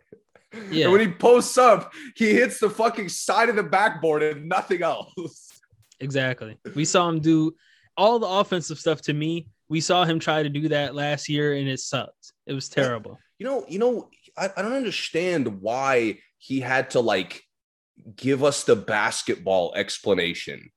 [0.70, 0.84] Yeah.
[0.84, 4.84] And when he posts up, he hits the fucking side of the backboard and nothing
[4.84, 5.50] else.
[6.00, 6.60] Exactly.
[6.76, 7.56] We saw him do
[7.98, 9.48] all the offensive stuff to me.
[9.70, 12.34] We saw him try to do that last year and it sucked.
[12.46, 13.20] It was terrible.
[13.40, 17.42] You know, you know, I, I don't understand why he had to like
[18.16, 20.70] give us the basketball explanation.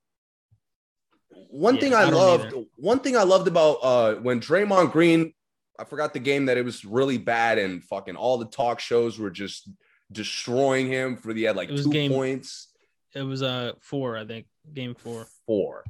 [1.50, 2.64] One Yeah, thing I, I loved, either.
[2.76, 5.32] one thing I loved about uh when Draymond Green,
[5.78, 9.18] I forgot the game that it was really bad and fucking all the talk shows
[9.18, 9.68] were just
[10.12, 12.68] destroying him for the had like two game- points,
[13.14, 14.46] It was uh four, I think.
[14.72, 15.26] Game four.
[15.46, 15.84] four.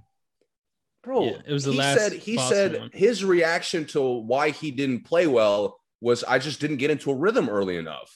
[1.07, 2.91] Bro, Yeah, it was the he last said he said one.
[2.93, 7.15] his reaction to why he didn't play well was I just didn't get into a
[7.15, 8.12] rhythm early enough.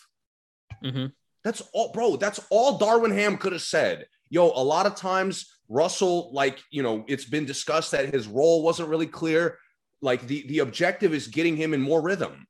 [0.83, 1.07] hmm
[1.45, 2.17] That's all, bro.
[2.17, 4.07] That's all Darvin Ham could have said.
[4.29, 8.65] Yo, a lot of times Russell, like you know, it's been discussed that his role
[8.65, 9.57] wasn't really clear.
[10.03, 12.47] Like the the objective is getting him in more rhythm,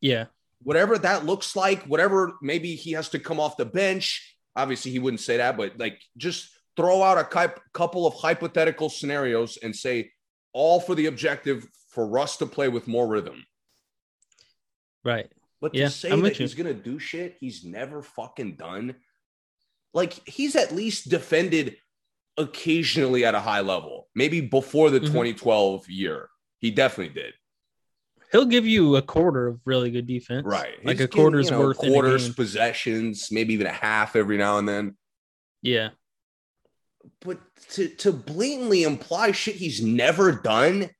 [0.00, 0.26] Yeah.
[0.62, 1.82] whatever that looks like.
[1.84, 4.36] Whatever, maybe he has to come off the bench.
[4.56, 8.88] Obviously, he wouldn't say that, but like just throw out a cou- couple of hypothetical
[8.88, 10.10] scenarios and say
[10.52, 13.44] all for the objective for Russ to play with more rhythm.
[15.04, 15.30] Right.
[15.60, 18.96] But Yeah, to say I'm that he's gonna do shit he's never fucking done,
[19.94, 21.76] like he's at least defended
[22.38, 24.08] occasionally at a high level.
[24.14, 25.06] Maybe before the Mhm.
[25.06, 27.34] 2012 year, he definitely did.
[28.32, 30.46] He'll give you a quarter of really good defense.
[30.46, 34.16] Right, Like He's a quarter's getting, you know, worth quarters, possessions, maybe even a half
[34.16, 34.96] every now and then.
[35.60, 35.90] Yeah.
[37.20, 37.38] But
[37.70, 40.90] to to blatantly imply shit he's never done,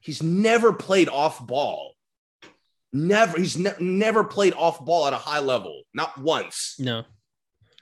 [0.00, 1.94] he's never played off ball.
[2.92, 6.76] Never, he's ne- never played off ball at a high level, not once.
[6.78, 7.04] No.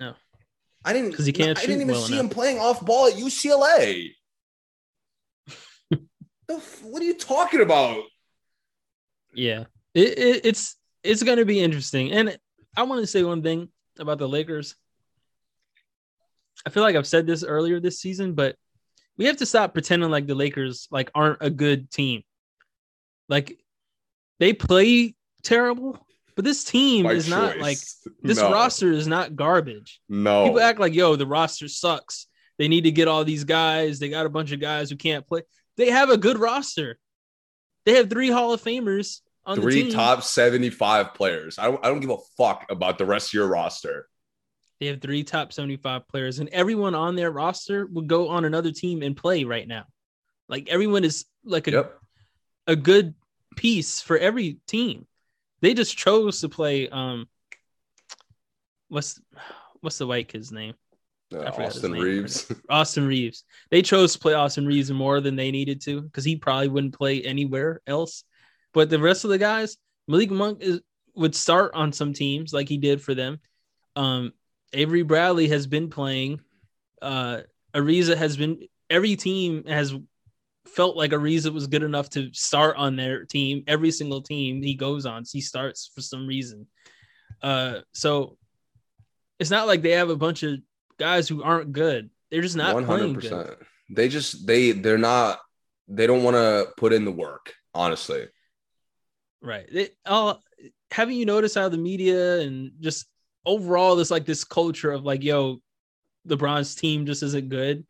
[0.01, 0.15] No.
[0.85, 1.11] I didn't.
[1.11, 2.25] Because he can't I didn't even well see enough.
[2.25, 4.11] him playing off ball at UCLA.
[6.51, 8.03] f- what are you talking about?
[9.35, 9.65] Yeah.
[9.95, 12.11] It, it, it's it's going to be interesting.
[12.11, 12.37] And
[12.77, 13.69] I want to say one thing
[13.99, 14.75] about the Lakers.
[16.67, 18.57] I feel like I've said this earlier this season, but
[19.17, 22.23] we have to stop pretending like the Lakers like aren't a good team.
[23.29, 23.59] Like
[24.41, 26.05] they play terrible,
[26.35, 27.79] but this team By is not like
[28.23, 28.53] this No.
[28.53, 30.01] roster is not garbage.
[30.09, 32.27] No, People act like, yo, the roster sucks.
[32.59, 33.99] They need to get all these guys.
[33.99, 35.43] They got a bunch of guys who can't play.
[35.77, 36.99] They have a good roster.
[37.85, 41.59] They have three Hall of Famers on the three top 75 players.
[41.59, 44.09] I don't, I don't give a fuck about the rest of your roster.
[44.81, 48.73] They have three top 75 players, and everyone on their roster would go on another
[48.73, 49.85] team and play right now.
[50.49, 52.01] Like everyone is like a, Yep.
[52.67, 53.15] a good
[53.57, 55.07] piece for every team.
[55.61, 57.29] They just chose to play um
[58.89, 59.21] what's
[59.81, 60.75] what's the white kid's name?
[61.33, 62.03] Uh, I forgot his Austin name.
[62.03, 62.53] Reaves.
[62.71, 63.45] Austin Reaves.
[63.71, 66.95] They chose to play Austin Reaves more than they needed to because he probably wouldn't
[66.95, 68.25] play anywhere else.
[68.73, 69.77] But the rest of the guys,
[70.09, 70.81] Malik Monk is,
[71.15, 73.39] would start on some teams like he did for them.
[73.97, 74.33] Um,
[74.75, 76.41] Avery Bradley has been playing.
[77.01, 77.41] Uh,
[77.75, 78.61] Ariza has been.
[78.91, 79.95] Every team has
[80.67, 83.65] felt like Ariza was good enough to start on their team.
[83.67, 86.67] Every single team he goes on, he starts for some reason.
[87.43, 88.37] Uh, so
[89.39, 90.59] it's not like they have a bunch of
[90.99, 92.11] guys who aren't good.
[92.31, 93.57] They're just not One playing hundred good.
[93.91, 95.39] They just they they're not.
[95.87, 97.53] They don't want to put in the work.
[97.75, 98.29] Honestly,
[99.43, 99.69] Right.
[99.71, 100.35] They, uh,
[100.91, 103.07] haven't you noticed how the media and just
[103.47, 105.61] overall this like this culture of like, yo,
[106.29, 107.85] LeBron's team just isn't good,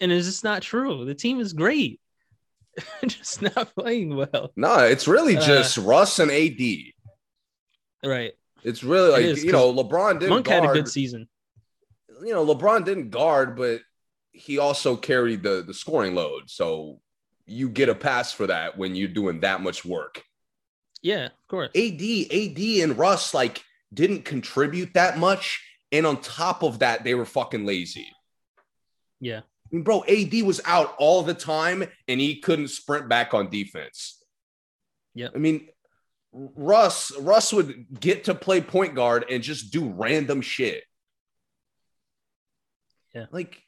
[0.00, 1.04] and it's just not true.
[1.04, 2.00] The team is great,
[3.06, 4.52] just not playing well.
[4.56, 6.60] no, it's really Uh, just Russ and AD.
[8.04, 8.32] Right.
[8.62, 10.64] It's really like is, you know LeBron didn't Monk guard.
[10.64, 11.28] had a good season.
[12.22, 13.80] you know LeBron didn't guard, but
[14.32, 16.50] he also carried the the scoring load.
[16.50, 17.00] So
[17.46, 20.22] you get a pass for that when you're doing that much work.
[21.00, 21.70] Yeah, of course.
[21.76, 27.14] AD, AD, and Russ like didn't contribute that much, and on top of that, they
[27.14, 28.08] were fucking lazy.
[29.20, 29.38] Yeah.
[29.40, 33.50] I mean, bro, AD was out all the time, and he couldn't sprint back on
[33.50, 34.22] defense.
[35.14, 35.28] Yeah.
[35.34, 35.68] I mean,
[36.32, 40.84] Russ, Russ would get to play point guard and just do random shit.
[43.14, 43.26] Yeah.
[43.32, 43.62] like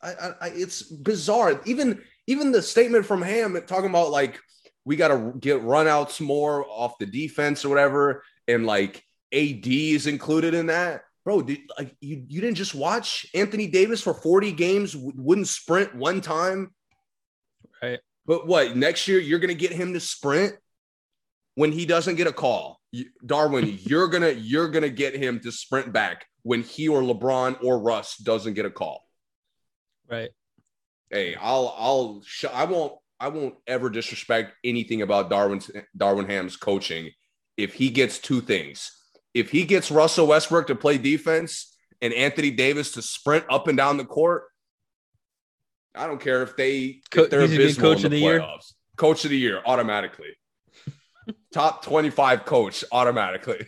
[0.00, 1.60] I, I, I it's bizarre.
[1.66, 4.40] Even even the statement from Ham talking about like
[4.86, 10.06] we got to get runouts more off the defense or whatever, and like AD is
[10.06, 11.02] included in that.
[11.24, 15.94] Bro, did, like you, you didn't just watch Anthony Davis for 40 games, wouldn't sprint
[15.94, 16.74] one time.
[17.82, 18.00] Right.
[18.26, 20.54] But what next year you're gonna get him to sprint
[21.54, 22.80] when he doesn't get a call.
[22.92, 27.62] You- Darvin, you're gonna you're gonna get him to sprint back when he or LeBron
[27.62, 29.06] or Russ doesn't get a call.
[30.08, 30.30] Right.
[31.10, 36.56] Hey, I'll I'll sh- I won't I won't ever disrespect anything about Darvin's Darvin Ham's
[36.56, 37.10] coaching
[37.56, 38.90] if he gets two things.
[39.34, 43.76] If he gets Russell Westbrook to play defense and Anthony Davis to sprint up and
[43.76, 44.44] down the court,
[45.94, 48.46] I don't care if they if they're he's abysmal coach in of the the year?
[48.96, 50.36] Coach of the year automatically.
[51.52, 53.66] Top 25 coach automatically.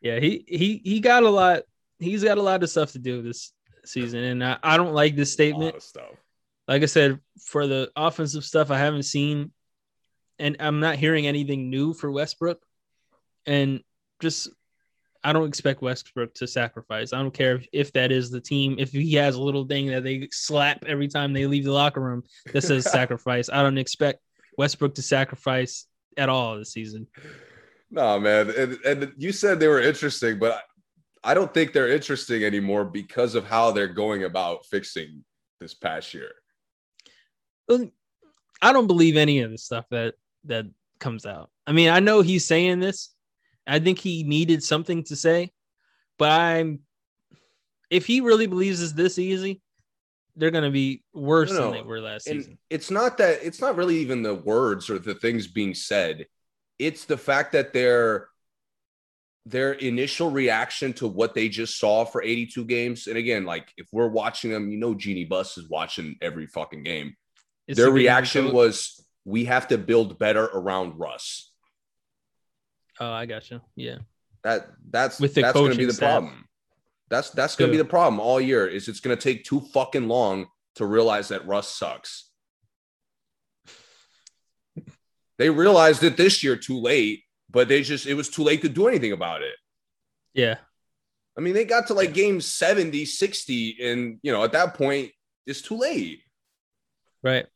[0.00, 1.62] Yeah, he he he got a lot.
[1.98, 3.52] He's got a lot of stuff to do this
[3.84, 5.74] season, and I, I don't like this statement.
[5.74, 6.10] lot of stuff.
[6.68, 9.50] like I said, for the offensive stuff, I haven't seen,
[10.38, 12.62] and I'm not hearing anything new for Westbrook.
[13.46, 13.82] And
[14.20, 14.48] just,
[15.24, 17.12] I don't expect Westbrook to sacrifice.
[17.12, 18.76] I don't care if, if that is the team.
[18.78, 22.00] If he has a little thing that they slap every time they leave the locker
[22.00, 22.22] room
[22.52, 24.20] that says sacrifice, I don't expect
[24.56, 25.86] Westbrook to sacrifice
[26.16, 27.06] at all this season.
[27.90, 28.50] No, man.
[28.50, 32.84] And, and you said they were interesting, but I, I don't think they're interesting anymore
[32.84, 35.24] because of how they're going about fixing
[35.60, 36.30] this past year.
[37.68, 37.92] Um,
[38.62, 40.14] I don't believe any of the stuff that
[40.44, 40.66] that
[40.98, 41.50] comes out.
[41.66, 43.10] I mean, I know he's saying this.
[43.68, 45.52] I think he needed something to say,
[46.18, 46.80] but I'm
[47.90, 49.60] if he really believes it's this easy,
[50.36, 51.64] they're gonna be worse No, no.
[51.64, 52.58] than they were last and season.
[52.70, 56.26] it's not that it's not really even the words or the things being said
[56.78, 58.28] it's the fact that their
[59.46, 63.88] their initial reaction to what they just saw for 82 games and again like if
[63.92, 67.16] we're watching them you know Jeanie Buss is watching every fucking game
[67.66, 71.47] It's their reaction was we have to build better around russ
[73.00, 73.60] Oh, I got you.
[73.76, 73.98] Yeah.
[74.44, 76.10] that that's With the that's going to be the staff.
[76.20, 76.44] problem
[77.10, 79.60] that's that's going to be the problem all year is it's going to take too
[79.72, 80.46] fucking long
[80.76, 82.30] to realize that russ sucks
[85.38, 88.68] they realized it this year too late but they just it was too late to
[88.68, 89.54] do anything about it
[90.34, 90.56] Yeah.
[91.36, 95.10] i mean they got to like game 70 60 and you know at that point
[95.46, 96.20] it's too late
[97.22, 97.46] Right.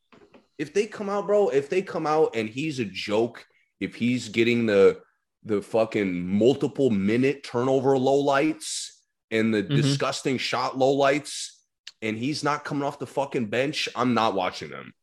[0.57, 3.45] if they come out bro if they come out and he's a joke
[3.79, 4.99] if he's getting the
[5.45, 9.01] the fucking multiple minute turnover low lights
[9.31, 9.75] and the Mhm.
[9.75, 11.59] disgusting shot low lights
[12.01, 14.93] and he's not coming off the fucking bench i'm not watching him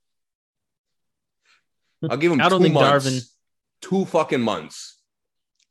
[2.08, 3.30] i'll give him I don't two think months Darvin-
[3.82, 4.96] two fucking months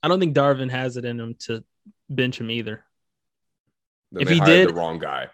[0.01, 1.61] I don't think Darvin has it in him to
[2.09, 2.85] bench him either.
[4.13, 5.27] Then If they he hired did- the wrong guy.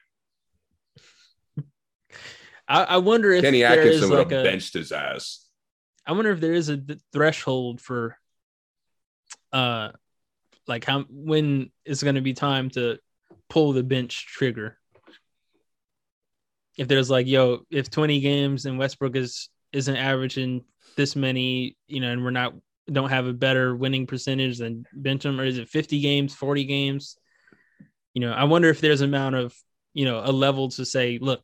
[2.67, 4.43] I, I wonder if Kenny there is Atkinson would like have a.
[4.43, 5.47] benched his ass.
[6.05, 6.81] I wonder if there is a
[7.13, 8.17] threshold for,
[9.51, 9.89] uh,
[10.67, 12.99] like how when it's going to be time to
[13.49, 14.77] pull the bench trigger.
[16.77, 20.63] If there's like, yo, if 20 games and Westbrook is isn't averaging
[20.95, 22.53] this many, you know, and we're not
[22.91, 26.65] don't have a better winning percentage than bench him, or is it 50 games, 40
[26.65, 27.17] games?
[28.13, 29.55] You know, I wonder if there's amount of,
[29.93, 31.41] you know, a level to say, look,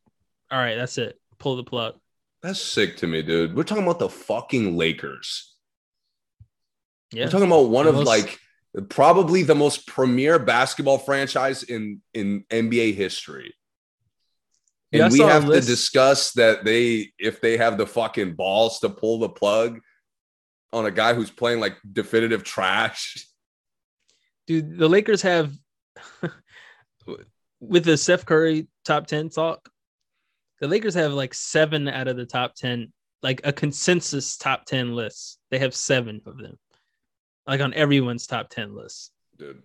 [0.50, 1.94] all right, that's it, pull the plug.
[2.42, 3.54] That's sick to me, dude.
[3.54, 5.51] We're talking about the fucking Lakers.
[7.12, 8.38] Yeah, We're talking about one The of most- like
[8.88, 13.54] probably the most premier basketball franchise in in NBA history.
[14.90, 18.88] Yeah, And we have to discuss that they if they have the fucking balls to
[18.90, 19.80] pull the plug
[20.72, 23.26] on a guy who's playing like definitive trash.
[24.46, 24.78] dude.
[24.78, 25.52] The Lakers have
[27.60, 29.68] with the Steph Curry top ten talk.
[30.60, 34.94] The Lakers have like seven out of the top ten, like a consensus top ten
[34.94, 35.38] list.
[35.50, 36.58] They have seven of them,
[37.46, 39.12] like on everyone's top ten list.
[39.38, 39.62] Dude.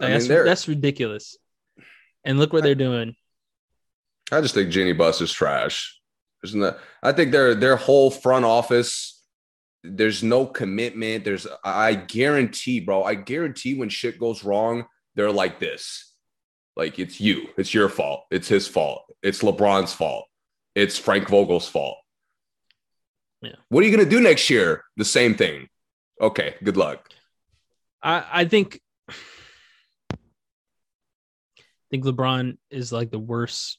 [0.00, 1.36] Like, I mean, that's that's ridiculous.
[2.24, 3.16] And look what they're doing.
[4.30, 5.98] I just think Jeanie Buss is trash.
[6.44, 6.78] Isn't that?
[7.02, 9.22] I think their their whole front office.
[9.82, 11.24] There's no commitment.
[11.24, 13.02] There's I guarantee, bro.
[13.02, 14.84] I guarantee when shit goes wrong,
[15.14, 16.14] they're like this.
[16.76, 17.48] Like it's you.
[17.56, 18.24] It's your fault.
[18.30, 19.02] It's his fault.
[19.22, 20.26] It's LeBron's fault.
[20.74, 21.98] It's Frank Vogel's fault.
[23.42, 23.56] Yeah.
[23.68, 24.84] What are you gonna do next year?
[24.96, 25.68] The same thing.
[26.20, 26.54] Okay.
[26.62, 27.08] Good luck.
[28.02, 29.14] I I think I
[31.90, 33.78] think LeBron is like the worst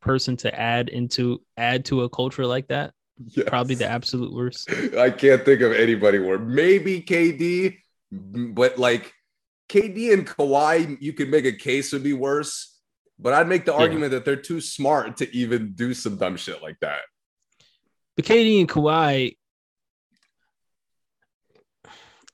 [0.00, 2.92] person to add into add to a culture like that.
[3.24, 3.48] Yes.
[3.48, 4.70] Probably the absolute worst.
[4.98, 6.40] I can't think of anybody worse.
[6.44, 7.78] maybe KD,
[8.12, 9.12] but like
[9.70, 12.74] KD and Kawhi, you could make a case would be worse.
[13.18, 13.78] But I'd make the Yeah.
[13.78, 17.00] argument that they're too smart to even do some dumb shit like that.
[18.14, 19.36] But KD and Kawhi,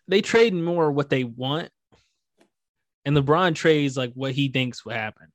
[0.09, 1.70] they trade more what they want,
[3.05, 5.29] and LeBron trades like what he thinks will happen.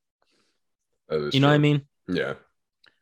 [1.09, 1.83] You know what I mean?
[2.07, 2.33] Yeah.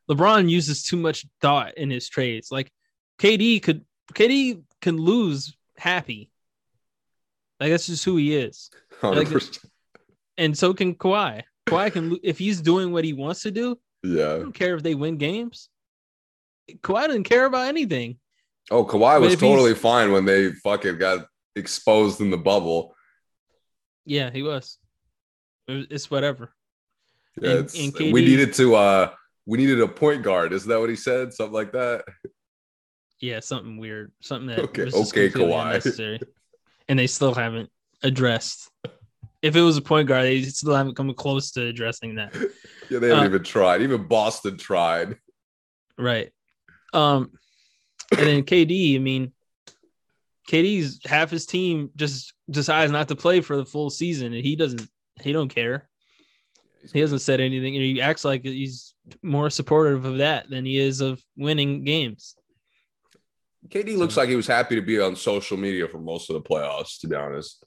[0.10, 2.52] LeBron uses too much thought in his trades.
[2.52, 2.72] Like
[3.20, 3.84] KD could
[4.14, 6.30] KD can lose happy.
[7.60, 8.70] Like that's just who he is,
[9.02, 9.66] 100%.
[10.38, 11.44] and so can Kawhi.
[11.66, 13.80] Kawhi can if he's doing what he wants to do.
[14.04, 14.38] I yeah.
[14.38, 15.70] don't care if they win games.
[16.70, 18.20] Kawhi doesn't care about anything.
[18.70, 22.96] Oh, Kawhi was totally fine when they fucking got exposed in the bubble.
[24.06, 24.78] Yeah, he was.
[25.68, 26.54] It's whatever.
[27.42, 29.12] Yeah, And- it's- and we needed to uh
[29.48, 30.54] we needed a point guard.
[30.54, 31.34] Isn't that what he said?
[31.34, 32.04] Something like that.
[33.20, 35.62] Yeah, something weird, something that Okay, okay, Kawhi.
[35.68, 36.20] unnecessary.
[36.88, 37.70] and they still haven't
[38.04, 38.70] addressed.
[39.42, 42.34] If it was a point guard, they still haven't come close to addressing that.
[42.90, 43.82] Yeah, they haven't Uh, even tried.
[43.82, 45.18] Even Boston tried.
[45.98, 46.32] Right.
[46.94, 47.32] Um,
[48.12, 49.34] and then KD, I mean,
[50.50, 54.56] KD's half his team just decides not to play for the full season, and he
[54.56, 54.88] doesn't.
[55.22, 55.90] He don't care.
[56.94, 58.94] He hasn't said anything, and he acts like he's
[59.24, 62.36] more supportive of that than he is of winning games.
[63.70, 66.42] KD looks like he was happy to be on social media for most of the
[66.42, 67.64] playoffs, to be honest.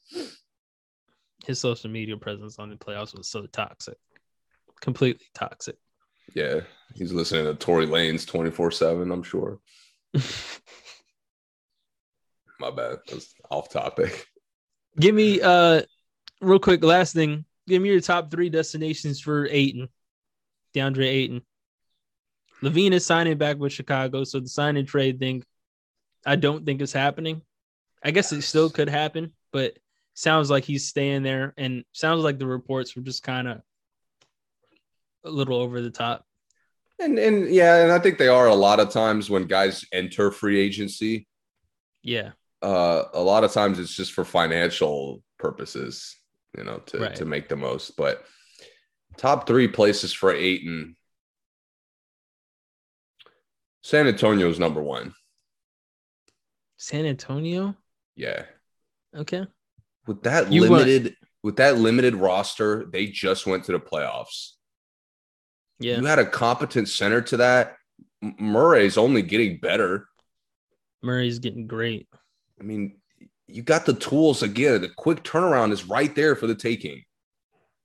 [1.45, 3.97] His social media presence on the playoffs was so toxic,
[4.81, 5.77] completely toxic.
[6.35, 6.61] Yeah,
[6.95, 9.59] he's listening to Tory Lanez 24 7, I'm sure.
[12.61, 12.99] My bad.
[13.09, 14.27] That's off topic.
[14.99, 15.83] Give me uh
[16.41, 17.45] real quick last thing.
[17.67, 19.89] Give me your top three destinations for Ayton.
[20.75, 21.43] DeAndre Ayton.
[22.63, 25.45] LaVine is signing back with Chicago, so the sign and trade thing,
[26.27, 27.43] I don't think is happening.
[28.03, 29.79] I guess it still could happen, but
[30.15, 33.61] sounds like he's staying there, and sounds like the reports were just kind of
[35.25, 36.25] a little over the top.
[36.99, 40.33] And and yeah, and I think they are a lot of times when guys enter
[40.33, 41.29] free agency.
[42.03, 42.31] Yeah.
[42.63, 46.17] Uh, a lot of times it's just for financial purposes,
[46.57, 47.17] you know, to Right.
[47.17, 47.97] to make the most.
[47.97, 48.25] But
[49.17, 50.97] top three places for Ayton.
[53.83, 55.15] San Antonio is number one.
[56.77, 57.77] San Antonio.
[58.17, 58.45] Yeah.
[59.15, 59.47] Okay.
[60.07, 64.53] With that You limited with that limited roster, they just went to the playoffs.
[65.79, 65.99] Yeah.
[65.99, 67.77] You had a competent center to that.
[68.21, 70.09] Murray's only getting better.
[71.03, 72.09] Murray's getting great.
[72.61, 72.99] I mean,
[73.47, 74.81] you got the tools again.
[74.83, 77.05] The quick turnaround is right there for the taking.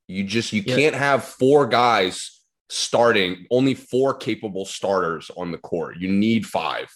[0.07, 0.75] You just you Yeah.
[0.75, 5.97] can't have four guys starting, only four capable starters on the court.
[5.97, 6.87] You need five.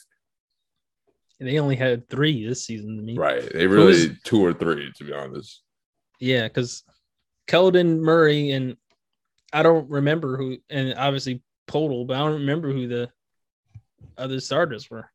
[1.40, 3.16] They only had three this season to me.
[3.18, 3.42] Right.
[3.54, 5.62] They really is- two or three, to be honest.
[6.20, 6.84] Yeah, because
[7.48, 8.76] Keldon Murray and
[9.54, 13.12] I don't remember who, and obviously Poeltl, but I don't remember who the
[14.18, 15.10] other starters were.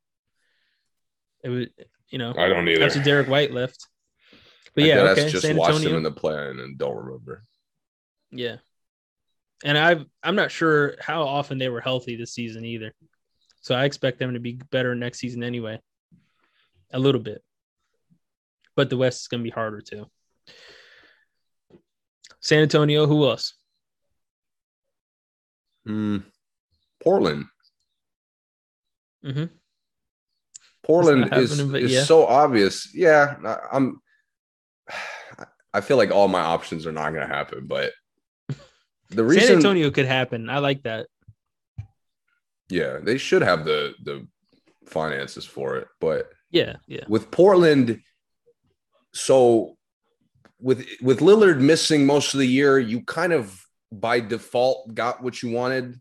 [1.43, 1.67] It was,
[2.13, 2.85] you know, I don't either.
[2.85, 3.87] after Derrick White left.
[4.75, 5.97] But I yeah, okay, just San watched them Antonio.
[5.99, 7.43] in the plan and don't remember.
[8.31, 8.57] yeah,
[9.65, 12.95] and I I'm not sure how often they were healthy this season either.
[13.61, 15.81] So I expect them to be better next season anyway,
[16.93, 17.43] a little bit.
[18.77, 20.07] But the West is going to be harder too.
[22.41, 23.55] San Antonio, who else?
[25.87, 26.19] Hmm.
[27.03, 27.47] Portland.
[29.23, 29.45] hmm
[30.83, 32.05] Portland is, is yeah.
[32.05, 32.95] so obvious.
[32.95, 34.01] Yeah, I- I'm.
[35.75, 37.93] I feel like all my options are not going to happen, but
[39.11, 40.51] the reason, San Antonio could happen.
[40.51, 41.07] I like that.
[42.69, 44.27] yeah, they should have the the
[44.87, 48.03] finances for it, but Yeah, yeah, with Portland,
[49.15, 49.77] so
[50.61, 53.59] with with Lillard missing most of the year, you kind of
[53.91, 56.01] by default got what you wanted.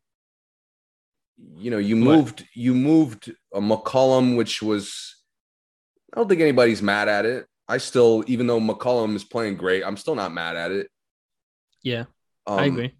[1.55, 2.15] You know, you What?
[2.15, 5.15] moved you moved a McCollum, which was
[6.13, 7.47] I don't think anybody's mad at it.
[7.67, 10.87] I still, even though McCollum is playing great, I'm still not mad at it.
[11.83, 12.05] yeah.
[12.47, 12.91] Um, I agree.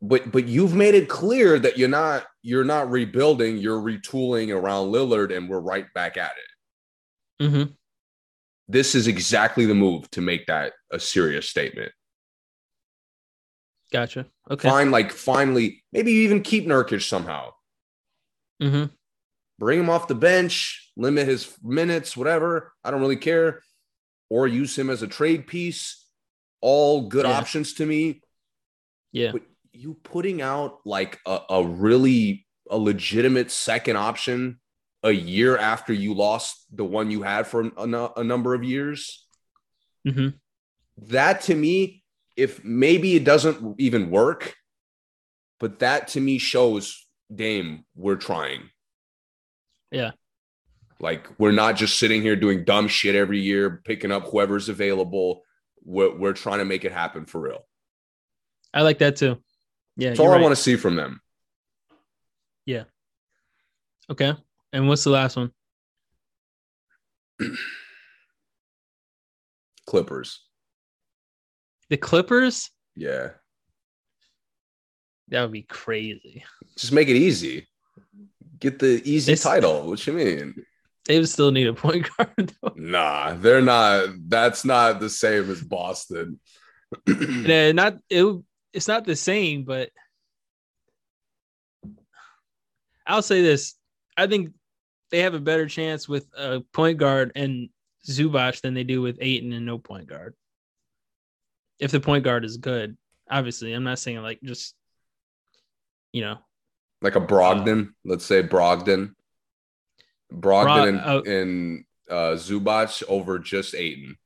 [0.00, 4.92] But but you've made it clear that you're not you're not rebuilding, you're retooling around
[4.92, 6.32] Lillard, and we're right back at
[7.40, 7.46] it.
[7.48, 7.72] hmm
[8.68, 11.92] this is exactly the move to make that a serious statement.
[13.92, 14.26] Gotcha.
[14.50, 14.68] Okay.
[14.68, 17.52] Find like finally, maybe you even keep Nurkic somehow.
[18.60, 18.84] hmm
[19.58, 22.72] Bring him off the bench, limit his minutes, whatever.
[22.82, 23.60] I don't really care.
[24.28, 26.04] Or use him as a trade piece.
[26.60, 27.38] All good Yeah.
[27.38, 28.22] options to me.
[29.12, 29.32] Yeah.
[29.32, 29.42] But
[29.72, 34.58] you putting out like a, a really a legitimate second option
[35.02, 39.26] a year after you lost the one you had for a, a number of years.
[40.08, 40.28] hmm
[41.08, 42.01] that to me,
[42.36, 44.54] if maybe it doesn't even work,
[45.60, 48.70] but that to me shows Dame, we're trying.
[49.90, 50.12] Yeah.
[51.00, 55.42] Like we're not just sitting here doing dumb shit every year, picking up whoever's available.
[55.84, 57.66] We're, we're trying to make it happen for real.
[58.72, 59.42] I like that too.
[59.96, 60.10] Yeah.
[60.10, 61.20] That's all I want to see from them.
[62.64, 62.84] Yeah.
[64.08, 64.34] Okay.
[64.72, 65.50] And what's the last one?
[69.86, 70.40] Clippers.
[71.92, 72.70] The Clippers?
[72.96, 73.32] Yeah.
[75.28, 76.42] That would be crazy.
[76.78, 77.68] Just make it easy.
[78.58, 79.86] Get the easy It's- title.
[79.88, 80.54] What you mean?
[81.04, 82.72] They would still need a point guard though.
[82.76, 84.08] Nah, they're not.
[84.26, 86.40] That's not the same as Boston.
[87.06, 88.42] Yeah, not it.
[88.72, 89.90] It's not the same, but
[93.06, 93.74] I'll say this:
[94.16, 94.54] I think
[95.10, 97.68] they have a better chance with a point guard and
[98.08, 100.34] Zubac than they do with Ayton and no point guard.
[101.82, 102.96] If the point guard is good,
[103.28, 104.74] obviously, I'm not saying like just
[106.12, 106.38] you know
[107.00, 109.14] like a Brogdon, let's say Brogdon,
[110.32, 114.16] Brogdon Bro- and, and uh, Zubac over just Ayton.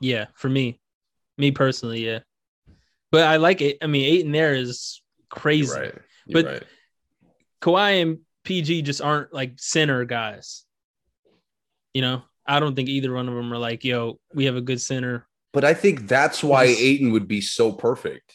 [0.00, 0.80] Yeah, for me,
[1.36, 2.20] me personally, yeah.
[3.12, 3.78] But I like it.
[3.82, 5.68] I mean, Ayton there is crazy.
[5.74, 5.94] You're right.
[6.26, 6.62] You're But- right.
[7.62, 10.64] Kawhi and PG just aren't like center guys.
[11.92, 14.60] You know, I don't think either one of them are like, yo, we have a
[14.60, 15.26] good center.
[15.56, 18.34] But I think that's why Ayton would be so perfect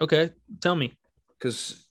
[0.00, 0.30] Okay,
[0.62, 0.94] tell me.
[1.38, 1.84] because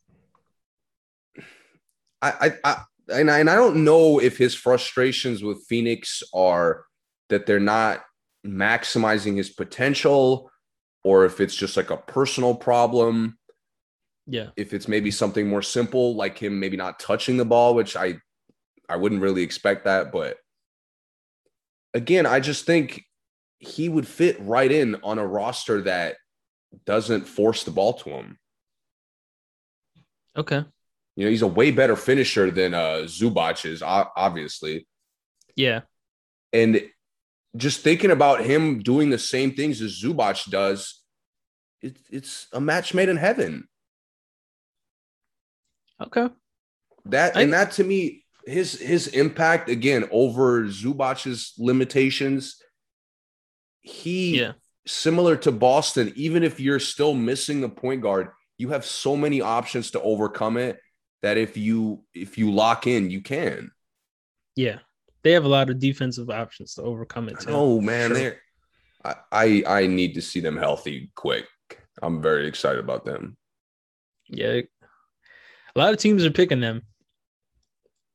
[2.19, 2.83] I, I, I
[3.19, 6.85] and I and I don't know if his frustrations with Phoenix are
[7.29, 8.03] that they're not
[8.43, 10.49] maximizing his potential
[11.03, 13.37] or if it's just like a personal problem.
[14.25, 14.47] Yeah.
[14.57, 18.17] If it's maybe something more simple, like him maybe not touching the ball, which I
[18.89, 20.37] I wouldn't really expect that, but
[21.93, 23.03] again, I just think
[23.59, 26.15] he would fit right in on a roster that
[26.85, 28.39] doesn't force the ball to him.
[30.37, 30.63] Okay.
[31.15, 34.87] You know, he's a way better finisher than uh Zubac is, obviously.
[35.55, 35.81] Yeah.
[36.53, 36.81] And
[37.57, 41.01] just thinking about him doing the same things as Zubac does,
[41.81, 43.67] it, it's a match made in heaven.
[46.01, 46.29] Okay.
[47.05, 52.58] That I- and that to me, his his impact again over Zubac's limitations.
[53.81, 54.53] He Yeah.
[54.85, 59.41] similar to Boston, even if you're still missing the point guard, you have so many
[59.41, 60.79] options to overcome it
[61.21, 63.71] that if you if you lock in, you can.
[64.55, 64.79] Yeah.
[65.23, 67.49] They have a lot of defensive options to overcome it too.
[67.51, 68.17] Oh man, Sure.
[68.17, 68.41] they're
[69.03, 71.45] I, I I need to see them healthy quick.
[72.01, 73.37] I'm very excited about them.
[74.27, 74.61] Yeah.
[75.75, 76.81] A lot of teams are picking them.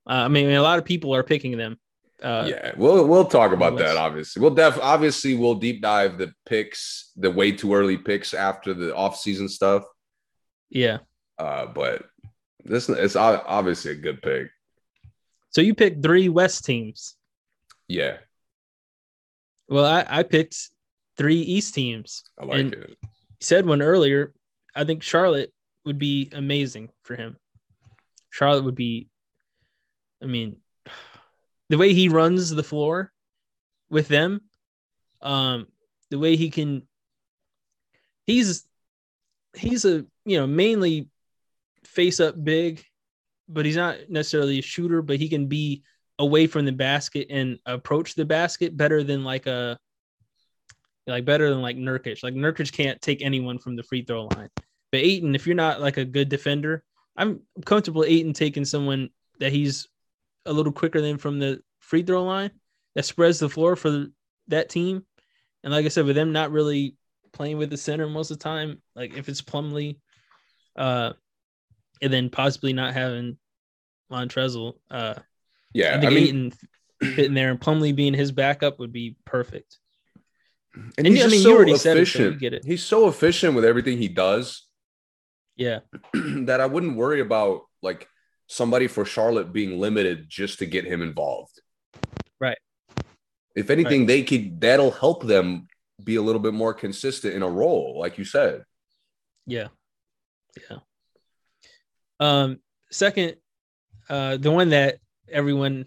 [0.06, 1.78] Uh, I mean, a lot of people are picking them.
[2.24, 3.96] Uh, yeah, we'll we'll talk about that.
[3.98, 8.72] Obviously, we'll def obviously we'll deep dive the picks, the way too early picks after
[8.72, 9.84] the off season stuff.
[10.70, 10.98] yeah.
[11.38, 12.04] Uh, but
[12.64, 14.48] this it's obviously a good pick.
[15.50, 17.16] So you picked three West teams.
[17.88, 18.16] Yeah,
[19.68, 20.56] Well, I, I picked
[21.18, 22.24] three East teams.
[22.40, 22.96] I like And- it.
[23.40, 24.32] said one earlier.
[24.74, 25.52] I think Charlotte
[25.84, 27.36] would be amazing for him.
[28.30, 29.08] Charlotte would be,
[30.22, 30.56] I mean,
[31.68, 33.12] the way he runs the floor
[33.90, 34.40] with them,
[35.22, 35.66] um,
[36.10, 36.82] the way he can,
[38.26, 38.64] he's
[39.54, 41.08] he's a you know mainly
[41.84, 42.84] face up big,
[43.48, 45.02] but he's not necessarily a shooter.
[45.02, 45.82] But he can be
[46.18, 49.78] away from the basket and approach the basket better than like a
[51.06, 52.22] like better than like Nurkic.
[52.22, 54.48] Like Nurkic can't take anyone from the free throw line.
[54.90, 56.84] But Ayton, if you're not like a good defender,
[57.16, 59.10] I'm comfortable Ayton taking someone
[59.40, 59.88] that he's
[60.46, 62.50] a little quicker than from the free throw line
[62.94, 64.06] that spreads the floor for
[64.48, 65.04] that team.
[65.62, 66.96] And like I said, with them not really
[67.32, 69.98] playing with the center most of the time, like if it's Plumlee,
[70.76, 71.12] uh,
[72.02, 73.38] and then possibly not having
[74.12, 75.14] Montrezl, uh,
[75.72, 76.52] Yeah, I I, mean, Ayton
[77.14, 79.78] fitting there and Plumlee being his backup would be perfect.
[80.74, 82.40] and and he's I mean, you so already said it, so efficient.
[82.40, 82.64] get it.
[82.64, 84.66] He's so efficient with everything he does
[85.56, 85.80] Yeah.
[86.14, 88.08] that I wouldn't worry about like
[88.46, 91.60] somebody for Charlotte being limited just to get him involved.
[92.40, 92.58] Right.
[93.54, 95.68] If anything, they could that'll help them
[96.02, 98.64] be a little bit more consistent in a role, like you said.
[99.46, 99.68] Yeah.
[100.70, 100.78] Yeah.
[102.20, 102.58] Um,
[102.90, 103.36] second,
[104.08, 104.98] uh, the one that
[105.30, 105.86] everyone,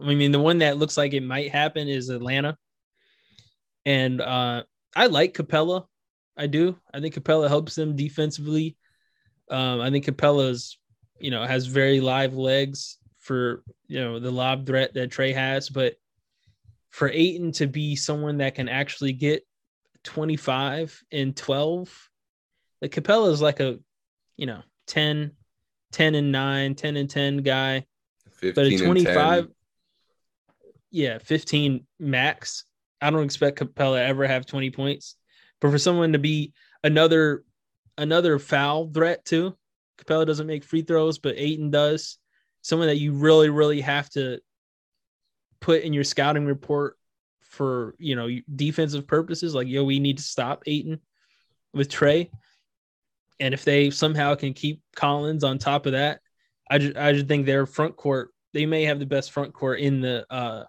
[0.00, 2.56] I mean, the one that looks like it might happen is Atlanta.
[3.84, 4.64] And uh,
[4.96, 5.86] I like Capela.
[6.36, 6.76] I do.
[6.92, 8.76] I think Capela helps them defensively.
[9.50, 10.78] Um, I think Capela's,
[11.24, 15.70] you know, has very live legs for, you know, the lob threat that Trae has.
[15.70, 15.94] But
[16.90, 19.42] for Ayton to be someone that can actually get
[20.02, 22.10] 25 and 12,
[22.82, 23.78] like Capela is like a,
[24.36, 25.30] you know, 10,
[25.92, 27.86] 10 and 9, 10 and 10 guy.
[28.40, 29.54] 15 But a and 25, 10.
[30.90, 32.66] yeah, 15 max.
[33.00, 35.16] I don't expect Capela ever have 20 points.
[35.58, 36.52] But for someone to be
[36.82, 37.44] another
[37.96, 39.56] another foul threat too,
[39.98, 42.18] Capela doesn't make free throws, but Ayton does.
[42.62, 44.40] Someone that you really, really have to
[45.60, 46.96] put in your scouting report
[47.42, 49.54] for you know defensive purposes.
[49.54, 51.00] Like, yo, we need to stop Ayton
[51.72, 52.30] with Trae.
[53.40, 56.20] And if they somehow can keep Collins on top of that,
[56.70, 59.80] I just I just think their front court they may have the best front court
[59.80, 60.64] in the uh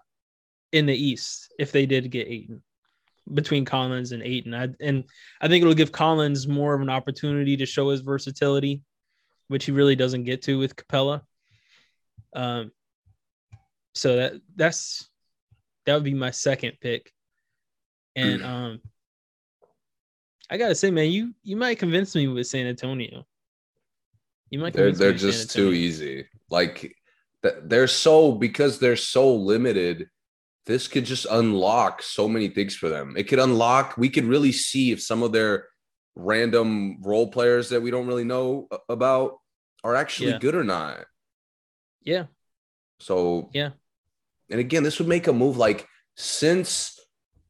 [0.72, 2.62] in the East if they did get Ayton
[3.32, 4.54] between Collins and Ayton.
[4.54, 5.04] I, and
[5.40, 8.82] I think it'll give Collins more of an opportunity to show his versatility,
[9.48, 11.22] which he really doesn't get to with Capela.
[12.34, 12.72] Um,
[13.94, 15.08] so that that's
[15.86, 17.12] that would be my second pick.
[18.14, 18.80] And um,
[20.50, 23.26] I gotta say, man, you you might convince me with San Antonio.
[24.50, 24.72] You might.
[24.72, 26.26] They're convince me they're just too easy.
[26.50, 26.94] Like
[27.42, 30.08] th- they're so because they're so limited.
[30.66, 33.14] This could just unlock so many things for them.
[33.16, 33.96] It could unlock.
[33.96, 35.68] We could really see if some of their
[36.16, 39.38] random role players that we don't really know about
[39.84, 40.38] are actually Yeah.
[40.38, 41.06] good or not.
[42.02, 42.26] Yeah,
[42.98, 43.72] So Yeah.
[44.50, 46.98] and again, this would make a move like since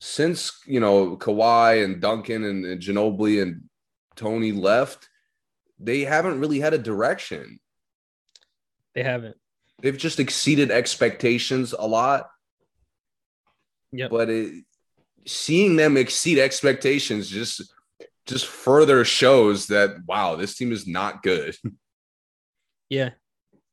[0.01, 3.69] since you know Kawhi and Duncan and, and Ginobili and
[4.17, 5.09] Tony left,
[5.79, 7.61] they haven't really had a direction.
[8.95, 9.37] they haven't.
[9.83, 12.31] They've just exceeded expectations a lot.
[13.93, 14.09] Yeah.
[14.09, 14.65] But it,
[15.27, 17.73] seeing them exceed expectations just
[18.27, 21.57] just further shows that wow, this team is not good.
[22.89, 23.11] Yeah.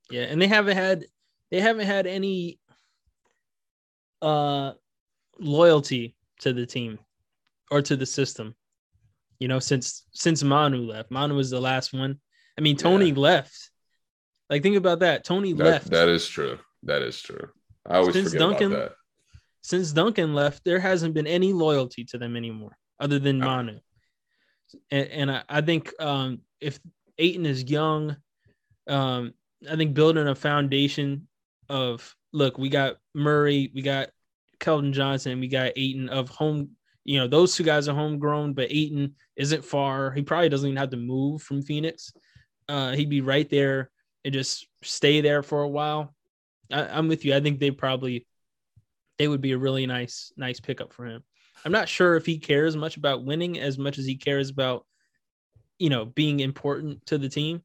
[0.10, 0.24] Yeah.
[0.24, 1.06] And they haven't had
[1.52, 2.60] they haven't had any
[4.24, 4.72] uh
[5.40, 6.98] loyalty to the team
[7.70, 8.56] or to the system.
[9.40, 11.12] You know, since since Manu left.
[11.12, 12.20] Manu was the last one.
[12.58, 13.20] I mean, Tony Yeah.
[13.20, 13.70] left.
[14.50, 15.24] Like think about that.
[15.24, 15.90] Tony That, left.
[15.92, 16.58] that is true.
[16.84, 17.50] That is true.
[17.88, 18.96] I always Since forget Duncan- about that.
[19.62, 23.40] Since Duncan left, there hasn't been any loyalty to them anymore, other than.
[23.40, 23.80] Manu.
[24.92, 26.80] And, and I, I think um, if
[27.18, 28.18] Ayton is young,
[28.88, 29.34] um,
[29.70, 31.28] I think building a foundation
[31.70, 34.10] of look, we got Murray, we got
[34.60, 36.72] Keldon Johnson, we got Ayton of home.
[37.06, 40.12] You know, those two guys are homegrown, but Ayton isn't far.
[40.12, 42.14] He probably doesn't even have to move from Phoenix.
[42.70, 43.92] Uh, he'd be right there
[44.24, 46.14] and just stay there for a while.
[46.72, 47.36] I, I'm with you.
[47.36, 48.26] I think they probably
[49.18, 51.24] they would be a really nice nice pickup for him.
[51.66, 54.86] I'm not sure if he cares much about winning as much as he cares about
[55.80, 57.64] you know being important to the team.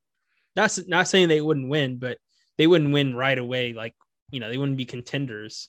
[0.57, 2.19] Not not saying they wouldn't win, but
[2.57, 3.73] they wouldn't win right away.
[3.73, 3.95] Like
[4.31, 5.69] you know they wouldn't be contenders.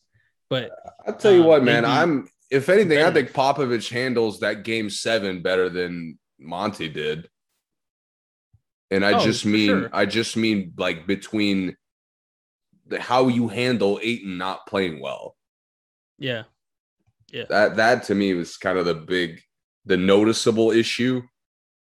[0.50, 0.72] But
[1.06, 1.86] I'll tell you Um, what, man.
[1.86, 7.30] I'm if anything, I think Popovich handles that game seven better than Monty did.
[8.92, 9.90] And I Oh, just mean, sure.
[9.94, 11.76] I just mean like between
[12.88, 15.36] the, how you handle Ayton not playing well.
[16.18, 16.44] yeah,
[17.50, 19.42] That that to me was kind of the big,
[19.86, 21.22] the noticeable issue.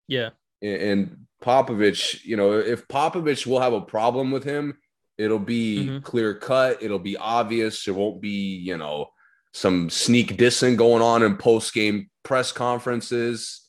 [0.08, 0.30] yeah,
[0.62, 4.78] And- Popovich, you know, if Popovich will have a problem with him,
[5.18, 6.04] it'll be Mhm.
[6.04, 6.84] clear cut.
[6.84, 7.84] It'll be obvious.
[7.84, 9.12] There won't be, you know,
[9.54, 13.68] some sneak dissing going on in post game press conferences.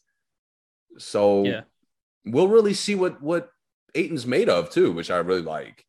[0.98, 1.62] So yeah,
[2.26, 3.50] we'll really see what what
[3.94, 5.86] Ayton's made of too, which I really like.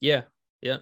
[0.00, 0.22] yeah,
[0.60, 0.78] yeah.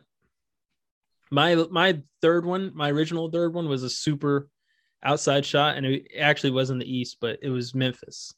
[1.35, 4.48] My my third one, my original third one was a super
[5.02, 8.32] outside shot, and it actually was in the East, but it was Memphis.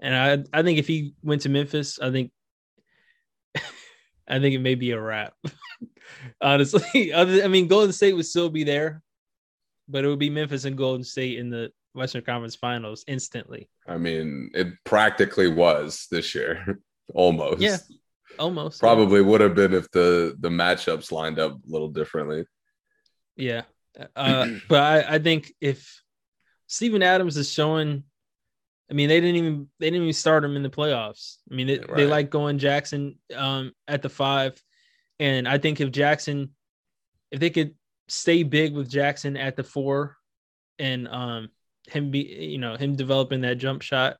[0.00, 2.32] And I I think if he went to Memphis, I think
[4.26, 5.34] I think it may be a wrap.
[6.40, 9.02] Honestly, I mean Golden State would still be there,
[9.86, 13.68] but it would be Memphis and Golden State in the Western Conference Finals instantly.
[13.86, 16.78] I mean, it practically was this year,
[17.12, 17.60] almost.
[17.60, 17.76] Yeah,
[18.38, 18.80] almost.
[18.80, 22.44] Probably would have been if the the matchups lined up a little differently.
[23.36, 23.62] Yeah.
[24.16, 26.02] Uh, but I, I think if
[26.66, 28.04] Steven Adams is showing,
[28.90, 31.36] I mean, they didn't even they didn't even start him in the playoffs.
[31.50, 34.60] I mean, they, they like going Jackson um, at the five,
[35.18, 36.50] and I think if Jackson,
[37.30, 37.74] if they could
[38.08, 40.16] stay big with Jackson at the four,
[40.78, 41.50] and um,
[41.88, 44.16] him be you know him developing that jump shot,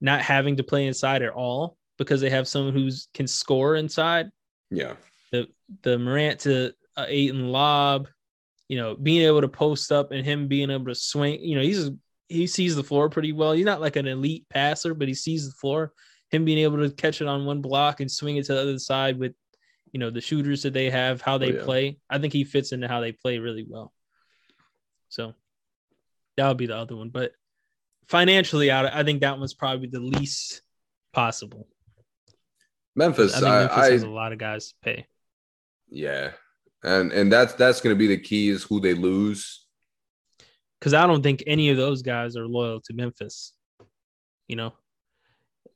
[0.00, 4.30] not having to play inside at all because they have someone who's can score inside
[4.70, 4.94] Yeah.
[5.32, 5.48] the
[5.82, 8.08] the Morant to uh, and lob,
[8.68, 11.40] you know, being able to post up and him being able to swing.
[11.42, 11.90] You know, he's
[12.28, 13.52] he sees the floor pretty well.
[13.52, 15.92] He's not like an elite passer, but he sees the floor.
[16.30, 18.78] Him being able to catch it on one block and swing it to the other
[18.80, 19.32] side with,
[19.92, 21.62] you know, the shooters that they have, how they yeah.
[21.62, 21.98] play.
[22.10, 23.92] I think he fits into how they play really well.
[25.08, 25.34] So
[26.36, 27.32] that would be the other one, but
[28.08, 30.62] financially, I, I think that one's probably the least
[31.12, 31.68] possible.
[32.96, 35.06] Memphis, I think Memphis I, has a lot of guys to pay.
[35.88, 36.32] yeah.
[36.82, 39.66] And and that's that's gonna be the key is who they lose.
[40.78, 43.54] because I don't think any of those guys are loyal to Memphis.
[44.46, 44.72] You know,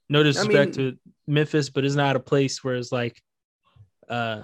[0.09, 3.21] no disrespect to Memphis, but it's not a place where it's like,
[4.09, 4.43] uh,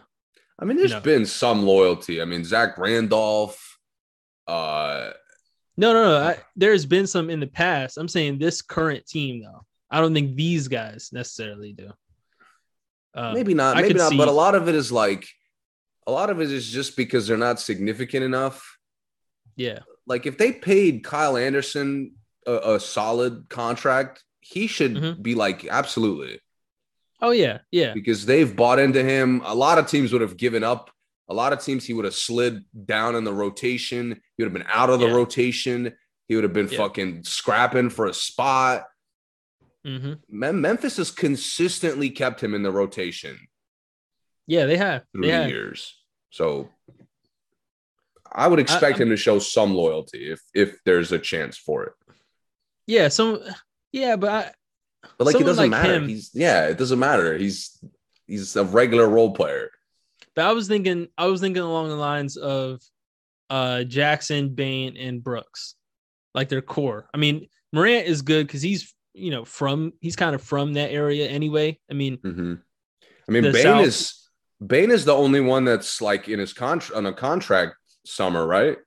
[0.58, 1.00] I mean, there's know.
[1.00, 2.20] been some loyalty.
[2.20, 3.78] I mean, Zach Randolph,
[4.48, 5.10] uh
[5.76, 6.26] no, no, no.
[6.28, 7.98] I, there's been some in the past.
[7.98, 9.66] I'm saying this current team, though.
[9.90, 11.90] I don't think these guys necessarily do.
[13.16, 15.26] Uh, maybe not, maybe not, see- but a lot of it is like
[16.06, 18.78] a lot of it is just because they're not significant enough.
[19.56, 22.12] yeah, Like if they paid Kyle Anderson
[22.46, 25.22] a, a solid contract, he should Mhm.
[25.22, 26.40] be like absolutely
[27.22, 29.40] oh yeah, yeah, because they've bought into him.
[29.44, 30.90] A lot of teams would have given up.
[31.28, 34.20] A lot of teams he would have slid down in the rotation.
[34.36, 35.14] He would have been out of the Yeah.
[35.14, 35.96] rotation.
[36.28, 36.76] He would have been Yeah.
[36.76, 38.84] fucking scrapping for a spot.
[39.86, 43.38] Hmm Mem- Memphis has consistently kept him in the rotation
[44.48, 44.66] yeah.
[44.66, 45.48] They have, through they the have.
[45.50, 45.96] years.
[46.30, 46.68] So
[48.32, 51.84] I would expect I- him to show some loyalty if if there's a chance for
[51.84, 51.92] it.
[52.86, 53.08] yeah.
[53.08, 53.40] Some,
[53.92, 54.52] yeah, but I,
[55.18, 55.94] But like it doesn't like matter.
[55.94, 57.36] him- He's yeah, it doesn't matter.
[57.38, 57.78] He's
[58.26, 59.70] he's a regular role player.
[60.34, 62.80] But I was thinking, I was thinking along the lines of
[63.50, 65.76] uh Jackson, Bane, and Brooks,
[66.34, 67.08] like their core.
[67.14, 70.90] I mean, Morant is good because he's you know from he's kind of from that
[70.90, 71.78] area anyway.
[71.90, 72.60] I mean, Mhm.
[73.28, 74.28] I mean, Bane South- is
[74.64, 78.78] Bane is the only one that's like in his contract on a contract summer, right?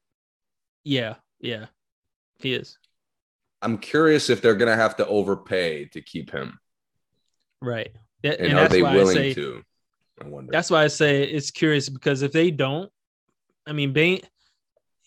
[0.84, 1.66] yeah, yeah,
[2.40, 2.78] he is.
[3.62, 6.60] I'm curious if they're gonna have to overpay to keep him.
[7.62, 7.92] Right.
[8.24, 9.64] And, And, are they why I willing say to?
[10.22, 10.52] I wonder.
[10.52, 12.92] that's why I say it's curious because if they don't,
[13.66, 14.22] I mean, Bane,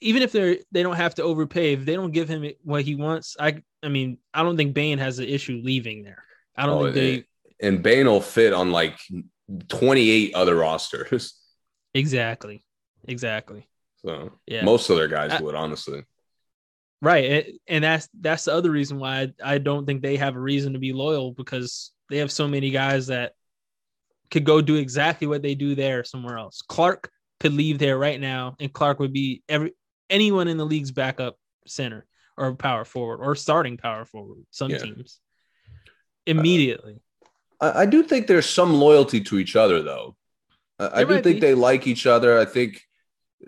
[0.01, 2.95] even if they're they don't have to overpay, if they don't give him what he
[2.95, 6.25] wants, I I mean, I don't think Bane has an issue leaving there.
[6.57, 7.27] I don't Oh, think
[7.61, 8.99] they and Bane will fit on like
[9.69, 11.35] 28 other rosters.
[11.95, 12.65] exactly,
[13.07, 13.69] exactly.
[14.05, 14.65] So Yeah.
[14.65, 16.03] most of their guys I- would honestly.
[17.01, 20.37] Right, and- and that's that's the other reason why I, I don't think they have
[20.37, 23.33] a reason to be loyal because they have so many guys that
[24.31, 26.63] could go do exactly what they do there somewhere else.
[26.63, 27.11] Clark
[27.41, 29.73] could leave there right now, and Clark would be every
[30.09, 31.37] anyone in the league's backup
[31.67, 32.07] center
[32.37, 34.45] or power forward or starting power forward.
[34.51, 34.79] Some Yeah.
[34.79, 35.21] teams
[36.27, 37.01] immediately.
[37.61, 40.17] I, I do think there's some loyalty to each other though.
[40.79, 41.41] I, I do think be.
[41.41, 42.39] they like each other.
[42.39, 42.83] I think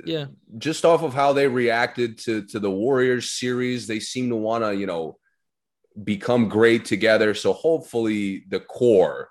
[0.05, 0.27] yeah,
[0.59, 4.65] just off of how they reacted to to the Warriors series, they seem to want
[4.65, 5.19] to, you know,
[6.03, 7.33] become great together.
[7.35, 9.29] So hopefully the core,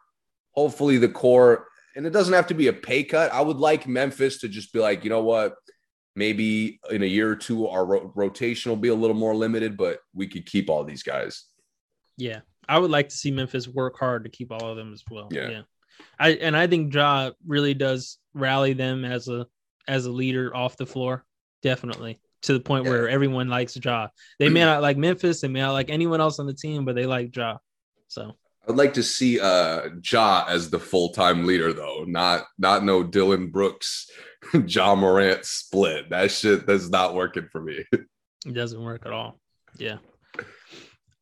[0.51, 1.67] hopefully the core,
[1.97, 3.33] and it doesn't have to be a pay cut.
[3.33, 5.55] I would like Memphis to just be like, you know what,
[6.15, 9.77] maybe in a year or two our ro- rotation will be a little more limited,
[9.77, 11.45] but we could keep all these guys.
[12.17, 12.41] yeah.
[12.69, 15.27] I would like to see Memphis work hard to keep all of them as well.
[15.31, 15.49] Yeah.
[15.49, 15.61] yeah.
[16.17, 19.47] I and I think Ja really does rally them as a
[19.85, 21.25] as a leader off the floor,
[21.61, 24.07] definitely to the point where everyone likes Ja.
[24.39, 26.95] They may not like Memphis, they may not like anyone else on the team, but
[26.95, 27.57] they like Ja.
[28.07, 28.31] So
[28.65, 33.49] I'd like to see uh Ja as the full-time leader though, not not no Dillon
[33.49, 34.09] Brooks,
[34.67, 36.09] Ja Morant split.
[36.09, 37.83] That shit that's not working for me.
[37.91, 39.39] it doesn't work at all.
[39.77, 39.97] Yeah.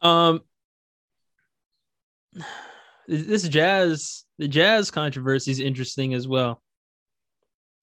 [0.02, 0.42] Um
[3.08, 6.62] this jazz the jazz controversy is interesting as well.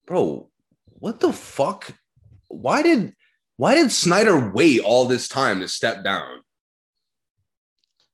[0.06, 0.48] Bro,
[0.86, 1.92] what the fuck?
[2.48, 3.14] Why did
[3.56, 6.40] why did Snyder wait all this time to step down?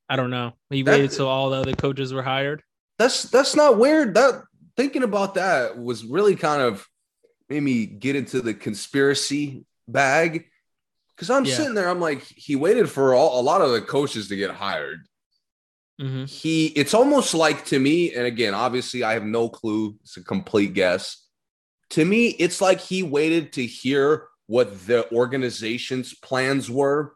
[0.08, 0.52] I don't know.
[0.70, 2.62] He That- waited till all the other coaches were hired.
[2.98, 4.14] That's that's not weird.
[4.14, 4.42] That
[4.76, 6.86] thinking about that was really kind of
[7.48, 10.46] made me get into the conspiracy bag.
[11.16, 11.54] Cause I'm Yeah.
[11.56, 14.50] sitting there, I'm like, he waited for all, a lot of the coaches to get
[14.50, 15.06] hired.
[16.00, 16.28] Mhm.
[16.28, 20.24] he it's almost like to me and again obviously i have no clue it's a
[20.24, 21.24] complete guess
[21.90, 27.14] to me it's like he waited to hear what the organization's plans were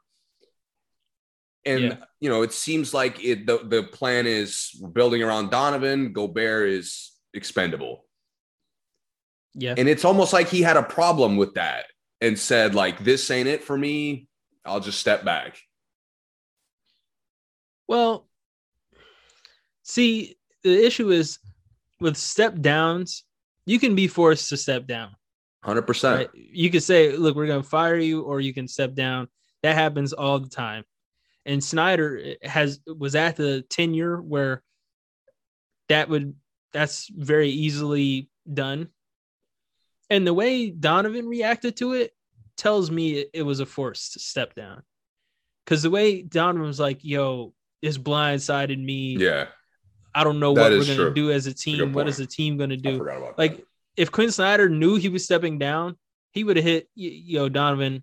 [1.64, 1.96] and Yeah.
[2.20, 7.10] you know it seems like it the, the plan is building around donovan gobert is
[7.34, 8.04] expendable
[9.54, 9.74] Yeah.
[9.76, 11.86] and it's almost like he had a problem with that
[12.20, 14.28] and said like this ain't it for me
[14.64, 15.58] i'll just step back
[17.88, 18.28] Well,
[19.82, 21.38] see, the issue is
[22.00, 23.24] with step downs,
[23.64, 25.16] you can be forced to step down.
[25.64, 26.30] 100% Right?
[26.34, 29.28] You could say, look, we're going to fire you, or you can step down.
[29.62, 30.84] That happens all the time.
[31.44, 34.62] And Snyder has was at the tenure where
[35.88, 36.34] that would
[36.74, 38.88] that's very easily done.
[40.10, 42.12] And the way Donovan reacted to it
[42.56, 44.82] tells me it, it was a forced step down.
[45.66, 47.52] Cause the way Donovan was like, yo,
[47.82, 49.16] this blindsided me.
[49.18, 49.46] yeah
[50.14, 51.14] I don't know That what we're gonna true.
[51.14, 51.78] do as a a team.
[51.78, 53.32] good What is the team gonna I do?
[53.36, 53.64] Like that.
[53.96, 55.96] if Quin Snyder knew he was stepping down,
[56.32, 58.02] he would have hit yo Donovan.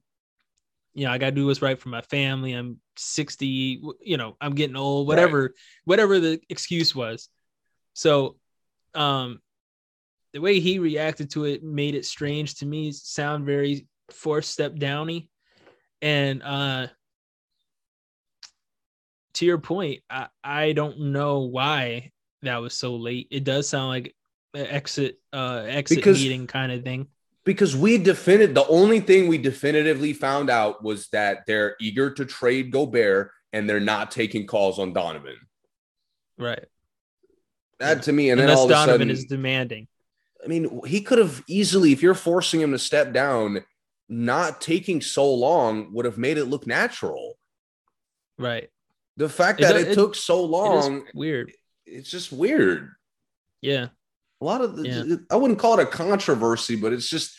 [0.93, 2.53] You know, I gotta do what's right for my family.
[2.53, 3.81] I'm 60.
[4.01, 5.09] You know, I'm getting old.
[5.09, 5.15] Right.
[5.17, 5.53] Whatever,
[5.83, 7.27] whatever the excuse was.
[7.93, 8.37] So,
[8.93, 9.41] um,
[10.35, 12.91] the way he reacted to it made it strange to me.
[12.91, 15.29] Sound very forced step downy,
[16.01, 16.87] and uh,
[19.35, 23.29] to your point, I I don't know why that was so late.
[23.31, 24.13] It does sound like
[24.53, 27.07] exit uh exit Because- meeting kind of thing.
[27.45, 32.25] because we defended the only thing we definitively found out was that they're eager to
[32.25, 35.37] trade Gobert and they're not taking calls on Donovan.
[36.37, 36.65] Right.
[37.79, 39.87] That to me, and then Unless all of a Donovan sudden, is demanding.
[40.45, 43.65] I mean, he could have easily, if you're forcing him to step down,
[44.07, 47.37] not taking so long would have made it look natural.
[48.37, 48.69] Right.
[49.17, 51.51] The fact that do- it, it- took so It long, weird.
[51.85, 52.91] it's just weird.
[53.61, 53.87] Yeah.
[54.41, 55.15] A lot of the, Yeah.
[55.31, 57.35] I wouldn't call it a controversy, but it's just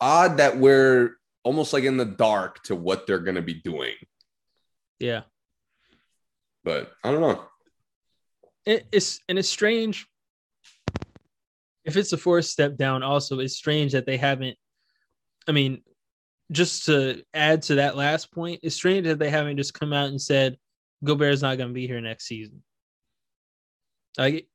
[0.00, 3.94] odd that we're almost like in the dark to what they're going to be doing.
[4.98, 5.22] Yeah.
[6.64, 7.44] But I don't know.
[8.64, 10.06] It, it's and it's strange.
[11.86, 14.58] If it's a forced step down, also it's strange that they haven't.
[15.48, 15.82] I mean,
[16.52, 20.08] just to add to that last point, it's strange that they haven't just come out
[20.08, 20.58] and said
[21.04, 22.62] Gobert's not going to be here next season.
[24.18, 24.48] Like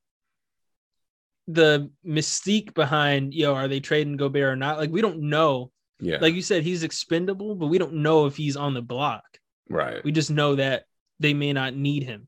[1.47, 4.77] the mystique behind, yo, are they trading Gobert or not?
[4.77, 5.71] Like we don't know.
[5.99, 6.17] Yeah.
[6.19, 9.23] Like you said, he's expendable, but we don't know if he's on the block.
[9.69, 10.03] Right.
[10.03, 10.85] We just know that
[11.19, 12.27] they may not need him.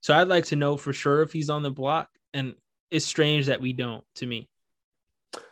[0.00, 2.08] So I'd like to know for sure if he's on the block.
[2.34, 2.54] And
[2.94, 4.48] it's strange that we don't, to me.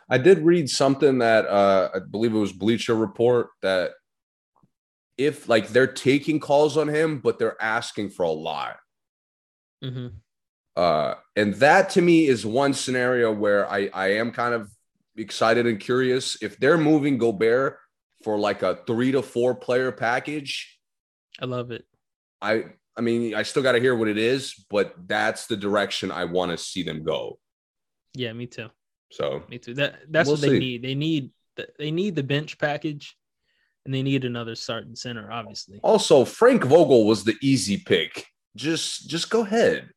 [0.09, 3.91] I did read something that uh, I believe it was Bleacher Report that
[5.17, 8.77] if like they're taking calls on him, but they're asking for a lot.
[9.83, 10.07] Mm-hmm.
[10.77, 14.71] Uh, and that to me is one scenario where I, I am kind of
[15.17, 16.41] excited and curious.
[16.41, 17.77] If they're moving Gobert
[18.23, 20.79] for like a three to four player package,
[21.41, 21.85] I love it.
[22.41, 22.65] I
[22.95, 26.25] I mean, I still got to hear what it is, but that's the direction I
[26.25, 27.39] want to see them go.
[28.13, 28.69] Yeah, me too.
[29.11, 29.73] So Me too.
[29.75, 30.59] That that's We'll what they see.
[30.59, 30.81] need.
[30.83, 33.15] They need the, they need the bench package,
[33.85, 35.31] and they need another starting center.
[35.31, 38.25] Obviously, also Frank Vogel was the easy pick.
[38.55, 39.89] Just just go ahead.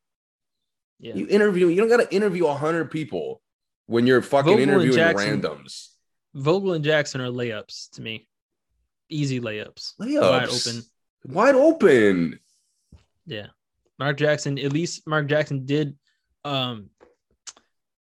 [0.98, 1.14] yeah.
[1.14, 1.68] You interview.
[1.68, 3.40] You don't got to interview a hundred people
[3.86, 5.88] when you're fucking Vogel interviewing Jackson- randoms.
[6.34, 8.26] Vogel and Jackson are layups to me.
[9.08, 9.92] Easy layups.
[10.00, 10.20] Layups.
[10.20, 10.82] Wide open.
[11.34, 12.40] Wide open.
[13.26, 13.46] Yeah.
[13.98, 15.96] Mark Jackson, at least Mark Jackson did
[16.44, 16.90] um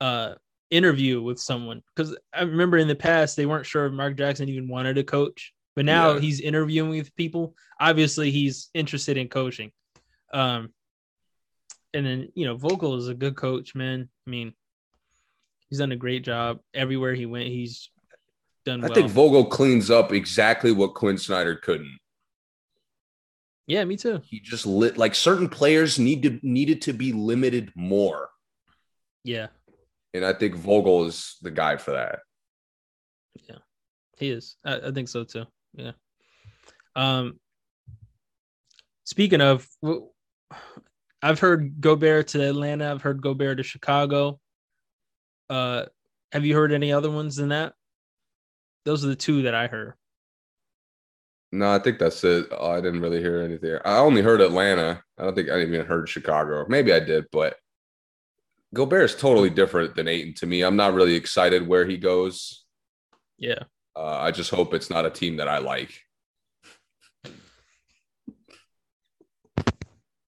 [0.01, 0.33] uh
[0.71, 4.49] interview with someone because I remember in the past they weren't sure if Mark Jackson
[4.49, 6.19] even wanted to coach, but now Yeah.
[6.19, 7.55] he's interviewing with people.
[7.79, 9.71] Obviously, he's interested in coaching.
[10.33, 10.73] Um
[11.93, 14.09] and then you know, Vogel is a good coach, man.
[14.25, 14.53] I mean,
[15.69, 17.49] he's done a great job everywhere he went.
[17.49, 17.89] He's
[18.65, 18.95] done I well.
[18.95, 21.99] think Vogel cleans up exactly what Quin Snyder couldn't.
[23.67, 24.21] Yeah, me too.
[24.25, 28.29] He just lit like certain players need to needed to be limited more,
[29.23, 29.47] Yeah,
[30.13, 32.19] and I think Vogel is the guy for that.
[33.49, 33.57] Yeah.
[34.17, 34.57] He is.
[34.63, 35.45] I, I think so too.
[35.75, 35.91] Yeah.
[36.95, 37.39] Um.
[39.05, 39.67] Speaking of,
[41.21, 42.91] I've heard Gobert to Atlanta.
[42.91, 44.39] I've heard Gobert to Chicago.
[45.49, 45.85] Uh,
[46.31, 47.73] have you heard any other ones than that?
[48.85, 49.93] Those are the two that I heard.
[51.53, 52.47] No, I think that's it.
[52.49, 53.77] Oh, I didn't really hear anything.
[53.85, 55.03] I only heard Atlanta.
[55.19, 56.65] I don't think I even heard Chicago.
[56.67, 57.57] Maybe I did, but
[58.73, 60.63] Gobert is totally different than Ayton to me.
[60.63, 62.65] I'm not really excited where he goes.
[63.37, 63.59] Yeah.
[63.95, 65.91] Uh, I just hope it's not a team that I like.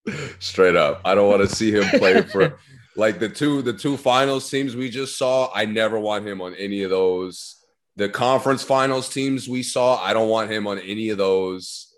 [0.37, 2.59] Straight up, I don't want to see him play for
[2.95, 5.51] like the two the two finals teams we just saw.
[5.55, 7.64] I never want him on any of those.
[7.97, 11.93] The conference finals teams we saw, I don't want him on any of those.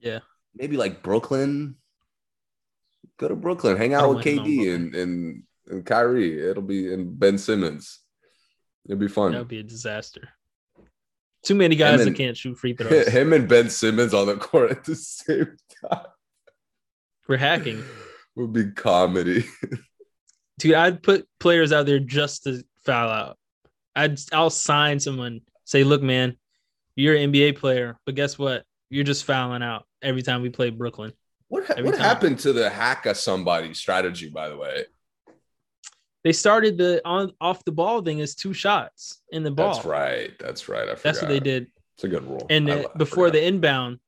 [0.00, 0.20] Yeah.
[0.54, 1.76] maybe like Brooklyn.
[3.18, 6.40] Go to Brooklyn, hang out with KD and and and Kyrie.
[6.40, 8.00] It'll be and Ben Simmons.
[8.86, 9.32] It'll be fun.
[9.32, 10.30] That would be a disaster.
[11.44, 13.08] Too many guys and- that can't shoot free throws.
[13.08, 16.06] Him and Ben Simmons on the court at the same time
[17.28, 17.82] We're hacking.
[18.36, 19.44] would be comedy.
[20.58, 23.38] Dude, I'd put players out there just to foul out.
[24.00, 26.36] I'd I'll sign someone, say, look, man,
[26.96, 28.64] you're an NBA player, but guess what?
[28.88, 31.12] You're just fouling out every time we play Brooklyn.
[31.48, 32.00] What ha- what time.
[32.00, 34.28] happened to the hack a somebody strategy?
[34.28, 34.84] By the way,
[36.24, 39.74] They started the on off the ball thing as two shots in the ball.
[39.74, 40.30] that's right.
[40.38, 40.82] That's right.
[40.88, 41.02] I forgot.
[41.02, 41.66] That's what they did.
[41.94, 42.46] It's a good rule.
[42.50, 43.98] And I- I before the inbound,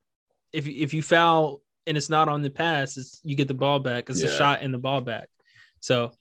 [0.52, 3.78] if if you foul and it's not on the pass, it's, you get the ball
[3.80, 4.08] back.
[4.08, 5.28] It's a shot and the ball back.
[5.80, 6.12] So,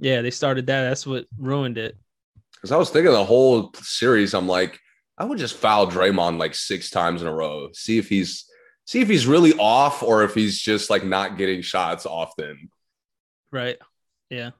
[0.00, 0.88] yeah, they started that.
[0.88, 1.96] That's what ruined it.
[2.60, 4.78] Because I was thinking the whole series, I'm like,
[5.16, 7.70] I would just foul Draymond like six times in a row.
[7.72, 8.44] See if he's
[8.84, 12.70] see if he's really off or if he's just like not getting shots often.
[13.52, 13.76] Right.
[14.30, 14.50] Yeah.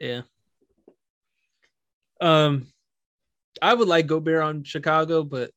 [0.00, 0.22] Yeah.
[2.20, 2.68] Um,
[3.60, 5.50] I would like Gobert on Chicago, but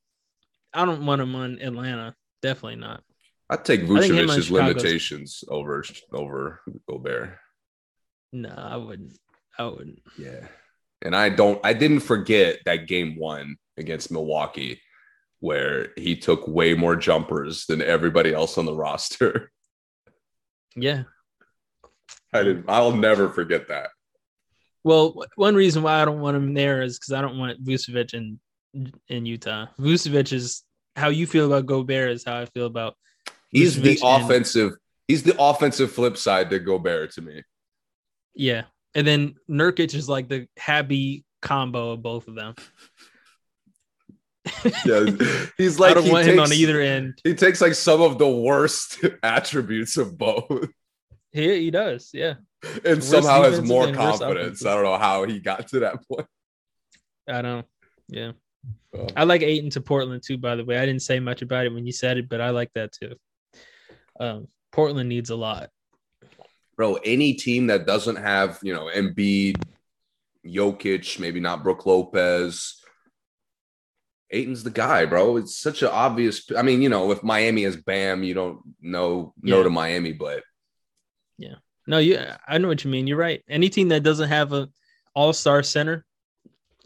[0.72, 2.14] I don't want him on Atlanta.
[2.42, 3.02] Definitely not.
[3.50, 5.82] I'd take Vucevic's limitations over
[6.12, 7.38] over Gobert.
[8.32, 9.18] No, I wouldn't.
[9.58, 10.02] I wouldn't.
[10.18, 10.46] Yeah.
[11.02, 14.80] And I don't I didn't forget that game one against Milwaukee
[15.40, 19.52] where he took way more jumpers than everybody else on the roster.
[20.74, 21.04] Yeah.
[22.32, 23.90] I didn't I'll never forget that.
[24.84, 28.14] Well, one reason why I don't want him there is because I don't want Vucevic
[28.14, 28.40] in
[29.08, 29.66] in Utah.
[29.78, 30.62] Vucevic is
[30.96, 32.96] how you feel about Gobert is how I feel about.
[33.50, 34.72] He's the Vucevic and- offensive,
[35.06, 37.42] he's the offensive flip side to Gobert to me.
[38.34, 38.64] Yeah,
[38.94, 42.54] and then Nurkic is like the happy combo of both of them.
[44.86, 45.04] Yeah.
[45.58, 47.18] He's like I don't he want takes, him on either end.
[47.22, 50.70] He takes like some of the worst attributes of both
[51.32, 52.08] He he does.
[52.14, 54.64] Yeah, and Worst somehow has more confidence.
[54.64, 56.26] I don't know how he got to that point.
[57.28, 57.66] I don't.
[58.08, 58.32] Yeah,
[58.94, 59.06] Oh.
[59.16, 60.38] I like Ayton to Portland too.
[60.38, 62.50] By the way, I didn't say much about it when you said it, but I
[62.50, 63.14] like that too.
[64.18, 65.70] Um, Portland needs a lot.
[66.78, 69.60] Bro, any team that doesn't have, you know, Embiid,
[70.46, 72.80] Jokic, maybe not Brook Lopez,
[74.30, 75.38] Ayton's the guy, bro.
[75.38, 76.50] It's such an obvious.
[76.56, 79.62] I mean, you know, if Miami is Bam, you don't know no Yeah.
[79.64, 80.44] to Miami, but
[81.36, 81.56] yeah,
[81.86, 82.20] No, you.
[82.46, 83.06] I know what you mean.
[83.06, 83.42] You're right.
[83.48, 84.68] Any team that doesn't have a
[85.14, 86.04] All Star center,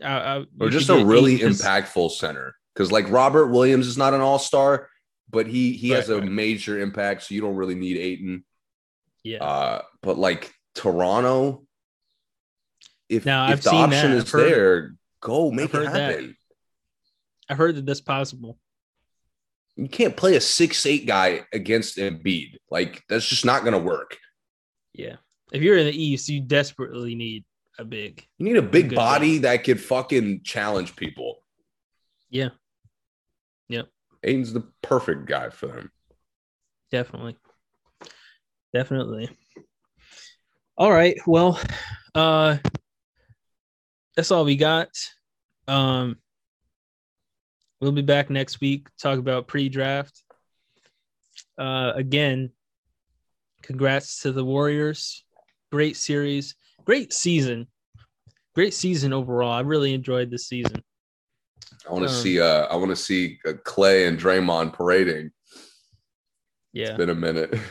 [0.00, 2.54] uh, uh, or just a really impactful center.
[2.72, 4.88] Because like Robert Williams is not an All Star,
[5.28, 6.30] but he he has a right.
[6.30, 8.44] major impact, so you don't really need Ayton.
[9.24, 9.42] Yeah.
[9.44, 11.64] Uh, but like Toronto,
[13.08, 14.16] if Now, if I've the seen option that.
[14.18, 16.10] is heard- there, go make I've it heard that.
[16.12, 16.36] happen.
[17.48, 18.58] I heard that that's possible.
[19.76, 22.56] You can't play a six eight guy against Embiid.
[22.70, 24.16] Like that's just not gonna work.
[24.92, 25.16] Yeah.
[25.52, 27.44] If you're in the East, you desperately need
[27.78, 28.26] a big.
[28.38, 31.42] You need a big body that could fucking challenge people.
[32.30, 32.50] Yeah.
[33.68, 33.88] Yep.
[34.22, 35.90] Ayton's the perfect guy for them.
[36.90, 37.36] Definitely.
[38.72, 39.30] Definitely.
[40.76, 41.16] All right.
[41.26, 41.60] Well,
[42.14, 42.58] uh
[44.16, 44.88] that's all we got.
[45.68, 46.16] Um
[47.80, 50.22] we'll be back next week talk about pre-draft.
[51.58, 52.50] Uh again,
[53.62, 55.24] congrats to the Warriors.
[55.70, 56.54] Great series,
[56.84, 57.66] great season.
[58.54, 59.50] Great season overall.
[59.52, 60.82] I really enjoyed this season.
[61.88, 62.38] I want to Um, see.
[62.40, 65.30] Uh, I want to see uh, Clay and Draymond parading.
[66.74, 66.88] Yeah.
[66.88, 67.54] It's been a minute.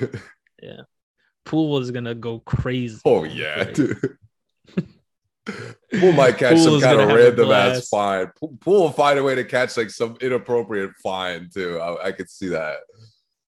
[1.45, 2.99] Poole is gonna go crazy.
[3.05, 3.73] oh yeah, Right.
[3.73, 4.17] dude.
[5.99, 8.27] Poole might catch Poole some kind of random ass fine.
[8.39, 11.79] Poole Poole will find a way to catch like some inappropriate fine too.
[11.79, 12.77] I, I could see that.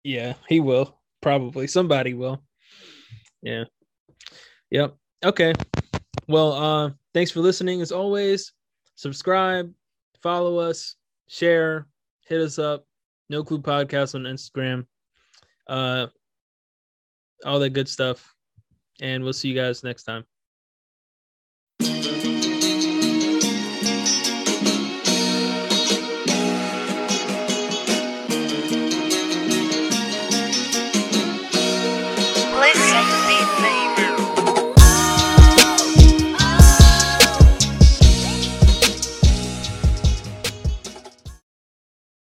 [0.04, 1.00] Yeah, he will.
[1.22, 2.44] Probably somebody will.
[3.42, 3.66] Yeah.
[4.72, 4.96] Yep.
[5.24, 5.54] Okay.
[6.28, 8.52] Well, uh, thanks for listening as always.
[8.96, 9.72] Subscribe,
[10.22, 10.96] follow us,
[11.28, 11.88] share,
[12.28, 12.86] hit us up.
[13.30, 14.86] No Clue Podcast on Instagram.
[15.68, 16.08] Uh
[17.46, 18.34] all that good stuff.
[19.02, 20.26] And we'll see you guys next time.